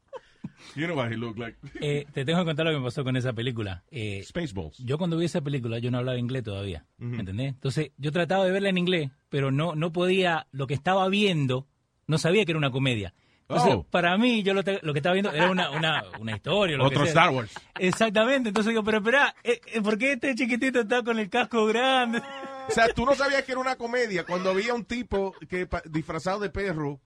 You 0.76 0.86
know 0.86 0.96
what 0.96 1.10
he 1.10 1.16
looked 1.16 1.38
like. 1.38 1.56
Eh, 1.80 2.06
te 2.12 2.24
tengo 2.24 2.38
que 2.40 2.44
contar 2.44 2.66
lo 2.66 2.72
que 2.72 2.78
me 2.78 2.84
pasó 2.84 3.02
con 3.02 3.16
esa 3.16 3.32
película. 3.32 3.82
Eh, 3.90 4.22
Spaceballs. 4.24 4.78
Yo 4.78 4.98
cuando 4.98 5.16
vi 5.16 5.24
esa 5.24 5.40
película, 5.40 5.78
yo 5.78 5.90
no 5.90 5.98
hablaba 5.98 6.18
inglés 6.18 6.42
todavía, 6.42 6.86
¿me 6.98 7.18
¿entendés? 7.18 7.54
Entonces, 7.54 7.90
yo 7.96 8.12
trataba 8.12 8.44
de 8.44 8.52
verla 8.52 8.68
en 8.68 8.78
inglés, 8.78 9.10
pero 9.28 9.50
no, 9.50 9.74
no 9.74 9.92
podía, 9.92 10.46
lo 10.52 10.66
que 10.66 10.74
estaba 10.74 11.08
viendo, 11.08 11.66
no 12.06 12.18
sabía 12.18 12.44
que 12.44 12.52
era 12.52 12.58
una 12.58 12.70
comedia. 12.70 13.14
Entonces, 13.48 13.74
Oh. 13.74 13.82
para 13.90 14.16
mí, 14.16 14.42
yo 14.42 14.54
lo, 14.54 14.62
te- 14.64 14.80
lo 14.82 14.92
que 14.94 15.00
estaba 15.00 15.12
viendo 15.12 15.30
era 15.32 15.50
una, 15.50 15.70
una, 15.70 16.02
una 16.18 16.32
historia. 16.36 16.76
Lo 16.78 16.84
Otro 16.86 17.00
que 17.04 17.10
sea. 17.10 17.22
Star 17.24 17.30
Wars. 17.34 17.52
Exactamente, 17.78 18.48
entonces 18.48 18.70
digo, 18.70 18.82
pero 18.82 18.98
espera, 18.98 19.34
eh, 19.44 19.60
eh, 19.66 19.82
¿por 19.82 19.98
qué 19.98 20.12
este 20.12 20.34
chiquitito 20.34 20.80
está 20.80 21.02
con 21.02 21.18
el 21.18 21.28
casco 21.28 21.66
grande? 21.66 22.22
O 22.68 22.70
sea, 22.70 22.88
tú 22.94 23.04
no 23.04 23.14
sabías 23.14 23.42
que 23.42 23.52
era 23.52 23.60
una 23.60 23.76
comedia 23.76 24.24
cuando 24.24 24.48
había 24.50 24.72
un 24.72 24.86
tipo 24.86 25.34
que 25.50 25.68
disfrazado 25.84 26.40
de 26.40 26.48
perro 26.48 27.00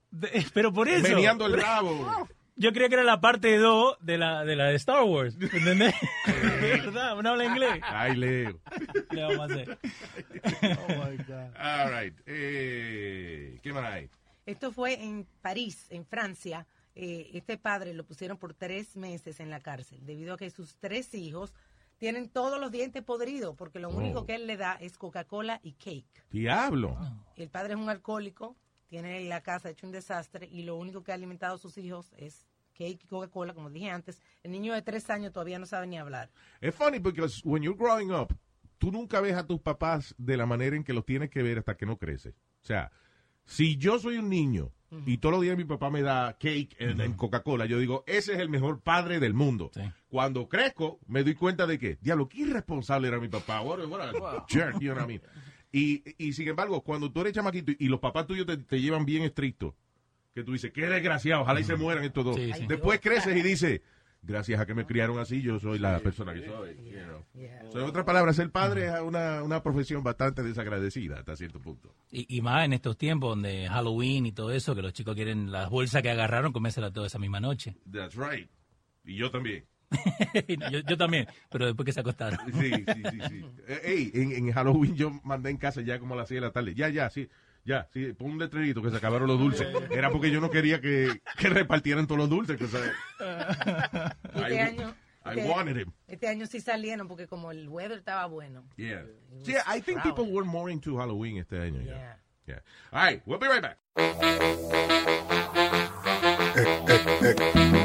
pero 0.54 0.72
por 0.72 0.88
eso. 0.88 1.02
meneando 1.08 1.46
el 1.46 1.60
rabo. 1.60 2.28
Yo 2.60 2.72
creía 2.72 2.88
que 2.88 2.94
era 2.94 3.04
la 3.04 3.20
parte 3.20 3.56
2 3.56 3.98
de 4.00 4.18
la, 4.18 4.44
de 4.44 4.56
la 4.56 4.64
de 4.66 4.74
Star 4.76 5.02
Wars. 5.04 5.36
¿Entendés? 5.40 5.94
¿Verdad? 6.60 7.16
Uno 7.18 7.30
habla 7.30 7.44
inglés. 7.44 7.80
Ay, 7.82 8.16
Leo. 8.16 8.60
Le 9.10 9.22
vamos 9.22 9.40
a 9.40 9.44
hacer. 9.44 9.78
Oh 10.62 10.88
my 10.88 11.16
God. 11.18 11.56
All 11.56 11.92
right. 11.92 12.14
Eh, 12.26 13.58
¿Qué 13.62 13.72
más 13.72 13.84
hay? 13.92 14.10
Esto 14.48 14.72
fue 14.72 14.94
en 15.04 15.26
París, 15.42 15.86
en 15.90 16.06
Francia. 16.06 16.66
Eh, 16.94 17.30
este 17.34 17.58
padre 17.58 17.92
lo 17.92 18.04
pusieron 18.04 18.38
por 18.38 18.54
tres 18.54 18.96
meses 18.96 19.40
en 19.40 19.50
la 19.50 19.60
cárcel 19.60 20.04
debido 20.06 20.34
a 20.34 20.36
que 20.38 20.50
sus 20.50 20.76
tres 20.78 21.14
hijos 21.14 21.52
tienen 21.98 22.28
todos 22.30 22.58
los 22.58 22.72
dientes 22.72 23.02
podridos 23.02 23.54
porque 23.56 23.78
lo 23.78 23.90
único 23.90 24.20
Oh. 24.20 24.24
que 24.26 24.34
él 24.36 24.46
le 24.46 24.56
da 24.56 24.74
es 24.80 24.96
Coca-Cola 24.96 25.60
y 25.62 25.72
cake. 25.72 26.24
Diablo. 26.30 26.96
El 27.36 27.50
padre 27.50 27.74
es 27.74 27.78
un 27.78 27.90
alcohólico, 27.90 28.56
tiene 28.88 29.20
la 29.28 29.42
casa 29.42 29.68
hecho 29.68 29.86
un 29.86 29.92
desastre 29.92 30.48
y 30.50 30.62
lo 30.62 30.76
único 30.76 31.02
que 31.04 31.12
ha 31.12 31.14
alimentado 31.14 31.56
a 31.56 31.58
sus 31.58 31.76
hijos 31.76 32.10
es 32.16 32.46
cake 32.72 33.04
y 33.04 33.06
Coca-Cola, 33.06 33.52
como 33.52 33.68
dije 33.68 33.90
antes. 33.90 34.22
El 34.42 34.52
niño 34.52 34.72
de 34.72 34.80
tres 34.82 35.10
años 35.10 35.32
todavía 35.32 35.58
no 35.58 35.66
sabe 35.66 35.86
ni 35.86 35.98
hablar. 35.98 36.30
Es 36.60 36.74
funny 36.74 36.98
because 36.98 37.42
when 37.44 37.62
you're 37.62 37.78
growing 37.78 38.12
up, 38.12 38.34
tú 38.78 38.90
nunca 38.90 39.20
ves 39.20 39.34
a 39.36 39.46
tus 39.46 39.60
papás 39.60 40.14
de 40.16 40.36
la 40.38 40.46
manera 40.46 40.74
en 40.74 40.84
que 40.84 40.94
los 40.94 41.04
tienes 41.04 41.28
que 41.30 41.42
ver 41.42 41.58
hasta 41.58 41.76
que 41.76 41.84
no 41.84 41.98
creces. 41.98 42.34
O 42.62 42.66
sea, 42.66 42.90
si 43.48 43.76
yo 43.78 43.98
soy 43.98 44.18
un 44.18 44.28
niño 44.28 44.70
y 45.06 45.18
todos 45.18 45.34
los 45.34 45.42
días 45.42 45.56
mi 45.56 45.64
papá 45.64 45.90
me 45.90 46.00
da 46.02 46.32
cake 46.38 46.76
en, 46.78 47.00
en 47.00 47.12
Coca-Cola, 47.14 47.66
yo 47.66 47.78
digo, 47.78 48.04
ese 48.06 48.32
es 48.34 48.38
el 48.38 48.48
mejor 48.48 48.80
padre 48.80 49.20
del 49.20 49.34
mundo. 49.34 49.70
Cuando 50.08 50.48
crezco, 50.48 50.98
me 51.06 51.22
doy 51.24 51.34
cuenta 51.34 51.66
de 51.66 51.78
que, 51.78 51.96
diablo, 52.00 52.28
qué 52.28 52.40
irresponsable 52.42 53.08
era 53.08 53.18
mi 53.18 53.28
papá. 53.28 53.60
What 53.60 53.80
a- 53.82 53.86
what 53.86 54.00
a 54.00 54.46
jerk, 54.48 54.78
you 54.80 54.92
know 54.92 54.96
what 54.96 55.04
I 55.04 55.06
mean? 55.18 55.22
Y, 55.72 56.02
y 56.16 56.32
sin 56.32 56.48
embargo, 56.48 56.82
cuando 56.82 57.10
tú 57.12 57.20
eres 57.20 57.32
chamaquito 57.34 57.72
y 57.78 57.88
los 57.88 58.00
papás 58.00 58.26
tuyos 58.26 58.46
te, 58.46 58.56
te 58.56 58.80
llevan 58.80 59.04
bien 59.04 59.22
estricto, 59.24 59.74
que 60.34 60.42
tú 60.44 60.52
dices, 60.52 60.70
qué 60.72 60.86
desgraciado, 60.88 61.42
ojalá 61.42 61.60
y 61.60 61.64
se 61.64 61.76
mueran 61.76 62.04
estos 62.04 62.24
dos. 62.24 62.36
Sí, 62.36 62.50
sí. 62.54 62.66
Después 62.66 63.00
creces 63.00 63.36
y 63.36 63.42
dices, 63.42 63.80
gracias 64.28 64.60
a 64.60 64.66
que 64.66 64.74
me 64.74 64.86
criaron 64.86 65.18
así, 65.18 65.42
yo 65.42 65.58
soy 65.58 65.78
la 65.78 65.98
persona 65.98 66.34
que 66.34 66.44
soy. 66.44 66.76
you 66.84 67.00
know. 67.04 67.24
So, 67.72 67.80
en 67.80 67.86
otras 67.86 68.04
palabras, 68.04 68.36
ser 68.36 68.50
padre 68.50 68.86
es 68.86 69.00
una, 69.00 69.42
una 69.42 69.62
profesión 69.62 70.04
bastante 70.04 70.42
desagradecida 70.42 71.18
hasta 71.18 71.34
cierto 71.34 71.58
punto. 71.60 71.94
Y, 72.10 72.36
y 72.36 72.42
más 72.42 72.64
en 72.64 72.74
estos 72.74 72.96
tiempos 72.96 73.30
donde 73.30 73.68
Halloween 73.68 74.26
y 74.26 74.32
todo 74.32 74.52
eso, 74.52 74.74
que 74.74 74.82
los 74.82 74.92
chicos 74.92 75.14
quieren 75.14 75.50
las 75.50 75.70
bolsas 75.70 76.02
que 76.02 76.10
agarraron, 76.10 76.52
comérselas 76.52 76.92
toda 76.92 77.06
esa 77.06 77.18
misma 77.18 77.40
noche. 77.40 77.74
That's 77.90 78.14
right. 78.14 78.48
Y 79.04 79.16
yo 79.16 79.30
también. 79.30 79.64
yo, 80.70 80.80
yo 80.86 80.96
también, 80.98 81.26
pero 81.50 81.64
después 81.64 81.86
que 81.86 81.92
se 81.92 82.00
acostaron. 82.00 82.38
Sí, 82.52 82.70
sí, 82.70 83.02
sí. 83.10 83.18
sí. 83.28 83.44
Eh, 83.68 83.80
Ey, 83.84 84.10
en, 84.14 84.32
en 84.32 84.52
Halloween 84.52 84.94
yo 84.94 85.10
mandé 85.24 85.50
en 85.50 85.56
casa 85.56 85.80
ya 85.80 85.98
como 85.98 86.14
a 86.14 86.18
las 86.18 86.28
6 86.28 86.40
de 86.40 86.46
la 86.46 86.52
tarde. 86.52 86.74
Ya, 86.74 86.88
ya, 86.88 87.08
sí. 87.10 87.28
Ya, 87.64 87.86
sí, 87.92 88.12
pon 88.14 88.30
un 88.32 88.38
letrerito 88.38 88.80
que 88.82 88.90
se 88.90 88.96
acabaron 88.96 89.28
los 89.28 89.38
dulces. 89.38 89.68
Era 89.90 90.10
porque 90.10 90.30
yo 90.30 90.40
no 90.40 90.50
quería 90.50 90.80
que, 90.80 91.20
que 91.36 91.48
repartieran 91.50 92.06
todos 92.06 92.18
los 92.20 92.30
dulces. 92.30 92.56
que, 92.56 92.64
Este 94.34 94.54
I, 94.54 94.58
año, 94.58 94.94
I 95.26 95.38
este- 95.40 95.48
wanted 95.50 95.76
him. 95.76 95.92
Este 96.06 96.28
año 96.28 96.46
sí 96.46 96.60
salieron 96.60 97.08
porque 97.08 97.26
como 97.26 97.50
el 97.50 97.68
weather 97.68 97.98
estaba 97.98 98.26
bueno. 98.26 98.64
Yeah. 98.76 99.04
Sí, 99.44 99.52
I 99.66 99.80
think 99.82 100.02
people 100.02 100.24
were 100.32 100.46
more 100.46 100.72
into 100.72 100.96
Halloween 100.96 101.36
este 101.38 101.58
año. 101.60 101.82
Yeah. 101.82 101.92
Yeah. 101.94 102.16
yeah. 102.46 102.60
All 102.92 103.04
right, 103.04 103.22
we'll 103.26 103.38
be 103.38 103.48
right 103.48 103.60
back. 103.62 103.78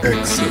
Pasa 0.01 0.45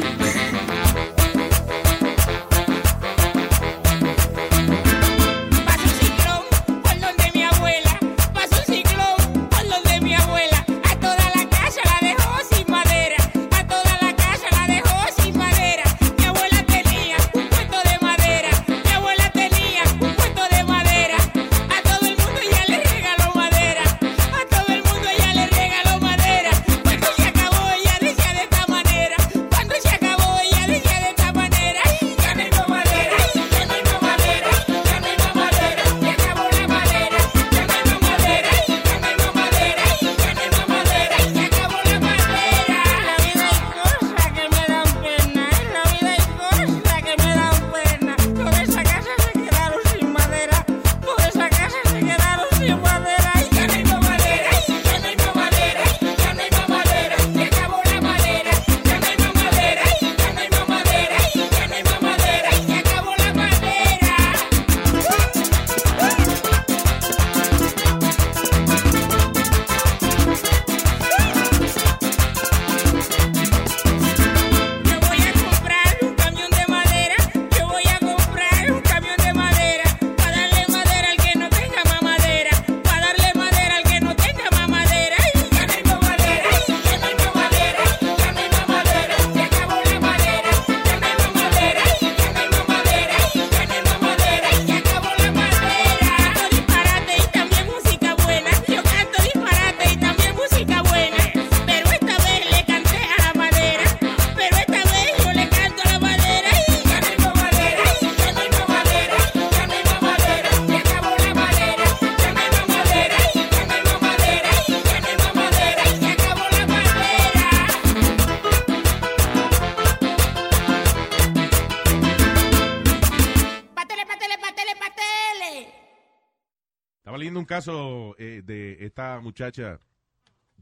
caso 127.52 128.16
eh, 128.18 128.40
de 128.42 128.78
esta 128.86 129.20
muchacha 129.20 129.78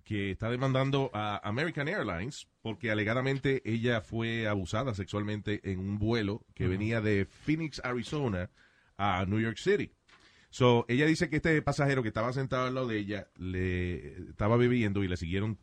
que 0.03 0.33
está 0.33 0.51
demandando 0.51 1.09
a 1.15 1.41
American 1.49 1.87
Airlines 1.87 2.49
porque 2.63 2.91
alegadamente 2.91 3.63
ella 3.65 4.01
fue 4.01 4.49
abusada 4.49 4.93
sexualmente 4.93 5.61
en 5.71 5.79
un 5.79 6.01
vuelo 6.01 6.45
que 6.53 6.67
venía 6.67 7.01
de 7.01 7.27
Phoenix, 7.27 7.81
Arizona 7.85 8.51
a 8.97 9.25
New 9.25 9.39
York 9.39 9.59
City. 9.59 9.93
So, 10.51 10.85
ella 10.89 11.07
dice 11.07 11.31
que 11.31 11.37
este 11.37 11.63
pasajero 11.63 12.03
que 12.03 12.09
estaba 12.09 12.33
sentado 12.33 12.67
al 12.67 12.75
lado 12.75 12.89
de 12.89 12.99
ella 12.99 13.29
le 13.37 14.29
estaba 14.31 14.57
bebiendo 14.57 15.05
y 15.05 15.09
le 15.09 15.17
siguieron 15.17 15.61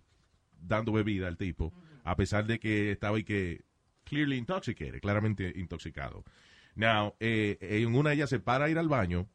dando 0.61 0.93
bebida 0.93 1.28
al 1.28 1.36
tipo, 1.36 1.73
a 2.05 2.15
pesar 2.15 2.45
de 2.45 2.57
que 2.57 2.89
estaba 2.93 3.19
y 3.19 3.25
que 3.25 3.65
clearly 4.05 4.38
intoxicated, 4.38 5.01
claramente 5.01 5.51
intoxicado. 5.57 6.23
Now, 6.75 7.15
eh, 7.19 7.57
en 7.59 7.93
una 7.95 8.13
ella 8.13 8.28
se 8.28 8.39
para 8.39 8.65
a 8.65 8.69
ir 8.69 8.78
al 8.78 8.88
baño, 8.88 9.28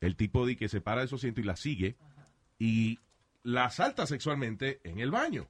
el 0.00 0.16
tipo 0.16 0.46
de 0.46 0.56
que 0.56 0.68
se 0.68 0.80
para 0.80 1.02
de 1.02 1.08
su 1.08 1.16
asiento 1.16 1.40
y 1.40 1.44
la 1.44 1.56
sigue 1.56 1.96
y 2.58 2.98
la 3.42 3.66
asalta 3.66 4.06
sexualmente 4.06 4.80
en 4.84 4.98
el 5.00 5.10
baño. 5.10 5.48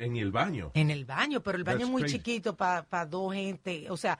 En 0.00 0.16
el 0.16 0.30
baño. 0.30 0.70
En 0.74 0.90
el 0.92 1.04
baño, 1.04 1.42
pero 1.42 1.58
el 1.58 1.64
baño 1.64 1.78
That's 1.78 1.88
es 1.88 1.92
muy 1.92 2.02
crazy. 2.02 2.18
chiquito 2.18 2.56
para 2.56 3.04
dos 3.06 3.34
gente. 3.34 3.90
O 3.90 3.96
sea, 3.96 4.16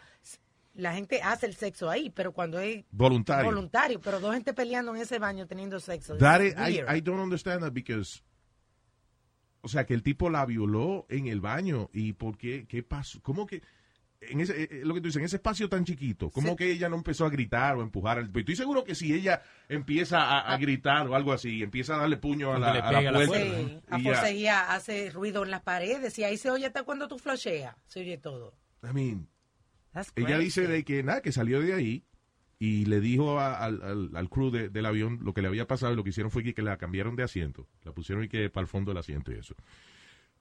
la 0.75 0.93
gente 0.93 1.23
hace 1.23 1.47
el 1.47 1.55
sexo 1.55 1.89
ahí, 1.89 2.11
pero 2.11 2.33
cuando 2.33 2.59
es 2.59 2.85
Voluntario. 2.91 3.45
voluntario, 3.47 4.01
pero 4.01 4.19
dos 4.19 4.35
gente 4.35 4.53
peleando 4.55 4.93
en 4.95 5.03
ese 5.03 5.21
baño 5.21 5.47
teniendo 5.47 5.79
sexo. 5.79 6.17
That 6.17 6.41
is- 6.43 6.55
I. 6.57 6.81
I 6.97 7.01
don't 7.01 7.21
understand 7.21 7.63
that 7.63 7.73
because 7.73 8.23
o 9.61 9.69
sea 9.69 9.87
que 9.87 9.95
el 9.95 10.03
tipo 10.03 10.31
la 10.31 10.45
violó 10.47 11.07
en 11.09 11.27
el 11.29 11.41
baño 11.41 11.91
y 11.93 12.13
por 12.13 12.37
qué 12.39 12.67
qué 12.69 12.83
pasó 12.83 13.21
cómo 13.23 13.47
que 13.47 13.63
en 14.21 14.41
ese, 14.41 14.63
eh, 14.65 14.81
lo 14.85 14.95
que 14.95 15.01
tú 15.01 15.07
dices, 15.07 15.21
en 15.21 15.25
ese 15.27 15.37
espacio 15.37 15.69
tan 15.69 15.85
chiquito, 15.85 16.31
¿cómo 16.31 16.57
que 16.57 16.71
ella 16.71 16.89
no 16.89 16.97
empezó 16.97 17.25
a 17.25 17.31
gritar 17.31 17.77
o 17.77 17.81
a 17.81 17.85
empujar? 17.85 18.19
al- 18.19 18.31
Estoy 18.35 18.57
seguro 18.57 18.83
que 18.85 18.95
si 18.95 19.13
ella 19.15 19.43
empieza 19.69 20.21
a, 20.23 20.53
a 20.53 20.57
gritar 20.59 21.07
o 21.09 21.15
algo 21.15 21.33
así, 21.33 21.63
empieza 21.63 21.95
a 21.95 21.99
darle 21.99 22.17
puño 22.17 22.53
a 22.53 22.59
la, 22.59 22.73
le 22.73 22.79
a 22.81 22.91
la 22.93 22.99
pega 22.99 23.11
a 23.11 23.13
la 23.13 23.27
puerta. 23.27 23.57
Sí, 23.57 23.81
a 23.89 23.99
forcejear, 24.01 24.67
hace 24.71 25.11
ruido 25.11 25.45
en 25.45 25.51
las 25.51 25.63
paredes 25.63 26.19
y 26.19 26.25
ahí 26.25 26.37
se 26.37 26.51
oye 26.51 26.67
hasta 26.67 26.83
cuando 26.83 27.07
tú 27.09 27.19
flasheas, 27.19 27.77
se 27.87 28.01
oye 28.01 28.19
todo. 28.19 28.55
I 28.83 28.93
mean, 28.93 29.29
That's 29.93 30.13
ella 30.17 30.39
dice 30.39 30.67
de 30.67 30.85
que 30.85 31.03
nada, 31.03 31.23
que 31.23 31.33
salió 31.33 31.61
de 31.61 31.75
ahí 31.75 32.05
y 32.59 32.87
le 32.87 33.01
dijo 33.01 33.39
a- 33.39 33.57
al, 33.65 33.81
al, 33.83 34.11
al 34.17 34.29
crew 34.29 34.51
de- 34.51 34.69
del 34.69 34.85
avión 34.87 35.21
lo 35.23 35.33
que 35.33 35.43
le 35.43 35.49
había 35.49 35.67
pasado 35.69 35.93
y 35.93 35.97
lo 35.97 36.03
que 36.03 36.11
hicieron 36.11 36.31
fue 36.33 36.43
que, 36.43 36.55
que 36.55 36.63
la 36.63 36.77
cambiaron 36.77 37.15
de 37.15 37.23
asiento, 37.23 37.69
la 37.85 37.93
pusieron 37.93 38.25
y 38.25 38.29
que 38.29 38.51
para 38.51 38.63
el 38.63 38.69
fondo 38.69 38.91
del 38.91 38.99
asiento 38.99 39.31
y 39.33 39.37
eso. 39.37 39.55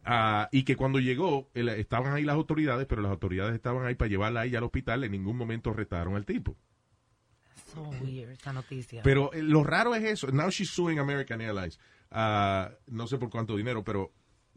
Ah, 0.10 0.48
y 0.54 0.64
que 0.64 0.78
cuando 0.78 1.00
llegó, 1.00 1.50
el- 1.54 1.68
estaban 1.70 2.14
ahí 2.14 2.24
las 2.24 2.36
autoridades, 2.36 2.86
pero 2.88 3.02
las 3.02 3.12
autoridades 3.12 3.54
estaban 3.56 3.86
ahí 3.86 3.96
para 3.96 4.08
llevarla 4.10 4.42
a 4.42 4.46
ella 4.46 4.60
al 4.60 4.64
hospital, 4.64 5.04
en 5.04 5.12
ningún 5.12 5.36
momento 5.36 5.72
arrestaron 5.72 6.16
al 6.16 6.26
tipo. 6.26 6.56
So 7.74 7.82
weird 8.02 8.32
esa 8.32 8.54
noticia. 8.54 9.02
Pero 9.04 9.34
eh, 9.34 9.42
lo 9.44 9.64
raro 9.64 9.94
es 9.96 10.04
eso. 10.04 10.28
Now 10.32 10.50
she's 10.50 10.70
suing 10.70 11.00
American 11.00 11.42
Airlines. 11.42 11.80
Ah, 12.10 12.72
no 12.88 13.08
sé 13.08 13.18
por 13.18 13.30
cuánto 13.30 13.58
dinero, 13.58 13.84
pero 13.84 14.14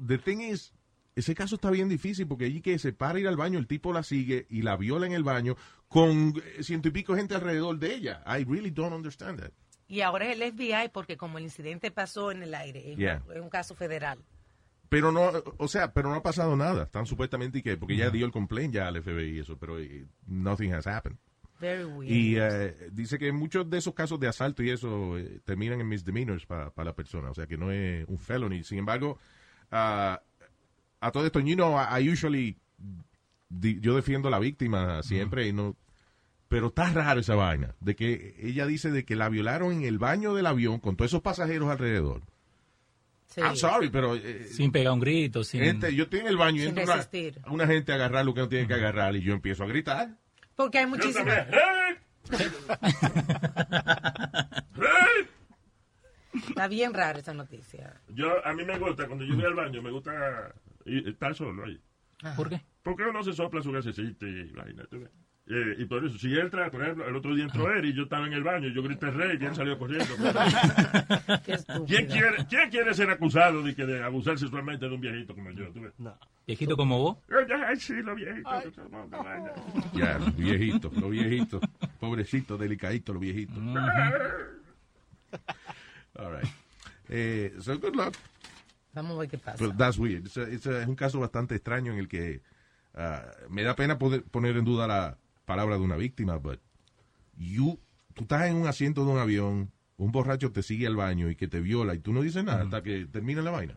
the 0.07 0.19
thing 0.19 0.39
is, 0.39 0.73
ese 1.17 1.35
caso 1.35 1.57
está 1.57 1.71
bien 1.71 1.89
difícil 1.89 2.29
porque 2.29 2.45
allí 2.45 2.61
que 2.61 2.79
se 2.79 2.93
para 2.93 3.19
ir 3.19 3.27
al 3.27 3.37
baño, 3.37 3.59
el 3.59 3.67
tipo 3.67 3.93
la 3.93 4.05
sigue 4.05 4.47
y 4.49 4.63
la 4.63 4.77
viola 4.77 5.07
en 5.07 5.13
el 5.13 5.25
baño 5.25 5.57
con 5.89 6.35
eh, 6.57 6.63
ciento 6.63 6.89
y 6.89 6.93
pico 6.93 7.17
gente 7.17 7.35
alrededor 7.35 7.79
de 7.79 7.95
ella. 7.95 8.23
I 8.27 8.45
really 8.45 8.71
don't 8.71 8.95
understand 8.95 9.41
that. 9.41 9.51
Y 9.89 10.03
ahora 10.03 10.31
es 10.31 10.41
el 10.41 10.53
FBI 10.53 10.91
porque 10.93 11.17
como 11.17 11.39
el 11.39 11.45
incidente 11.45 11.91
pasó 11.91 12.31
en 12.31 12.45
el 12.45 12.55
aire, 12.55 12.93
es, 12.93 12.97
Yeah. 12.99 13.25
un, 13.27 13.33
es 13.37 13.43
un 13.43 13.51
caso 13.51 13.75
federal. 13.75 14.21
Pero 14.91 15.13
no, 15.13 15.31
o 15.57 15.69
sea, 15.69 15.93
pero 15.95 16.11
no 16.11 16.17
ha 16.17 16.23
pasado 16.23 16.55
nada. 16.57 16.83
Están 16.83 17.07
supuestamente 17.07 17.61
y 17.61 17.63
que, 17.63 17.77
porque 17.79 17.97
ya 17.97 18.11
dio 18.11 18.27
el 18.27 18.33
complaint 18.33 18.75
ya 18.75 18.89
al 18.89 19.03
FBI 19.03 19.37
y 19.37 19.39
eso, 19.39 19.57
pero 19.57 19.79
eh, 19.79 20.05
nothing 20.27 20.73
has 20.75 20.87
happened. 20.87 21.17
Very 21.61 21.85
weird. 21.85 22.11
Y 22.13 22.37
eh, 22.39 22.75
dice 22.91 23.19
que 23.19 23.31
muchos 23.33 23.69
de 23.71 23.79
esos 23.79 23.95
casos 23.95 24.19
de 24.19 24.27
asalto 24.29 24.63
y 24.63 24.71
eso 24.71 25.17
eh, 25.19 25.41
terminan 25.45 25.81
en 25.81 25.89
misdemeanors 25.89 26.45
para 26.45 26.73
la 26.77 26.95
persona, 26.95 27.31
o 27.31 27.35
sea 27.35 27.47
que 27.47 27.57
no 27.57 27.71
es 27.71 28.05
un 28.09 28.19
felony. 28.19 28.65
Sin 28.65 28.79
embargo, 28.79 29.19
ah, 29.71 30.21
a 31.01 31.11
todo 31.13 31.25
esto, 31.25 31.39
you 31.41 31.55
know, 31.55 31.77
I, 31.79 32.03
I 32.03 32.11
usually, 32.11 32.57
di- 33.49 33.79
yo 33.81 33.95
defiendo 33.95 34.27
a 34.29 34.31
la 34.33 34.39
víctima 34.41 35.03
siempre 35.05 35.47
y 35.47 35.53
no, 35.53 35.77
pero 36.49 36.67
está 36.69 36.91
raro 36.93 37.21
esa 37.21 37.37
vaina, 37.37 37.77
de 37.81 37.95
que 37.95 38.35
ella 38.41 38.67
dice 38.67 38.91
de 38.91 39.05
que 39.05 39.15
la 39.15 39.29
violaron 39.29 39.71
en 39.73 39.83
el 39.85 39.99
baño 39.99 40.35
del 40.35 40.47
avión 40.47 40.81
con 40.81 40.97
todos 40.97 41.13
esos 41.13 41.23
pasajeros 41.23 41.71
alrededor. 41.71 42.23
Sí. 43.31 43.41
I'm 43.41 43.57
sorry, 43.57 43.91
pero 43.91 44.17
eh, 44.17 44.49
Sin 44.51 44.73
pegar 44.73 44.93
un 44.93 45.01
grito, 45.01 45.45
sin... 45.45 45.63
gente, 45.63 45.95
yo 45.95 46.05
estoy 46.05 46.21
en 46.21 46.27
el 46.27 46.37
baño 46.37 46.57
y 46.57 46.67
Sin 46.67 46.69
entra 46.71 46.85
una, 46.85 46.95
resistir. 46.97 47.41
una 47.49 47.67
gente 47.67 47.93
a 47.93 47.95
agarrar 47.95 48.25
lo 48.25 48.35
que 48.35 48.41
no 48.41 48.49
tiene 48.49 48.67
que 48.67 48.75
agarrar 48.75 49.15
y 49.15 49.23
yo 49.23 49.33
empiezo 49.33 49.63
a 49.63 49.67
gritar. 49.69 50.17
Porque 50.57 50.79
hay 50.79 50.87
muchísimas... 50.87 51.47
Está 56.49 56.69
bien 56.69 56.95
rara 56.95 57.19
esa 57.19 57.35
noticia. 57.35 58.01
Yo, 58.09 58.45
a 58.47 58.53
mí 58.53 58.65
me 58.65 58.79
gusta, 58.79 59.07
cuando 59.07 59.25
yo 59.25 59.35
voy 59.35 59.45
al 59.45 59.55
baño, 59.55 59.83
me 59.83 59.91
gusta 59.91 60.55
estar 60.85 61.35
solo 61.35 61.65
ahí. 61.65 61.81
¿Por 62.37 62.49
qué? 62.49 62.61
Porque 62.83 63.05
uno 63.05 63.23
se 63.23 63.33
sopla 63.33 63.63
su 63.63 63.73
gasecita 63.73 64.27
y 64.27 64.51
vaina, 64.53 64.85
tú 64.91 65.01
ves. 65.01 65.11
Eh, 65.53 65.75
y 65.79 65.85
por 65.87 66.05
eso, 66.05 66.17
si 66.17 66.39
entra, 66.39 66.71
por 66.71 66.81
ejemplo, 66.81 67.09
el 67.09 67.17
otro 67.17 67.35
día 67.35 67.43
entró 67.45 67.73
él 67.73 67.85
y 67.87 67.93
yo 67.93 68.05
estaba 68.05 68.25
en 68.25 68.35
el 68.35 68.45
baño, 68.45 68.69
yo 68.69 68.85
grité 68.85 69.11
rey 69.11 69.37
y 69.41 69.45
él 69.45 69.53
salió 69.55 69.77
corriendo. 69.77 70.15
¿Quién 71.89 72.07
quiere, 72.07 72.47
¿Quién 72.49 72.71
quiere 72.71 72.95
ser 72.95 73.11
acusado 73.11 73.61
de, 73.63 73.75
que 73.75 73.85
de 73.85 74.01
abusar 74.03 74.39
sexualmente 74.39 74.89
de 74.89 74.95
un 74.95 75.01
viejito 75.01 75.35
como 75.35 75.51
yo? 75.51 75.69
¿Tú 75.73 75.81
ves? 75.81 75.93
Viejito 76.47 76.77
como 76.77 76.99
vos. 77.01 77.19
Ay, 77.67 77.77
sí, 77.81 77.95
los 77.95 78.15
viejitos. 78.15 78.53
Ya, 79.95 80.19
los 80.19 80.37
viejitos, 80.37 80.93
los 80.97 81.11
viejitos. 81.11 81.61
Pobrecitos, 81.99 82.59
delicaditos, 82.61 83.13
los 83.15 83.21
viejitos. 83.21 83.57
All 86.17 86.33
right. 86.33 86.49
Eh, 87.09 87.55
so 87.61 87.77
good 87.79 87.95
luck. 87.97 88.15
Vamos 88.95 89.17
a 89.17 89.21
ver 89.21 89.29
qué 89.31 89.39
pasa. 89.39 89.65
But 89.65 89.77
that's 89.77 89.99
weird. 89.99 90.27
It's 90.27 90.37
a- 90.37 90.49
it's 90.49 90.67
a- 90.67 90.83
es 90.83 90.89
un 90.89 90.97
caso 90.97 91.19
bastante 91.21 91.55
extraño 91.55 91.93
en 91.93 91.99
el 91.99 92.09
que 92.09 92.41
ah, 92.95 93.25
me 93.49 93.63
da 93.63 93.75
pena 93.75 93.99
poder 93.99 94.23
poner 94.25 94.57
en 94.57 94.65
duda 94.65 94.87
la 94.87 95.17
palabra 95.51 95.77
de 95.77 95.83
una 95.83 95.97
víctima, 95.97 96.37
but 96.39 96.61
you, 97.37 97.79
tú 98.15 98.23
estás 98.23 98.47
en 98.49 98.55
un 98.57 98.67
asiento 98.69 99.05
de 99.05 99.11
un 99.11 99.19
avión, 99.19 99.71
un 99.97 100.13
borracho 100.13 100.53
te 100.53 100.63
sigue 100.63 100.87
al 100.87 100.95
baño 100.97 101.29
y 101.29 101.35
que 101.37 101.49
te 101.49 101.61
viola 101.61 101.95
y 101.95 101.99
tú 101.99 102.13
no 102.13 102.23
dices 102.23 102.45
nada 102.45 102.63
hasta 102.63 102.83
que 102.83 103.07
termina 103.07 103.43
la 103.43 103.51
vaina. 103.51 103.77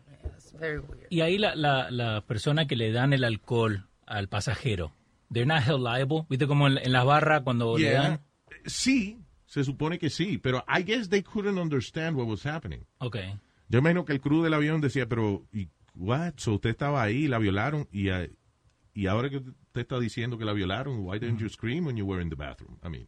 Y 1.10 1.22
ahí 1.22 1.38
la, 1.38 1.56
la, 1.56 1.90
la 1.90 2.22
persona 2.22 2.68
que 2.68 2.76
le 2.76 2.92
dan 2.92 3.12
el 3.14 3.24
alcohol 3.24 3.88
al 4.06 4.28
pasajero, 4.30 4.94
they're 5.32 5.48
not 5.48 5.64
held 5.68 5.82
liable. 5.84 6.26
¿Viste 6.30 6.46
como 6.48 6.68
en, 6.68 6.78
en 6.78 6.92
las 6.92 7.06
barras 7.06 7.42
cuando 7.44 7.78
le 7.78 7.84
Yeah. 7.90 8.02
dan? 8.02 8.22
Sí, 8.66 9.18
se 9.46 9.64
supone 9.64 9.98
que 9.98 10.10
sí, 10.10 10.38
pero 10.38 10.64
I 10.68 10.84
guess 10.84 11.10
they 11.10 11.24
couldn't 11.24 11.58
understand 11.58 12.16
what 12.16 12.28
was 12.28 12.46
happening. 12.46 12.86
Ok. 13.00 13.18
Yo 13.70 13.80
imagino 13.80 14.06
que 14.06 14.14
el 14.14 14.22
crew 14.22 14.44
del 14.44 14.54
avión 14.54 14.80
decía, 14.82 15.08
pero, 15.08 15.44
¿y 15.52 15.68
what? 15.96 16.34
So 16.38 16.54
usted 16.54 16.70
estaba 16.70 17.02
ahí, 17.02 17.28
la 17.28 17.40
violaron, 17.40 17.88
y, 17.92 18.10
ah, 18.10 18.28
y 18.94 19.08
ahora 19.08 19.30
que 19.30 19.38
usted 19.38 19.82
está 19.82 20.00
diciendo 20.00 20.38
que 20.38 20.46
la 20.46 20.54
violaron, 20.54 21.00
why 21.00 21.20
didn't 21.20 21.40
you 21.40 21.50
scream 21.50 21.86
when 21.88 21.98
you 21.98 22.06
were 22.06 22.22
in 22.22 22.30
the 22.30 22.36
bathroom? 22.36 22.78
I 22.86 22.90
mean, 22.90 23.08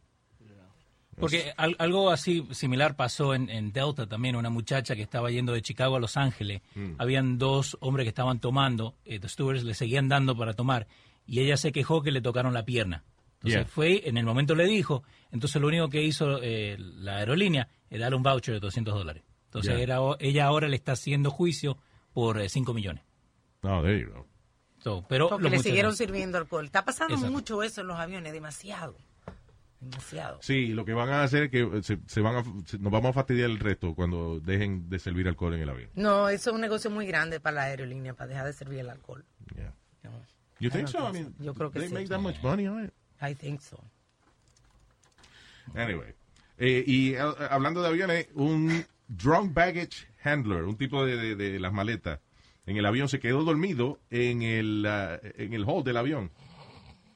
Porque 1.18 1.52
al- 1.56 1.76
algo 1.78 2.10
así 2.10 2.46
similar 2.50 2.94
pasó 2.94 3.34
en, 3.34 3.48
en 3.48 3.72
Delta 3.72 4.06
también, 4.06 4.36
una 4.36 4.50
muchacha 4.50 4.94
que 4.94 5.00
estaba 5.02 5.30
yendo 5.30 5.54
de 5.54 5.62
Chicago 5.62 5.96
a 5.96 6.00
Los 6.00 6.18
Ángeles. 6.18 6.60
Mm. 6.74 6.92
Habían 6.98 7.38
dos 7.38 7.78
hombres 7.80 8.04
que 8.04 8.10
estaban 8.10 8.38
tomando, 8.38 8.96
eh, 9.06 9.18
los 9.22 9.32
stewards 9.32 9.64
le 9.64 9.72
seguían 9.72 10.08
dando 10.08 10.36
para 10.36 10.52
tomar, 10.52 10.86
y 11.26 11.40
ella 11.40 11.56
se 11.56 11.72
quejó 11.72 12.02
que 12.02 12.10
le 12.10 12.20
tocaron 12.20 12.52
la 12.52 12.64
pierna. 12.66 13.02
Entonces 13.36 13.60
Yeah. 13.62 13.66
fue, 13.66 14.02
en 14.08 14.18
el 14.18 14.26
momento 14.26 14.54
le 14.54 14.66
dijo, 14.66 15.04
entonces 15.30 15.60
lo 15.60 15.68
único 15.68 15.88
que 15.88 16.02
hizo 16.02 16.38
eh, 16.42 16.76
la 16.78 17.16
aerolínea 17.16 17.68
era 17.88 18.04
darle 18.06 18.16
un 18.16 18.22
voucher 18.22 18.52
de 18.54 18.60
200 18.60 18.92
dólares. 18.94 19.22
Entonces 19.46 19.72
Yeah. 19.72 19.82
era, 19.82 19.98
ella 20.20 20.44
ahora 20.46 20.68
le 20.68 20.76
está 20.76 20.92
haciendo 20.92 21.30
juicio 21.30 21.78
por 22.12 22.46
5 22.46 22.74
millones. 22.74 23.04
no, 23.62 23.82
there 23.82 23.98
you 24.02 24.10
go. 24.12 24.26
So, 24.86 25.04
pero 25.08 25.28
Porque 25.28 25.50
le 25.50 25.58
siguieron 25.58 25.96
sirviendo 25.96 26.38
alcohol. 26.38 26.64
Está 26.66 26.84
pasando 26.84 27.14
Exacto. 27.14 27.32
mucho 27.32 27.62
eso 27.64 27.80
en 27.80 27.88
los 27.88 27.98
aviones, 27.98 28.32
demasiado. 28.32 28.94
Demasiado. 29.80 30.38
Sí, 30.42 30.68
lo 30.68 30.84
que 30.84 30.94
van 30.94 31.08
a 31.08 31.24
hacer 31.24 31.42
es 31.44 31.50
que 31.50 31.62
eh, 31.62 31.82
se, 31.82 31.98
se 32.06 32.20
van 32.20 32.36
a, 32.36 32.44
se- 32.66 32.78
nos 32.78 32.92
vamos 32.92 33.10
a 33.10 33.12
fastidiar 33.12 33.50
el 33.50 33.58
resto 33.58 33.96
cuando 33.96 34.38
dejen 34.38 34.88
de 34.88 35.00
servir 35.00 35.26
alcohol 35.26 35.54
en 35.54 35.62
el 35.62 35.70
avión. 35.70 35.90
No, 35.96 36.28
eso 36.28 36.50
es 36.50 36.54
un 36.54 36.60
negocio 36.60 36.88
muy 36.88 37.04
grande 37.04 37.40
para 37.40 37.56
la 37.56 37.62
aerolínea, 37.64 38.14
para 38.14 38.28
dejar 38.28 38.46
de 38.46 38.52
servir 38.52 38.78
el 38.78 38.88
alcohol. 38.90 39.24
Yeah. 39.56 39.74
No, 40.04 40.10
You 40.60 40.70
think 40.70 40.86
so? 40.86 41.00
I 41.00 41.12
think 41.12 41.14
mean, 41.14 41.34
so. 41.36 41.42
Yo 41.44 41.54
creo 41.54 41.72
que 41.72 41.80
they 41.80 41.88
sí. 41.88 41.94
make 41.94 42.06
that 42.08 42.20
much 42.20 42.40
money 42.44 42.68
on 42.68 42.84
it. 42.84 42.92
I 43.20 43.34
think 43.34 43.60
so. 43.62 43.82
Anyway. 45.74 46.14
Eh, 46.58 46.84
y 46.86 47.14
eh, 47.14 47.18
hablando 47.50 47.82
de 47.82 47.88
aviones, 47.88 48.28
un 48.34 48.84
drunk 49.08 49.52
baggage 49.52 50.06
handler, 50.22 50.62
un 50.62 50.76
tipo 50.76 51.04
de, 51.04 51.16
de- 51.16 51.34
de 51.34 51.58
las 51.58 51.72
maletas, 51.72 52.20
en 52.66 52.76
el 52.76 52.86
avión 52.86 53.08
se 53.08 53.20
quedó 53.20 53.44
dormido 53.44 54.00
en 54.10 54.42
el, 54.42 54.84
ah, 54.86 55.18
en 55.22 55.52
el 55.54 55.64
hall 55.64 55.84
del 55.84 55.96
avión. 55.96 56.30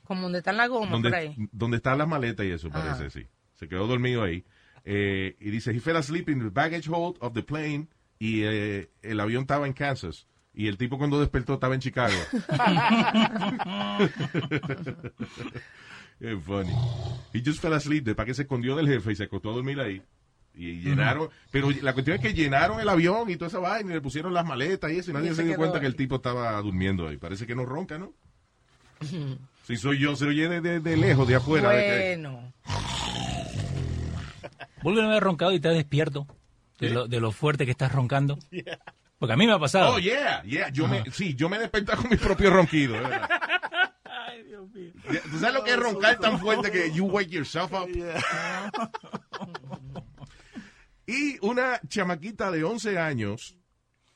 Como 0.05 0.23
donde 0.23 0.39
están 0.39 0.57
las 0.57 0.69
gomas 0.69 1.01
por 1.01 1.15
ahí. 1.15 1.29
donde, 1.29 1.49
donde 1.53 1.77
están 1.77 1.99
las 1.99 2.09
maletas 2.09 2.47
y 2.47 2.51
eso 2.51 2.69
Ajá. 2.73 2.97
parece, 2.97 3.11
sí. 3.11 3.27
Se 3.55 3.69
quedó 3.69 3.87
dormido 3.87 4.23
ahí. 4.23 4.45
Eh, 4.85 5.37
y 5.39 5.51
dice, 5.51 5.71
he 5.73 5.81
fell 5.81 5.97
asleep 5.97 6.29
in 6.31 6.39
the 6.41 6.49
baggage 6.49 6.89
hold 6.89 7.17
of 7.21 7.35
the 7.35 7.43
plane 7.43 7.89
y 8.19 8.43
eh, 8.43 8.91
el 9.03 9.21
avión 9.21 9.43
estaba 9.43 9.67
en 9.67 9.73
Kansas. 9.73 10.27
Y 10.53 10.67
el 10.67 10.79
tipo 10.79 10.99
cuando 10.99 11.21
despertó 11.21 11.55
estaba 11.55 11.75
en 11.75 11.81
Chicago. 11.81 12.15
Es 16.21 16.39
funny. 16.45 16.71
He 17.33 17.41
just 17.43 17.63
fell 17.63 17.73
asleep. 17.73 18.05
De 18.05 18.15
para 18.15 18.27
que 18.27 18.35
se 18.35 18.43
escondió 18.43 18.77
del 18.77 18.87
jefe 18.87 19.13
y 19.13 19.17
se 19.17 19.25
acostó 19.25 19.51
a 19.51 19.55
dormir 19.55 19.81
ahí. 19.81 20.03
Y 20.55 20.81
llenaron, 20.81 21.31
pero 21.51 21.71
la 21.71 21.93
cuestión 21.95 22.17
es 22.17 22.23
que 22.23 22.35
llenaron 22.35 22.81
el 22.81 22.89
avión 22.89 23.31
y 23.31 23.37
toda 23.37 23.49
esa 23.49 23.59
vaina 23.61 23.93
y 23.93 23.95
le 23.95 24.01
pusieron 24.01 24.35
las 24.35 24.45
maletas 24.45 24.91
y 24.93 24.99
eso 24.99 25.11
y 25.11 25.15
nadie 25.15 25.31
Y 25.31 25.35
se 25.35 25.45
dio 25.45 25.57
cuenta 25.57 25.77
ahí. 25.77 25.81
que 25.83 25.87
el 25.87 25.97
tipo 25.97 26.17
estaba 26.17 26.61
durmiendo 26.61 27.09
ahí. 27.09 27.17
Parece 27.17 27.47
que 27.47 27.55
no 27.55 27.65
ronca, 27.65 27.99
¿no? 27.99 28.13
Si 29.67 29.77
soy 29.77 29.99
yo, 29.99 30.17
se 30.17 30.27
oye 30.27 30.49
de, 30.49 30.61
de- 30.61 30.81
de 30.81 30.97
lejos, 30.97 31.27
de 31.29 31.37
afuera. 31.37 31.71
Bueno. 31.71 32.53
¿Vos 34.83 34.95
vez 34.95 35.05
has 35.05 35.23
roncado 35.23 35.53
y 35.53 35.57
estás 35.57 35.75
despierto? 35.75 36.27
De, 36.79 36.91
lo, 36.91 37.07
de 37.07 37.21
lo 37.21 37.33
fuerte 37.33 37.65
que 37.65 37.71
estás 37.71 37.93
roncando. 37.93 38.39
Porque 39.19 39.33
a 39.35 39.37
mí 39.37 39.47
me 39.47 39.53
ha 39.53 39.59
pasado. 39.59 39.95
Oh, 39.95 39.99
yeah, 39.99 40.43
yeah. 40.45 40.71
Yo 40.71 40.89
me, 40.89 41.05
sí, 41.13 41.35
yo 41.35 41.49
me 41.51 41.59
desperté 41.59 41.95
con 41.95 42.09
mi 42.11 42.17
propio 42.17 42.51
ronquido. 42.51 42.95
de 42.95 43.01
verdad. 43.01 43.29
¿Tú 45.31 45.39
sabes 45.39 45.55
lo 45.55 45.65
que 45.65 45.73
es 45.73 45.77
roncar 45.79 46.19
tan 46.19 46.39
fuerte 46.39 46.71
que 46.71 46.91
you 46.93 47.07
wake 47.07 47.31
yourself 47.31 47.73
up? 47.73 47.89
Y 51.11 51.39
una 51.45 51.81
chamaquita 51.89 52.53
de 52.53 52.63
11 52.63 52.99
años 52.99 53.57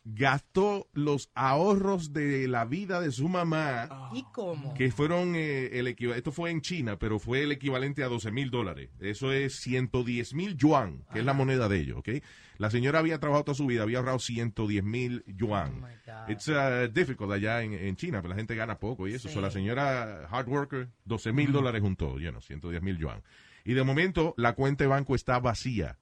gastó 0.05 0.87
los 0.93 1.31
ahorros 1.35 2.13
de 2.13 2.47
la 2.47 2.67
vida 2.67 3.01
de 3.01 3.11
su 3.11 3.29
mamá, 3.29 4.11
¿Y 4.15 4.23
cómo? 4.33 4.75
que 4.75 4.93
fueron 4.93 5.35
eh, 5.35 5.71
el 5.79 5.89
equivalente, 5.89 6.19
esto 6.19 6.31
fue 6.31 6.51
en 6.51 6.61
China, 6.61 6.99
pero 6.99 7.19
fue 7.19 7.43
el 7.43 7.53
equivalente 7.53 8.05
a 8.05 8.09
12 8.09 8.31
mil 8.31 8.51
dólares. 8.51 8.91
Eso 9.01 9.33
es 9.33 9.57
110 9.57 10.35
mil 10.35 10.57
yuan, 10.57 11.05
que 11.13 11.21
es 11.21 11.25
la 11.25 11.33
moneda 11.33 11.69
de 11.69 11.81
ellos, 11.81 11.99
¿ok? 11.99 12.11
La 12.59 12.71
señora 12.71 13.01
había 13.01 13.19
trabajado 13.19 13.47
toda 13.47 13.57
su 13.57 13.67
vida, 13.67 13.83
había 13.83 13.99
ahorrado 13.99 14.21
110 14.21 14.85
mil 14.85 15.25
yuan. 15.27 15.85
It's 16.29 16.47
uh, 16.47 16.87
difficult 16.93 17.33
allá 17.33 17.63
en, 17.63 17.73
en 17.73 17.97
China, 17.97 18.21
pero 18.23 18.35
la 18.35 18.37
gente 18.37 18.55
gana 18.55 18.79
poco 18.79 19.09
y 19.09 19.15
eso. 19.15 19.29
So, 19.29 19.41
la 19.41 19.51
señora 19.51 20.29
hard 20.31 20.49
worker, 20.49 20.91
12 21.07 21.33
mil 21.33 21.51
dólares 21.51 21.81
juntó, 21.83 22.21
you 22.21 22.31
know, 22.31 22.41
110 22.41 22.83
mil 22.83 22.99
yuan. 22.99 23.23
Y 23.65 23.73
de 23.73 23.83
momento 23.83 24.35
la 24.37 24.53
cuenta 24.53 24.85
de 24.85 24.89
banco 24.89 25.15
está 25.15 25.41
vacía. 25.41 25.99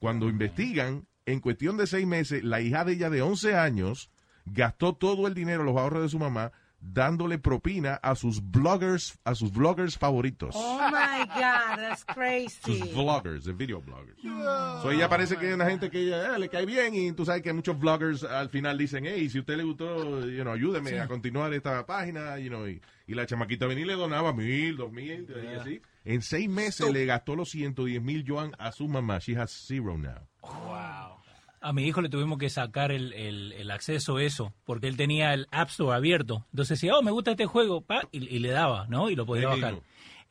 Cuando 0.00 0.30
investigan, 0.30 1.06
en 1.26 1.40
cuestión 1.40 1.76
de 1.76 1.86
seis 1.86 2.06
meses, 2.06 2.42
la 2.42 2.62
hija 2.62 2.86
de 2.86 2.94
ella 2.94 3.10
de 3.10 3.20
11 3.20 3.54
años 3.54 4.10
gastó 4.46 4.94
todo 4.94 5.26
el 5.26 5.34
dinero, 5.34 5.62
los 5.62 5.76
ahorros 5.76 6.02
de 6.02 6.08
su 6.08 6.18
mamá, 6.18 6.52
dándole 6.80 7.38
propina 7.38 7.94
a 8.02 8.14
sus 8.14 8.40
bloggers, 8.42 9.18
a 9.24 9.34
sus 9.34 9.52
vloggers 9.52 9.98
favoritos. 9.98 10.54
Oh 10.56 10.80
my 10.90 11.24
God, 11.26 11.76
that's 11.76 12.04
crazy. 12.04 12.78
Sus 12.78 12.92
vloggers, 12.94 13.44
de 13.44 13.52
video 13.52 13.80
bloggers. 13.82 14.16
So 14.82 14.90
ella 14.90 15.08
parece 15.08 15.36
que 15.36 15.48
es 15.48 15.54
una 15.54 15.66
gente 15.68 15.90
que 15.90 16.00
ella, 16.06 16.34
eh, 16.34 16.38
le 16.38 16.48
cae 16.48 16.64
bien 16.66 16.94
y 16.94 17.12
tú 17.12 17.24
sabes 17.24 17.42
que 17.42 17.52
muchos 17.52 17.78
vloggers 17.78 18.24
al 18.24 18.48
final 18.48 18.78
dicen, 18.78 19.04
hey, 19.06 19.28
si 19.28 19.38
a 19.38 19.40
usted 19.42 19.56
le 19.56 19.64
gustó, 19.64 20.26
you 20.26 20.42
know, 20.42 20.52
ayúdeme 20.54 20.90
Sí. 20.90 20.96
a 20.96 21.06
continuar 21.06 21.52
esta 21.54 21.84
página, 21.86 22.38
you 22.38 22.48
know, 22.48 22.66
y, 22.66 22.80
y 23.06 23.14
la 23.14 23.26
chamaquita 23.26 23.66
venía 23.66 23.84
y 23.84 23.88
le 23.88 23.94
donaba 23.94 24.32
mil, 24.32 24.76
dos 24.76 24.90
mil, 24.90 25.26
y 25.28 25.54
así. 25.58 25.82
En 26.04 26.22
seis 26.22 26.48
meses 26.48 26.90
le 26.90 27.04
gastó 27.04 27.36
los 27.36 27.50
110 27.50 28.00
mil 28.02 28.24
yuan 28.24 28.52
a 28.58 28.72
su 28.72 28.88
mamá. 28.88 29.18
She 29.18 29.36
has 29.36 29.50
zero 29.66 29.98
now. 29.98 30.26
A 31.60 31.72
mi 31.72 31.84
hijo 31.86 32.00
le 32.00 32.08
tuvimos 32.08 32.38
que 32.38 32.48
sacar 32.50 32.90
el, 32.90 33.12
el- 33.12 33.52
el 33.52 33.70
acceso 33.70 34.16
a 34.16 34.22
eso, 34.22 34.54
porque 34.64 34.88
él 34.88 34.96
tenía 34.96 35.34
el 35.34 35.46
App 35.50 35.68
Store 35.68 35.94
abierto. 35.94 36.46
Entonces 36.52 36.78
decía, 36.80 36.94
oh, 36.96 37.02
me 37.02 37.10
gusta 37.10 37.32
este 37.32 37.46
juego, 37.46 37.82
pa, 37.82 38.02
y, 38.12 38.26
y 38.34 38.38
le 38.38 38.50
daba, 38.50 38.86
¿no? 38.88 39.10
Y 39.10 39.16
lo 39.16 39.26
podía 39.26 39.48
bajar. 39.48 39.80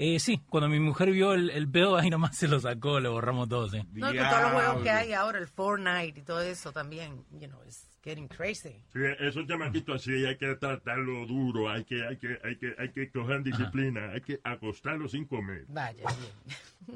Eh, 0.01 0.17
sí, 0.19 0.39
cuando 0.49 0.69
mi 0.69 0.79
mujer 0.79 1.11
vio 1.11 1.33
el, 1.33 1.49
el 1.49 1.69
pedo, 1.69 1.97
ahí 1.97 2.09
nomás 2.09 2.37
se 2.37 2.47
lo 2.47 2.59
sacó, 2.59 2.99
le 3.01 3.09
borramos 3.09 3.49
todo, 3.49 3.67
sí. 3.69 3.79
No, 3.91 4.13
y 4.13 4.17
con 4.17 4.29
todos 4.29 4.41
los 4.43 4.51
juegos 4.53 4.81
que 4.83 4.89
hay 4.89 5.11
ahora, 5.13 5.39
el 5.39 5.47
Fortnite 5.47 6.19
y 6.21 6.23
todo 6.23 6.41
eso 6.41 6.71
también, 6.71 7.25
you 7.33 7.47
know, 7.49 7.59
it's 7.65 7.85
getting 8.01 8.29
crazy. 8.29 8.81
Sí, 8.93 8.99
esos 9.19 9.45
chamaquitos 9.45 9.97
así 10.01 10.25
hay 10.25 10.37
que 10.37 10.55
tratarlo 10.55 11.27
duro, 11.27 11.69
hay 11.69 11.83
que, 11.83 12.07
hay 12.07 12.15
que, 12.15 12.39
hay 12.45 12.55
que, 12.55 12.73
hay 12.79 12.89
que 12.93 13.11
coger 13.11 13.43
disciplina, 13.43 14.11
hay 14.13 14.21
que 14.21 14.39
acostarlo 14.41 15.09
sin 15.09 15.25
comer. 15.25 15.65
Vaya, 15.67 16.05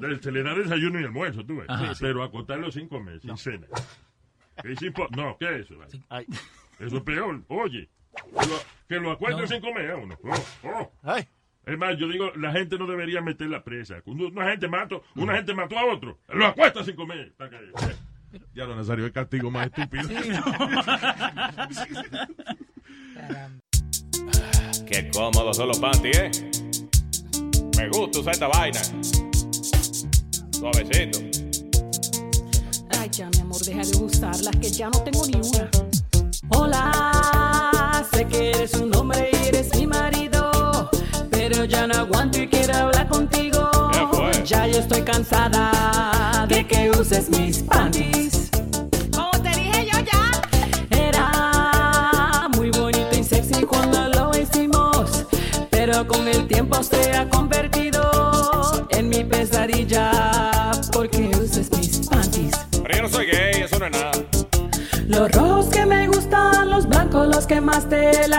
Le- 0.00 0.20
Se 0.22 0.32
le 0.32 0.42
da 0.42 0.54
desayuno 0.54 0.98
y 0.98 1.04
almuerzo, 1.04 1.44
tú 1.44 1.58
ves. 1.58 1.66
Ajá. 1.68 1.92
Pero 2.00 2.22
acostarlo 2.24 2.72
sin 2.72 2.88
comer, 2.88 3.20
sin 3.20 3.36
cena. 3.36 3.66
Es 4.62 4.78
no, 5.16 5.36
¿qué 5.38 5.56
es 5.60 5.70
eso? 5.70 5.78
vale? 5.78 6.26
Eso 6.78 6.96
es 6.96 7.02
peor. 7.02 7.42
Oye, 7.48 7.88
lo- 8.32 8.62
que 8.88 8.94
lo 8.96 9.10
acuesten 9.12 9.42
No. 9.42 9.48
sin 9.48 9.60
comer 9.60 9.90
a 9.90 9.96
uno. 9.96 10.16
Oh, 10.22 10.92
oh. 11.02 11.16
Es 11.66 11.78
más, 11.78 11.96
yo 11.98 12.06
digo, 12.08 12.30
la 12.36 12.52
gente 12.52 12.76
no 12.78 12.86
debería 12.86 13.20
meter 13.22 13.48
la 13.48 13.64
presa. 13.64 14.00
Cuando 14.02 14.28
una 14.28 14.50
gente 14.50 14.68
mató, 14.68 15.02
una 15.16 15.34
gente 15.36 15.54
mató 15.54 15.78
a 15.78 15.86
otro, 15.86 16.18
lo 16.28 16.46
acuesta 16.46 16.84
sin 16.84 16.94
comer. 16.94 17.32
Ya 18.52 18.64
lo 18.64 18.76
Nazario, 18.76 19.06
el 19.06 19.12
castigo 19.12 19.50
más 19.50 19.66
estúpido. 19.68 20.08
Qué 24.86 25.10
cómodos 25.12 25.56
son 25.56 25.68
los 25.68 25.78
panties, 25.78 26.16
¿eh? 26.18 26.30
Me 27.76 27.88
gusta 27.88 28.20
usar 28.20 28.34
esta 28.34 28.48
vaina. 28.48 28.80
Suavecito. 30.50 31.18
Ya, 33.16 33.30
mi 33.30 33.42
amor, 33.42 33.60
deja 33.64 33.82
de 33.82 34.04
usarlas, 34.04 34.56
que 34.56 34.68
ya 34.68 34.90
no 34.90 34.98
tengo 35.04 35.24
ni 35.26 35.36
una. 35.36 35.70
Hola, 36.48 38.04
sé 38.12 38.26
que 38.26 38.50
eres 38.50 38.74
un 38.74 38.92
hombre 38.96 39.30
y 39.32 39.36
eres 39.46 39.72
mi 39.76 39.86
marido, 39.86 40.90
pero 41.30 41.64
ya 41.64 41.86
no 41.86 41.94
aguanto 41.94 42.40
y 42.40 42.48
quiero 42.48 42.74
hablar 42.74 43.08
contigo. 43.08 43.70
Ya 44.44 44.66
yo 44.66 44.80
estoy 44.80 45.02
cansada 45.02 46.44
de 46.48 46.66
que 46.66 46.90
uses 46.90 47.30
mis 47.30 47.62
panties. 47.62 48.50
Como 49.14 49.30
te 49.42 49.50
dije 49.50 49.86
yo 49.92 50.00
ya. 50.00 50.32
Era 50.90 52.48
muy 52.56 52.72
bonito 52.72 53.16
y 53.16 53.22
sexy 53.22 53.62
cuando 53.62 54.08
lo 54.08 54.36
hicimos, 54.36 55.24
pero 55.70 56.04
con 56.08 56.26
el 56.26 56.48
tiempo 56.48 56.82
se 56.82 57.12
ha 57.12 57.28
convertido 57.28 57.53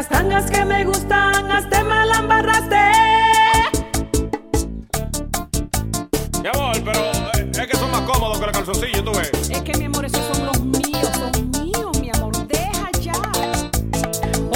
las 0.06 0.20
tangas 0.20 0.52
que 0.52 0.66
me 0.66 0.84
gustan, 0.84 1.52
hasta 1.52 1.84
me 1.84 2.06
la 2.06 2.18
embarraste. 2.18 2.76
Mi 6.42 6.50
amor, 6.54 6.76
pero 6.84 7.00
eh, 7.34 7.52
es 7.52 7.68
que 7.68 7.78
son 7.78 7.92
más 7.92 8.02
cómodos 8.02 8.40
que 8.40 8.46
los 8.46 8.56
calzoncillos, 8.56 9.04
tú 9.04 9.12
ves. 9.12 9.50
Es 9.50 9.62
que, 9.62 9.78
mi 9.78 9.86
amor, 9.86 10.06
esos 10.06 10.22
son 10.36 10.46
los 10.46 10.60
míos, 10.62 11.10
son 11.14 11.52
míos, 11.52 12.00
mi 12.00 12.10
amor, 12.14 12.36
deja 12.48 12.92
ya. 13.02 13.14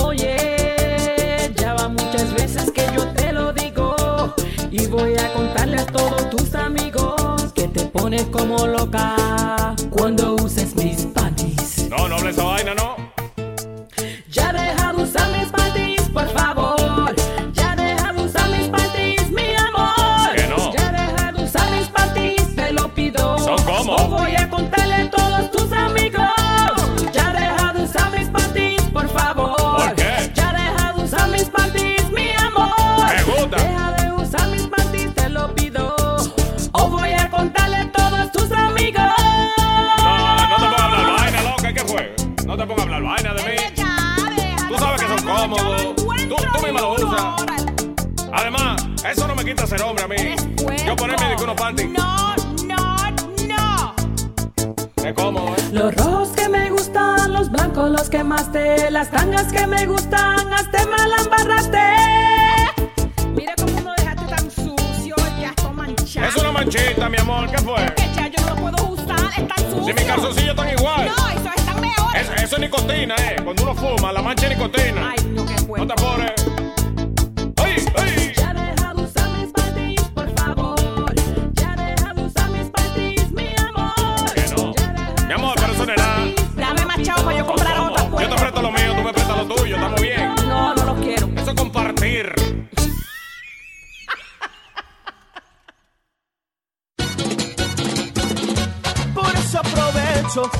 Oye, 0.03 1.53
ya 1.55 1.73
va 1.73 1.87
muchas 1.87 2.33
veces 2.33 2.71
que 2.71 2.85
yo 2.93 3.07
te 3.09 3.31
lo 3.31 3.53
digo 3.53 4.35
y 4.71 4.85
voy 4.87 5.15
a 5.17 5.33
contarle 5.33 5.79
a 5.79 5.85
todos 5.85 6.29
tus 6.29 6.53
amigos 6.55 7.53
que 7.53 7.67
te 7.67 7.85
pones 7.85 8.23
como 8.25 8.67
loca 8.67 9.38
Es 66.15 66.35
una 66.37 66.51
manchita, 66.51 67.07
mi 67.07 67.17
amor, 67.17 67.49
¿qué 67.51 67.57
fue? 67.59 67.85
Que 67.95 68.09
ya 68.15 68.27
yo 68.27 68.41
no 68.47 68.55
lo 68.55 68.55
puedo 68.55 68.87
usar, 68.93 69.29
es 69.37 69.47
tan 69.47 69.57
sucio. 69.71 69.85
Si 69.85 69.93
mis 69.93 70.03
calzoncillos 70.05 70.49
están 70.49 70.69
igual. 70.71 71.05
No, 71.07 71.29
eso 71.29 71.49
está 71.55 71.73
mejor. 71.75 72.15
Es- 72.17 72.29
eso 72.43 72.55
es 72.55 72.61
nicotina, 72.61 73.15
¿eh? 73.15 73.35
Cuando 73.43 73.61
uno 73.63 73.75
fuma, 73.75 74.11
la 74.11 74.21
mancha 74.23 74.47
es 74.47 74.57
nicotina. 74.57 75.11
Ay, 75.11 75.23
no, 75.31 75.45
qué 75.45 75.53
No 75.53 75.87
te 75.87 75.93
pones. 76.01 76.31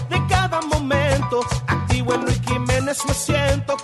De 0.09 0.27
cada 0.27 0.61
momento. 0.61 1.41
Activo 1.67 2.13
en 2.13 2.21
Luis 2.25 2.41
Jiménez, 2.47 2.97
me 3.07 3.13
siento 3.13 3.77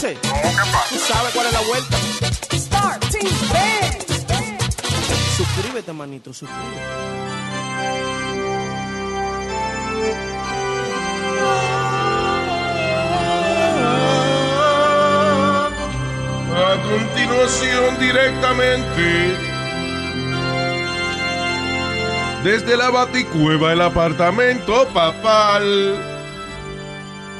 Tú 0.00 0.98
sabes 0.98 1.34
cuál 1.34 1.46
es 1.46 1.52
la 1.52 1.60
vuelta. 1.60 1.96
Suscríbete, 5.36 5.92
manito, 5.92 6.32
suscríbete. 6.32 6.80
A 16.56 16.82
continuación, 16.82 17.98
directamente 17.98 19.36
desde 22.42 22.74
la 22.78 22.88
baticueva 22.88 23.68
del 23.70 23.82
apartamento 23.82 24.88
papal, 24.94 25.94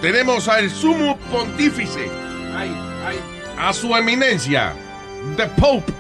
tenemos 0.03 0.47
al 0.49 0.71
sumo 0.71 1.17
pontífice, 1.31 2.20
a 3.61 3.73
su 3.75 3.95
eminencia, 3.95 4.73
the 5.37 5.47
Pope, 5.61 5.93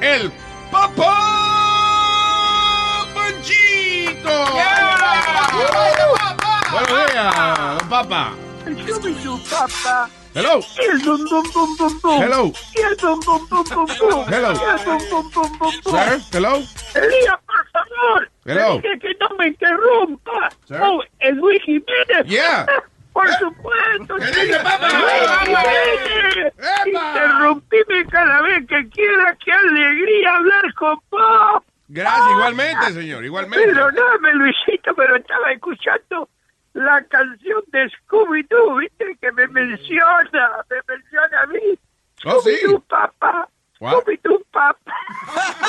el 0.00 0.30
Papa 0.70 1.12
Panchito. 3.12 4.30
Buenos 6.70 7.12
días, 7.12 7.34
don 7.34 7.88
Papa. 7.88 8.34
Papa. 8.70 9.88
Hello. 10.34 10.60
Hello. 12.16 12.52
Hello. 14.28 14.54
Sir, 15.82 16.20
hello. 16.32 16.62
Elías, 16.94 17.38
por 17.44 17.64
favor. 17.72 18.30
Hello. 18.44 18.80
Que 18.80 19.16
no 19.20 19.28
me 19.36 19.48
interrumpa. 19.48 20.50
Sir. 20.66 20.80
Oh, 20.80 21.02
Luis 21.32 21.60
Jiménez. 21.64 22.26
Yeah. 22.26 22.66
Por 23.18 23.28
supuesto. 23.32 24.14
¿Qué 24.16 24.26
dice, 24.26 24.60
papá? 24.60 24.88
Interrumpime 26.86 28.06
cada 28.10 28.42
vez 28.42 28.66
que 28.68 28.88
quiera. 28.90 29.36
Qué 29.44 29.52
alegría 29.52 30.36
hablar 30.36 30.74
con 30.74 31.00
vos. 31.10 31.62
Gracias, 31.88 32.30
igualmente, 32.30 32.92
señor, 32.92 33.24
igualmente. 33.24 33.66
Perdóname, 33.66 34.34
Luisito, 34.34 34.94
pero 34.94 35.16
estaba 35.16 35.50
escuchando 35.50 36.28
la 36.74 37.02
canción 37.06 37.62
de 37.68 37.90
Scooby-Doo, 37.90 38.76
¿viste? 38.78 39.16
Que 39.20 39.32
me 39.32 39.48
menciona, 39.48 40.50
me 40.70 40.76
menciona 40.86 41.40
a 41.42 41.46
mí. 41.46 41.78
Oh, 42.24 42.40
sí. 42.40 42.50
Scooby-Doo, 42.62 42.80
papá. 42.86 43.48
Scooby-Doo, 43.80 44.44
papá. 44.52 44.94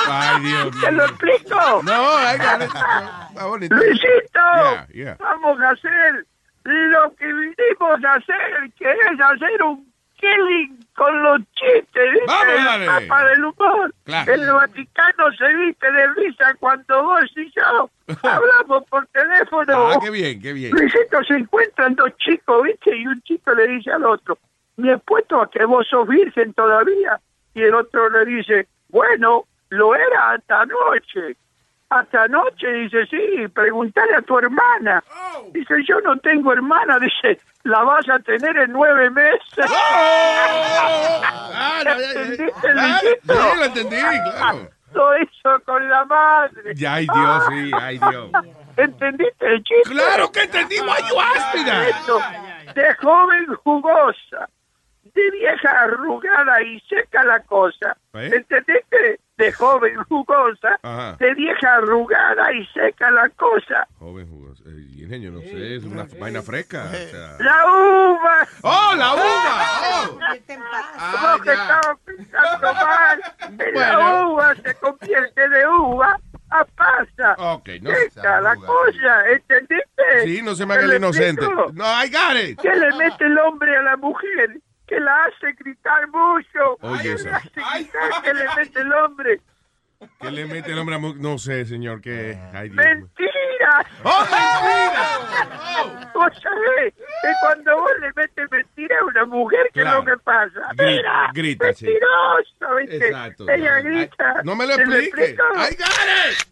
Ay, 0.08 0.41
Dios 0.41 0.76
mío. 0.76 0.82
¿Te 0.84 0.91
lo 0.91 1.06
explico? 1.06 1.82
No, 1.84 3.47
bonito. 3.47 3.76
Luisito, 3.76 4.39
Yeah, 4.62 4.88
yeah. 4.93 5.16
vamos 5.20 5.60
a 5.62 5.70
hacer 5.70 6.26
lo 6.74 7.15
que 7.15 7.26
vinimos 7.26 8.03
a 8.03 8.13
hacer, 8.13 8.72
que 8.78 8.91
es 8.91 9.20
hacer 9.20 9.63
un 9.63 9.89
killing 10.20 10.78
con 10.95 11.24
los 11.24 11.39
chistes, 11.53 12.11
¿viste? 12.11 12.26
Vamos, 12.28 12.53
El 12.57 12.63
dale. 12.65 12.86
Papa 12.86 13.26
del 13.26 13.45
humor. 13.45 13.93
Claro. 14.03 14.34
El 14.34 14.51
Vaticano 14.51 15.32
se 15.38 15.47
viste 15.55 15.91
de 15.91 16.07
risa 16.15 16.53
cuando 16.59 17.03
vos 17.03 17.32
y 17.36 17.51
yo 17.51 17.89
hablamos 18.24 18.84
por 18.89 19.07
teléfono. 19.07 19.88
Ah, 19.88 19.99
qué 20.01 20.09
bien, 20.09 20.41
qué 20.41 20.53
bien. 20.53 20.72
Luisito, 20.72 21.24
se 21.24 21.36
encuentran 21.36 21.95
dos 21.95 22.15
chicos, 22.17 22.63
¿viste? 22.63 22.95
Y 22.97 23.07
un 23.07 23.22
chico 23.22 23.53
le 23.53 23.67
dice 23.67 23.91
al 23.91 24.05
otro, 24.05 24.38
me 24.78 24.91
apuesto 24.91 25.41
a 25.41 25.49
que 25.49 25.63
vos 25.65 25.88
sos 25.89 26.07
virgen 26.07 26.53
todavía. 26.53 27.20
Y 27.53 27.63
el 27.63 27.74
otro 27.74 28.09
le 28.09 28.26
dice, 28.26 28.67
bueno, 28.89 29.45
lo 29.70 29.95
era 29.95 30.32
hasta 30.32 30.61
anoche. 30.61 31.36
Hasta 31.90 32.24
anoche, 32.24 32.68
dice, 32.72 33.06
sí, 33.08 33.48
preguntale 33.48 34.16
a 34.16 34.22
tu 34.22 34.38
hermana. 34.38 35.04
Dice, 35.52 35.74
yo 35.88 36.00
no 36.02 36.16
tengo 36.20 36.54
hermana, 36.54 37.00
dice, 37.00 37.40
la 37.64 37.84
vas 37.84 38.08
a 38.10 38.20
tener 38.20 38.56
en 38.58 38.72
nueve 38.74 39.10
meses. 39.10 39.42
¿Entendiste, 41.86 42.68
Ah, 42.68 43.00
Luisito? 43.02 43.34
sí, 43.34 43.58
lo 43.58 43.64
entendí, 43.66 43.96
claro. 43.98 44.70
Lo 44.94 45.18
hizo 45.20 45.64
con 45.66 45.88
la 45.90 46.06
madre. 46.06 46.74
Ya, 46.76 46.96
ay, 46.96 47.08
Dios, 47.14 47.44
sí, 47.50 47.72
ay, 47.80 47.98
Dios. 48.00 48.32
¿Entendiste 48.78 49.46
el 49.54 49.64
chiste? 49.64 49.90
Claro 49.90 50.32
que 50.32 50.42
entendí, 50.44 50.76
that? 51.66 51.88
Eso, 51.90 52.20
De 52.76 52.94
joven 52.96 53.46
jugosa, 53.64 54.50
de 55.14 55.32
vieja 55.32 55.82
arrugada 55.84 56.62
y 56.62 56.80
seca 56.82 57.24
la 57.24 57.39
cosa. 57.43 57.95
¿Eh? 58.14 58.32
¿Entendiste? 58.34 59.20
De 59.38 59.53
joven 59.53 59.95
jugosa, 60.10 60.78
Ajá. 60.82 61.16
de 61.18 61.34
vieja 61.34 61.76
arrugada 61.76 62.51
y 62.53 62.66
seca 62.68 63.10
la 63.12 63.30
cosa. 63.30 63.88
Joven 63.97 64.28
jugoso. 64.30 64.64
Eh, 64.68 64.86
ingenio, 64.97 65.32
no 65.32 65.39
sé, 65.41 65.76
es 65.78 65.84
una 65.86 66.05
vaina 66.20 66.41
fresca. 66.41 66.86
o 66.89 66.93
sea. 66.93 67.38
La 67.39 67.66
uva. 67.66 68.47
¡Oh, 68.64 68.95
la 68.97 69.14
uva! 69.14 69.64
¡Oh! 70.10 70.20
Vos 71.22 71.41
que 71.41 71.51
estabas 71.51 71.97
pensando 72.05 72.74
mal. 72.74 73.22
En 73.60 73.74
La 73.76 74.26
uva 74.28 74.55
se 74.55 74.76
convierte 74.76 75.49
de 75.49 75.68
uva 75.68 76.20
a 76.51 76.66
pasa. 76.66 77.36
Ok, 77.38 77.70
no 77.82 77.91
Seca 77.91 78.41
la 78.41 78.55
cosa, 78.55 79.30
¿entendiste? 79.32 80.03
Sí, 80.26 80.41
no 80.41 80.55
se 80.55 80.66
me 80.66 80.74
¿Te 80.76 80.80
haga 80.84 80.91
el 80.93 80.97
inocente. 80.99 81.45
explico? 81.45 81.72
No, 81.74 81.86
I 82.03 82.10
got 82.10 82.36
it. 82.43 82.60
¿Qué 82.62 82.76
le 82.76 82.91
mete 82.97 83.24
el 83.26 83.38
hombre 83.39 83.78
a 83.78 83.84
la 83.84 83.97
mujer? 83.97 84.60
Que 84.90 85.00
la 85.00 85.26
hace 85.26 85.52
gritar 85.60 86.08
mucho. 86.08 86.78
Oye, 86.82 87.02
¿Qué 87.04 87.12
eso. 87.14 87.26
le 87.26 87.32
hace 87.36 87.50
gritar? 87.54 88.24
¿Qué 88.24 88.34
le 88.34 88.46
mete 88.58 88.80
el 88.82 88.92
hombre? 88.94 89.40
¿Qué 90.20 90.32
le 90.32 90.46
mete 90.46 90.72
el 90.72 90.80
hombre 90.80 90.96
a 90.96 91.00
No 91.00 91.38
sé, 91.38 91.66
señor, 91.66 92.02
que... 92.02 92.36
Ay, 92.54 92.70
Dios. 92.70 92.84
¡Mentira! 92.86 93.86
¡Oh, 94.04 94.20
mentira! 94.22 96.10
Vos 96.14 96.32
sabés 96.42 96.94
que 96.96 97.30
cuando 97.42 97.76
vos 97.78 97.92
le 98.02 98.12
metes 98.16 98.52
mentira 98.52 98.98
a 99.00 99.06
una 99.06 99.26
mujer, 99.26 99.70
¿qué 99.74 99.82
Claro. 99.82 100.00
es 100.00 100.06
lo 100.06 100.12
que 100.18 100.24
pasa? 100.24 100.60
Grita, 100.76 100.84
¡Mira! 100.84 101.30
grita, 101.34 101.74
sí. 101.74 101.86
¡Mentiroso! 101.86 102.76
¿viste? 102.80 103.08
Exacto. 103.08 103.50
Ella 103.50 103.76
Ay, 103.76 103.84
grita. 103.84 104.34
No 104.44 104.56
me 104.56 104.66
lo 104.68 104.76
¿Te 104.76 104.82
explique. 104.84 105.22
explico? 105.26 105.44
I 105.56 105.76
got 105.76 106.32
it. 106.32 106.48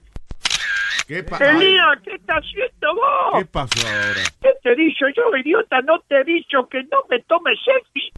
¿Qué? 1.07 1.19
Elías, 1.19 2.01
¿qué 2.03 2.15
estás 2.15 2.43
haciendo 2.43 2.95
vos? 2.95 3.39
¿Qué 3.39 3.45
pasó 3.45 3.87
ahora? 3.87 4.21
¿Qué 4.41 4.49
te 4.61 4.71
he 4.73 4.75
dicho 4.75 5.05
yo, 5.15 5.37
idiota? 5.37 5.81
¿No 5.81 5.99
te 6.01 6.19
he 6.19 6.23
dicho 6.25 6.67
que 6.67 6.83
no 6.83 6.97
me 7.09 7.19
tomes 7.21 7.57
selfie? 7.63 8.11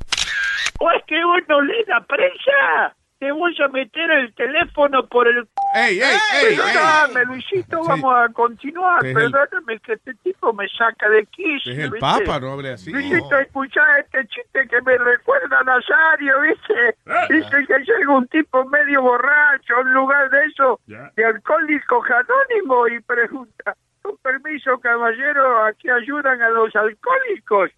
¿O 0.80 0.90
es 0.92 1.04
que 1.06 1.24
vos 1.24 1.42
no 1.48 1.62
lees 1.62 1.88
la 1.88 2.02
prensa? 2.02 2.96
Te 3.20 3.32
voy 3.34 3.54
a 3.62 3.68
meter 3.68 4.10
el 4.12 4.34
teléfono 4.34 5.06
por 5.08 5.28
el... 5.28 5.46
¡Ey, 5.76 6.00
ey, 6.00 6.18
ey! 6.42 6.56
Perdóname, 6.56 7.26
Luisito, 7.26 7.84
vamos 7.84 8.16
a 8.16 8.32
continuar. 8.32 9.06
Es 9.06 9.10
el- 9.14 9.14
Perdóname 9.32 9.78
que 9.82 9.94
este 9.94 10.14
tipo 10.24 10.54
me 10.54 10.66
saca 10.70 11.10
de 11.10 11.26
quicio. 11.26 11.74
Es 11.74 11.80
el 11.80 11.92
¿viste? 11.92 12.00
Papa, 12.00 12.40
no 12.40 12.54
hable 12.54 12.72
así. 12.72 12.92
Luisito, 12.94 13.38
escuchá 13.38 13.82
este 14.00 14.26
chiste 14.28 14.66
que 14.70 14.82
me 14.84 14.98
recuerda 14.98 15.60
a 15.60 15.64
Nazario, 15.66 16.40
¿viste? 16.42 16.96
Dice 17.30 17.66
que 17.68 17.80
llega 17.80 18.10
un 18.16 18.26
tipo 18.30 18.64
medio 18.66 19.02
borracho 19.02 19.74
un 19.82 19.94
lugar 19.94 20.30
de 20.30 20.46
eso, 20.46 20.80
de 20.88 21.26
alcohólicos 21.26 22.06
anónimos, 22.10 22.90
y 22.92 23.00
pregunta, 23.02 23.76
con 24.02 24.16
permiso, 24.18 24.80
caballero, 24.80 25.66
¿a 25.66 25.74
qué 25.74 25.92
ayudan 25.92 26.42
a 26.42 26.50
los 26.50 26.74
alcohólicos? 26.74 27.70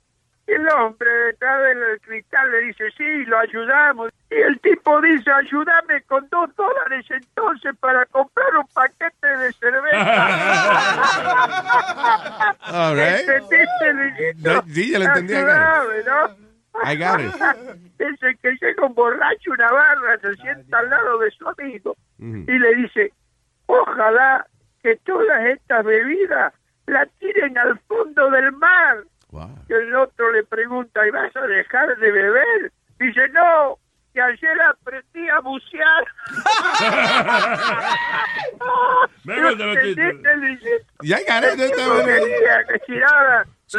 El 0.48 0.68
hombre 0.70 1.10
detrás 1.28 1.62
del 1.62 2.02
cristal 2.02 2.52
le 2.52 2.60
dice, 2.62 2.89
sí, 2.98 3.26
lo 3.26 3.38
ayudamos. 3.39 4.12
Y 4.30 4.36
el 4.36 4.60
tipo 4.60 5.00
dice, 5.02 5.32
ayúdame 5.32 6.02
con 6.04 6.28
dos 6.30 6.54
dólares 6.56 7.06
entonces 7.10 7.74
para 7.80 8.06
comprar 8.08 8.58
un 8.58 8.68
paquete 8.74 9.28
de 9.38 9.54
cerveza. 9.54 9.98
All 12.74 12.96
right. 12.96 13.26
Ya- 14.38 14.62
sí, 14.74 14.92
ya 14.92 15.00
lo 15.00 15.06
entendí, 15.06 15.34
¿no? 15.34 15.39
I 16.84 16.96
got 16.96 17.20
it. 17.20 17.34
Dice 18.00 18.36
que 18.42 18.52
llega 18.60 18.86
un 18.86 18.94
borracho 18.96 19.52
una 19.52 19.72
barra, 19.72 20.18
se 20.20 20.34
sienta 20.36 20.80
al 20.80 20.89
lado 20.89 21.20
de 21.20 21.30
su 21.32 21.48
amigo 21.48 21.96
y 22.48 22.60
le 22.60 22.76
dice, 22.76 23.12
ojalá 23.68 24.46
que 24.82 24.96
todas 25.06 25.46
estas 25.46 25.86
bebidas 25.86 26.54
la 26.88 27.06
tiren 27.20 27.58
al 27.58 27.78
fondo 27.88 28.30
del 28.32 28.52
mar. 28.54 28.98
Y 29.69 29.73
el 29.73 29.95
otro 29.95 30.32
le 30.32 30.43
pregunta, 30.43 31.07
¿y 31.07 31.11
vas 31.11 31.36
a 31.36 31.41
dejar 31.41 31.97
de 31.97 32.11
beber? 32.11 32.71
Dice, 32.99 33.27
no, 33.29 33.77
que 34.13 34.21
ayer 34.21 34.61
aprendí 34.61 35.27
a 35.29 35.39
bucear. 35.39 36.03
Chistes. 39.23 39.97
¿Entendiste, 39.97 40.38
Luisito? 40.38 40.86
Ya, 41.03 41.17
bueno. 41.88 42.05
quería 42.05 42.63
que 42.67 42.79
tirara 42.79 43.45
Sí. 43.71 43.77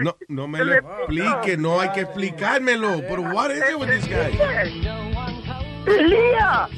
No, 0.00 0.16
no 0.26 0.48
me 0.48 0.64
lo 0.64 0.74
explique, 0.74 1.56
no 1.56 1.80
hay 1.80 1.92
que 1.92 2.00
explicármelo. 2.00 3.02
Pero 3.08 3.22
what 3.22 3.52
is 3.52 3.62
it 3.70 3.78
with 3.78 3.88
this 3.88 4.04
guy? 4.08 4.32
Elías. 5.86 6.70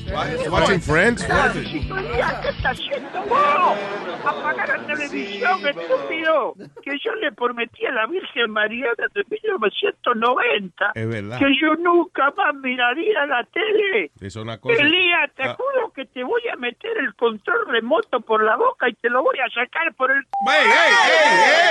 Watching 0.50 0.80
Friends? 0.80 1.24
¿qué 1.24 2.48
está 2.48 2.70
haciendo 2.70 3.20
vos? 3.22 3.78
Apagar 4.24 4.68
la 4.68 4.86
televisión, 4.86 5.66
estúpido. 5.68 6.54
Que 6.82 6.98
yo 7.04 7.14
le 7.16 7.30
prometí 7.32 7.86
a 7.86 7.92
la 7.92 8.06
Virgen 8.06 8.50
María 8.50 8.88
desde 8.98 9.22
1990 9.30 10.92
Es 10.94 11.08
verdad. 11.08 11.38
que 11.38 11.44
yo 11.60 11.74
nunca 11.76 12.32
más 12.36 12.54
miraría 12.56 13.26
la 13.26 13.44
tele. 13.52 14.10
Es 14.20 14.34
una 14.36 14.58
cosa. 14.58 14.80
Elías, 14.82 15.30
te 15.36 15.44
Ah. 15.44 15.56
juro 15.56 15.92
que 15.92 16.06
te 16.06 16.24
voy 16.24 16.42
a 16.52 16.56
meter 16.56 16.96
el 16.98 17.14
control 17.14 17.66
remoto 17.68 18.20
por 18.20 18.42
la 18.42 18.56
boca 18.56 18.88
y 18.88 18.94
te 18.94 19.08
lo 19.10 19.22
voy 19.22 19.38
a 19.38 19.48
sacar 19.50 19.94
por 19.94 20.10
el... 20.10 20.18
¡Ey, 20.48 20.70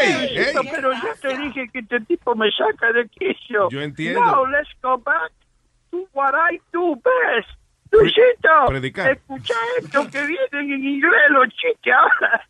ey, 0.07 0.37
ey, 0.37 0.37
ey! 0.37 0.53
te 1.21 1.37
dije 1.37 1.69
que 1.73 1.79
este 1.79 1.99
tipo 2.01 2.35
me 2.35 2.49
saca 2.51 2.91
de 2.93 3.07
quicio. 3.09 3.69
Yo 3.69 3.81
entiendo. 3.81 4.21
Now 4.23 4.45
let's 4.45 4.69
go 4.81 4.97
back 4.97 5.31
what 6.13 6.33
I 6.35 6.59
do 6.73 6.95
best. 6.95 7.47
Luisito, 7.91 8.67
predicar. 8.67 9.11
escucha 9.11 9.53
esto 9.77 10.09
que 10.09 10.25
vienen 10.25 10.73
en 10.73 10.85
inglés 10.85 11.29
los 11.29 11.47
chistes 11.49 11.93
ahora. 11.93 12.45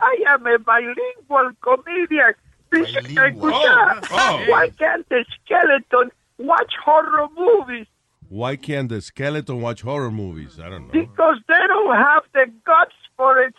I 0.00 0.24
am 0.28 0.46
a 0.46 0.58
bilingual 0.58 1.54
comedian. 1.60 2.34
Luisito, 2.70 3.24
escucha. 3.24 4.00
Oh, 4.10 4.16
oh. 4.16 4.44
Why 4.48 4.70
can't 4.70 5.08
the 5.08 5.24
skeleton 5.42 6.12
watch 6.38 6.72
horror 6.84 7.28
movies? 7.36 7.86
Why 8.28 8.54
can't 8.54 8.88
the 8.88 9.00
skeleton 9.00 9.60
watch 9.60 9.82
horror 9.82 10.12
movies? 10.12 10.60
I 10.60 10.68
don't 10.68 10.86
know. 10.86 10.92
Because 10.92 11.38
they 11.48 11.66
don't 11.66 11.96
have 11.96 12.22
the 12.32 12.46
guts 12.64 12.94
for 13.16 13.38
it. 13.40 13.54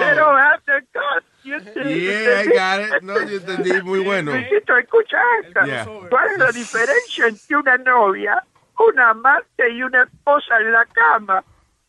They 0.00 0.14
don't 0.16 0.36
have 0.36 0.60
the 0.66 0.80
guts. 0.92 1.26
You 1.48 1.60
see? 1.60 2.04
Yeah, 2.06 2.40
I 2.40 2.46
got 2.54 2.80
it. 2.96 3.02
No, 3.02 3.14
yo 3.20 3.36
entendí. 3.38 3.82
Muy 3.82 4.00
bueno. 4.00 4.32
Luisito, 4.32 4.76
escucha 4.76 5.18
esta. 5.44 5.64
Yeah. 5.64 5.84
¿Cuál 6.10 6.26
es 6.32 6.38
la 6.38 6.52
diferencia 6.52 7.26
entre 7.28 7.56
una 7.56 7.76
novia, 7.78 8.42
una 8.78 9.10
amante 9.10 9.70
y 9.70 9.82
una 9.82 10.02
esposa 10.02 10.58
en 10.60 10.72
la 10.72 10.84
cama? 10.86 11.42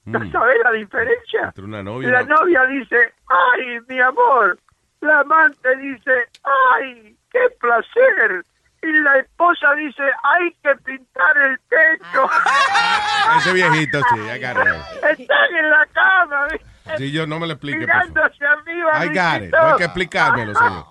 ¿No 0.05 0.19
Mm. 0.19 0.31
sabes 0.31 0.57
la 0.63 0.71
diferencia? 0.71 1.41
Entre 1.45 1.63
una 1.63 1.83
novia 1.83 2.09
La 2.09 2.23
novia 2.23 2.65
dice, 2.65 3.13
ay, 3.27 3.79
mi 3.87 3.99
amor. 3.99 4.57
La 5.01 5.19
amante 5.19 5.75
dice, 5.77 6.27
ay, 6.43 7.15
qué 7.31 7.39
placer. 7.59 8.43
Y 8.81 8.91
la 9.03 9.17
esposa 9.19 9.73
dice, 9.75 10.03
hay 10.23 10.51
que 10.63 10.73
pintar 10.83 11.37
el 11.37 11.59
techo. 11.69 12.29
Ese 13.37 13.53
viejito, 13.53 13.99
sí, 13.99 14.19
it. 14.31 14.75
Están 15.03 15.55
en 15.59 15.69
la 15.69 15.85
cama, 15.93 16.47
¿viste? 16.47 16.65
Si 16.97 17.11
yo 17.11 17.27
no 17.27 17.39
me 17.39 17.47
lo 17.47 17.53
explique, 17.53 17.85
hacia 17.85 18.51
arriba. 18.51 19.05
I 19.05 19.07
got 19.07 19.43
it. 19.43 19.51
No 19.51 19.67
hay 19.67 19.77
que 19.77 19.83
explicármelo, 19.83 20.53
señor. 20.55 20.85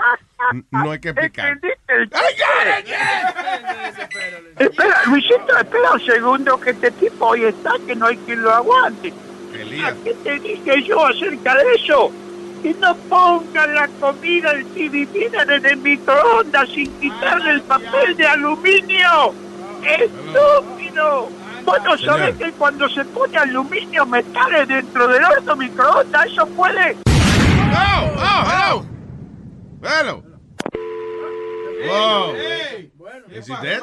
No 0.70 0.90
hay 0.92 1.00
que 1.00 1.08
explicar. 1.10 1.48
¿Entendiste 1.48 1.92
el 1.94 2.10
Espera, 4.58 5.02
Luisito, 5.06 5.56
espera 5.58 5.92
un 5.92 6.00
segundo 6.00 6.60
que 6.60 6.70
este 6.70 6.90
tipo 6.92 7.26
hoy 7.26 7.44
está 7.44 7.72
que 7.86 7.94
no 7.94 8.06
hay 8.06 8.16
quien 8.18 8.42
lo 8.42 8.52
aguante. 8.52 9.12
¿A 9.84 9.92
qué 10.04 10.14
te 10.22 10.38
dije 10.38 10.82
yo 10.84 11.06
acerca 11.06 11.54
de 11.56 11.74
eso? 11.74 12.12
Que 12.62 12.74
no 12.74 12.96
pongan 13.08 13.74
la 13.74 13.88
comida 14.00 14.52
en 14.52 14.74
divididas 14.74 15.48
en 15.48 15.66
el 15.66 15.76
microondas 15.76 16.68
sin 16.70 16.90
quitarle 17.00 17.50
el 17.50 17.62
papel 17.62 18.16
de 18.16 18.26
aluminio. 18.26 19.34
¡Estúpido! 19.84 21.28
Vos 21.64 21.78
no 21.84 21.98
sabés 21.98 22.36
que 22.36 22.52
cuando 22.52 22.88
se 22.88 23.04
pone 23.04 23.36
aluminio 23.36 24.06
metales 24.06 24.68
dentro 24.68 25.08
del 25.08 25.24
horno 25.24 25.56
microondas, 25.56 26.26
eso 26.26 26.46
puede... 26.48 26.96
¡Oh! 27.72 28.10
¡Oh! 28.16 28.84
¡Hello! 29.82 30.22
¡Hello! 30.22 30.22
Wow. 31.86 32.34
Is 33.30 33.48
he 33.48 33.56
dead? 33.62 33.80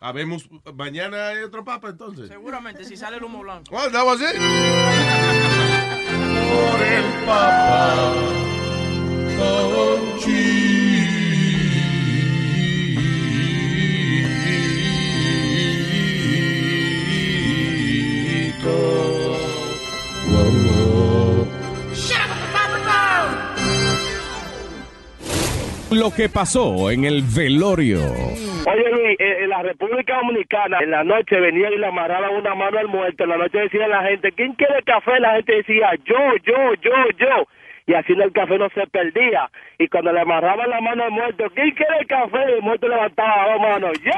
Habemos, 0.00 0.48
mañana 0.74 1.28
hay 1.28 1.42
otro 1.42 1.64
papa 1.64 1.88
entonces. 1.88 2.28
Seguramente, 2.28 2.84
si 2.84 2.96
sale 2.96 3.16
el 3.16 3.24
humo 3.24 3.40
blanco. 3.40 3.74
Well, 3.74 3.90
that 3.90 4.04
was 4.04 4.20
it. 4.20 4.36
Por 6.50 6.82
el 6.82 7.04
Papa 7.24 8.43
Lo 25.94 26.10
que 26.10 26.28
pasó 26.28 26.90
en 26.90 27.04
el 27.04 27.22
velorio. 27.22 28.00
Oye 28.00 28.90
Luis, 28.90 29.16
eh, 29.20 29.44
en 29.44 29.48
la 29.48 29.62
República 29.62 30.16
Dominicana, 30.16 30.78
en 30.82 30.90
la 30.90 31.04
noche 31.04 31.38
venían 31.38 31.72
y 31.72 31.78
le 31.78 31.86
amarraban 31.86 32.34
una 32.34 32.52
mano 32.56 32.80
al 32.80 32.88
muerto. 32.88 33.22
En 33.22 33.30
la 33.30 33.36
noche 33.36 33.58
decía 33.58 33.86
la 33.86 34.02
gente, 34.02 34.32
¿quién 34.32 34.54
quiere 34.54 34.82
café? 34.82 35.20
La 35.20 35.36
gente 35.36 35.54
decía, 35.54 35.90
yo, 36.04 36.16
yo, 36.44 36.74
yo, 36.82 36.90
yo. 37.16 37.46
Y 37.86 37.94
así 37.94 38.12
el 38.12 38.32
café 38.32 38.58
no 38.58 38.68
se 38.70 38.84
perdía. 38.88 39.48
Y 39.78 39.86
cuando 39.86 40.12
le 40.12 40.20
amarraban 40.20 40.68
la 40.68 40.80
mano 40.80 41.04
al 41.04 41.12
muerto, 41.12 41.44
¿quién 41.54 41.70
quiere 41.70 42.04
café? 42.06 42.42
El 42.56 42.62
muerto 42.62 42.88
levantaba 42.88 43.52
dos 43.52 43.60
manos, 43.60 43.92
¡yo! 44.02 44.10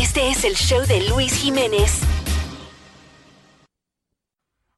Este 0.00 0.28
es 0.28 0.44
el 0.44 0.54
show 0.54 0.80
de 0.86 1.06
Luis 1.10 1.34
Jiménez. 1.42 2.23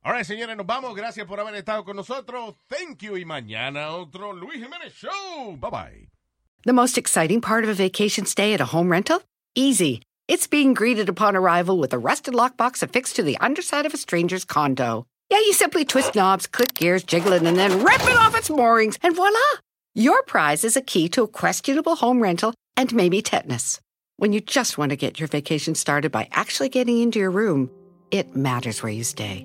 All 0.07 0.13
right, 0.13 0.25
señores, 0.25 0.57
nos 0.57 0.67
vamos. 0.67 0.95
Gracias 0.95 1.27
por 1.27 1.41
haber 1.41 1.57
estado 1.57 1.85
con 1.85 1.97
nosotros. 1.97 2.55
Thank 2.71 3.03
you. 3.03 3.17
Y 3.17 3.25
mañana 3.25 3.91
otro 3.91 4.33
Luis 4.33 4.63
Jiménez 4.63 4.93
Show. 4.95 5.57
Bye 5.57 5.71
bye. 5.71 6.09
The 6.65 6.73
most 6.73 6.97
exciting 6.97 7.41
part 7.41 7.65
of 7.65 7.71
a 7.71 7.75
vacation 7.75 8.25
stay 8.25 8.55
at 8.55 8.61
a 8.61 8.67
home 8.67 8.89
rental? 8.89 9.21
Easy. 9.57 10.01
It's 10.29 10.47
being 10.47 10.75
greeted 10.75 11.09
upon 11.09 11.35
arrival 11.35 11.77
with 11.77 11.93
a 11.93 11.99
rusted 11.99 12.35
lockbox 12.35 12.85
affixed 12.85 13.17
to 13.17 13.25
the 13.25 13.37
underside 13.39 13.85
of 13.85 13.95
a 13.95 13.97
stranger's 13.97 14.45
condo. 14.45 15.07
Yeah, 15.29 15.39
you 15.39 15.53
simply 15.53 15.85
twist 15.85 16.15
knobs, 16.15 16.47
click 16.47 16.75
gears, 16.75 17.03
jiggle 17.03 17.33
it, 17.33 17.43
and 17.43 17.59
then 17.59 17.83
rip 17.83 18.01
it 18.03 18.17
off 18.17 18.37
its 18.37 18.49
moorings, 18.49 18.97
and 19.03 19.17
voila! 19.17 19.41
Your 19.97 20.23
prize 20.23 20.63
is 20.63 20.77
a 20.77 20.83
key 20.83 21.09
to 21.11 21.25
a 21.25 21.29
questionable 21.29 21.97
home 21.97 22.23
rental 22.23 22.55
and 22.77 22.95
maybe 22.95 23.23
tetanus. 23.23 23.81
When 24.19 24.33
you 24.33 24.41
just 24.41 24.79
want 24.79 24.91
to 24.91 24.97
get 24.97 25.19
your 25.19 25.27
vacation 25.27 25.75
started 25.75 26.13
by 26.13 26.29
actually 26.31 26.69
getting 26.69 27.01
into 27.01 27.19
your 27.19 27.33
room, 27.33 27.71
it 28.13 28.37
matters 28.37 28.85
where 28.85 28.93
you 28.93 29.03
stay. 29.03 29.45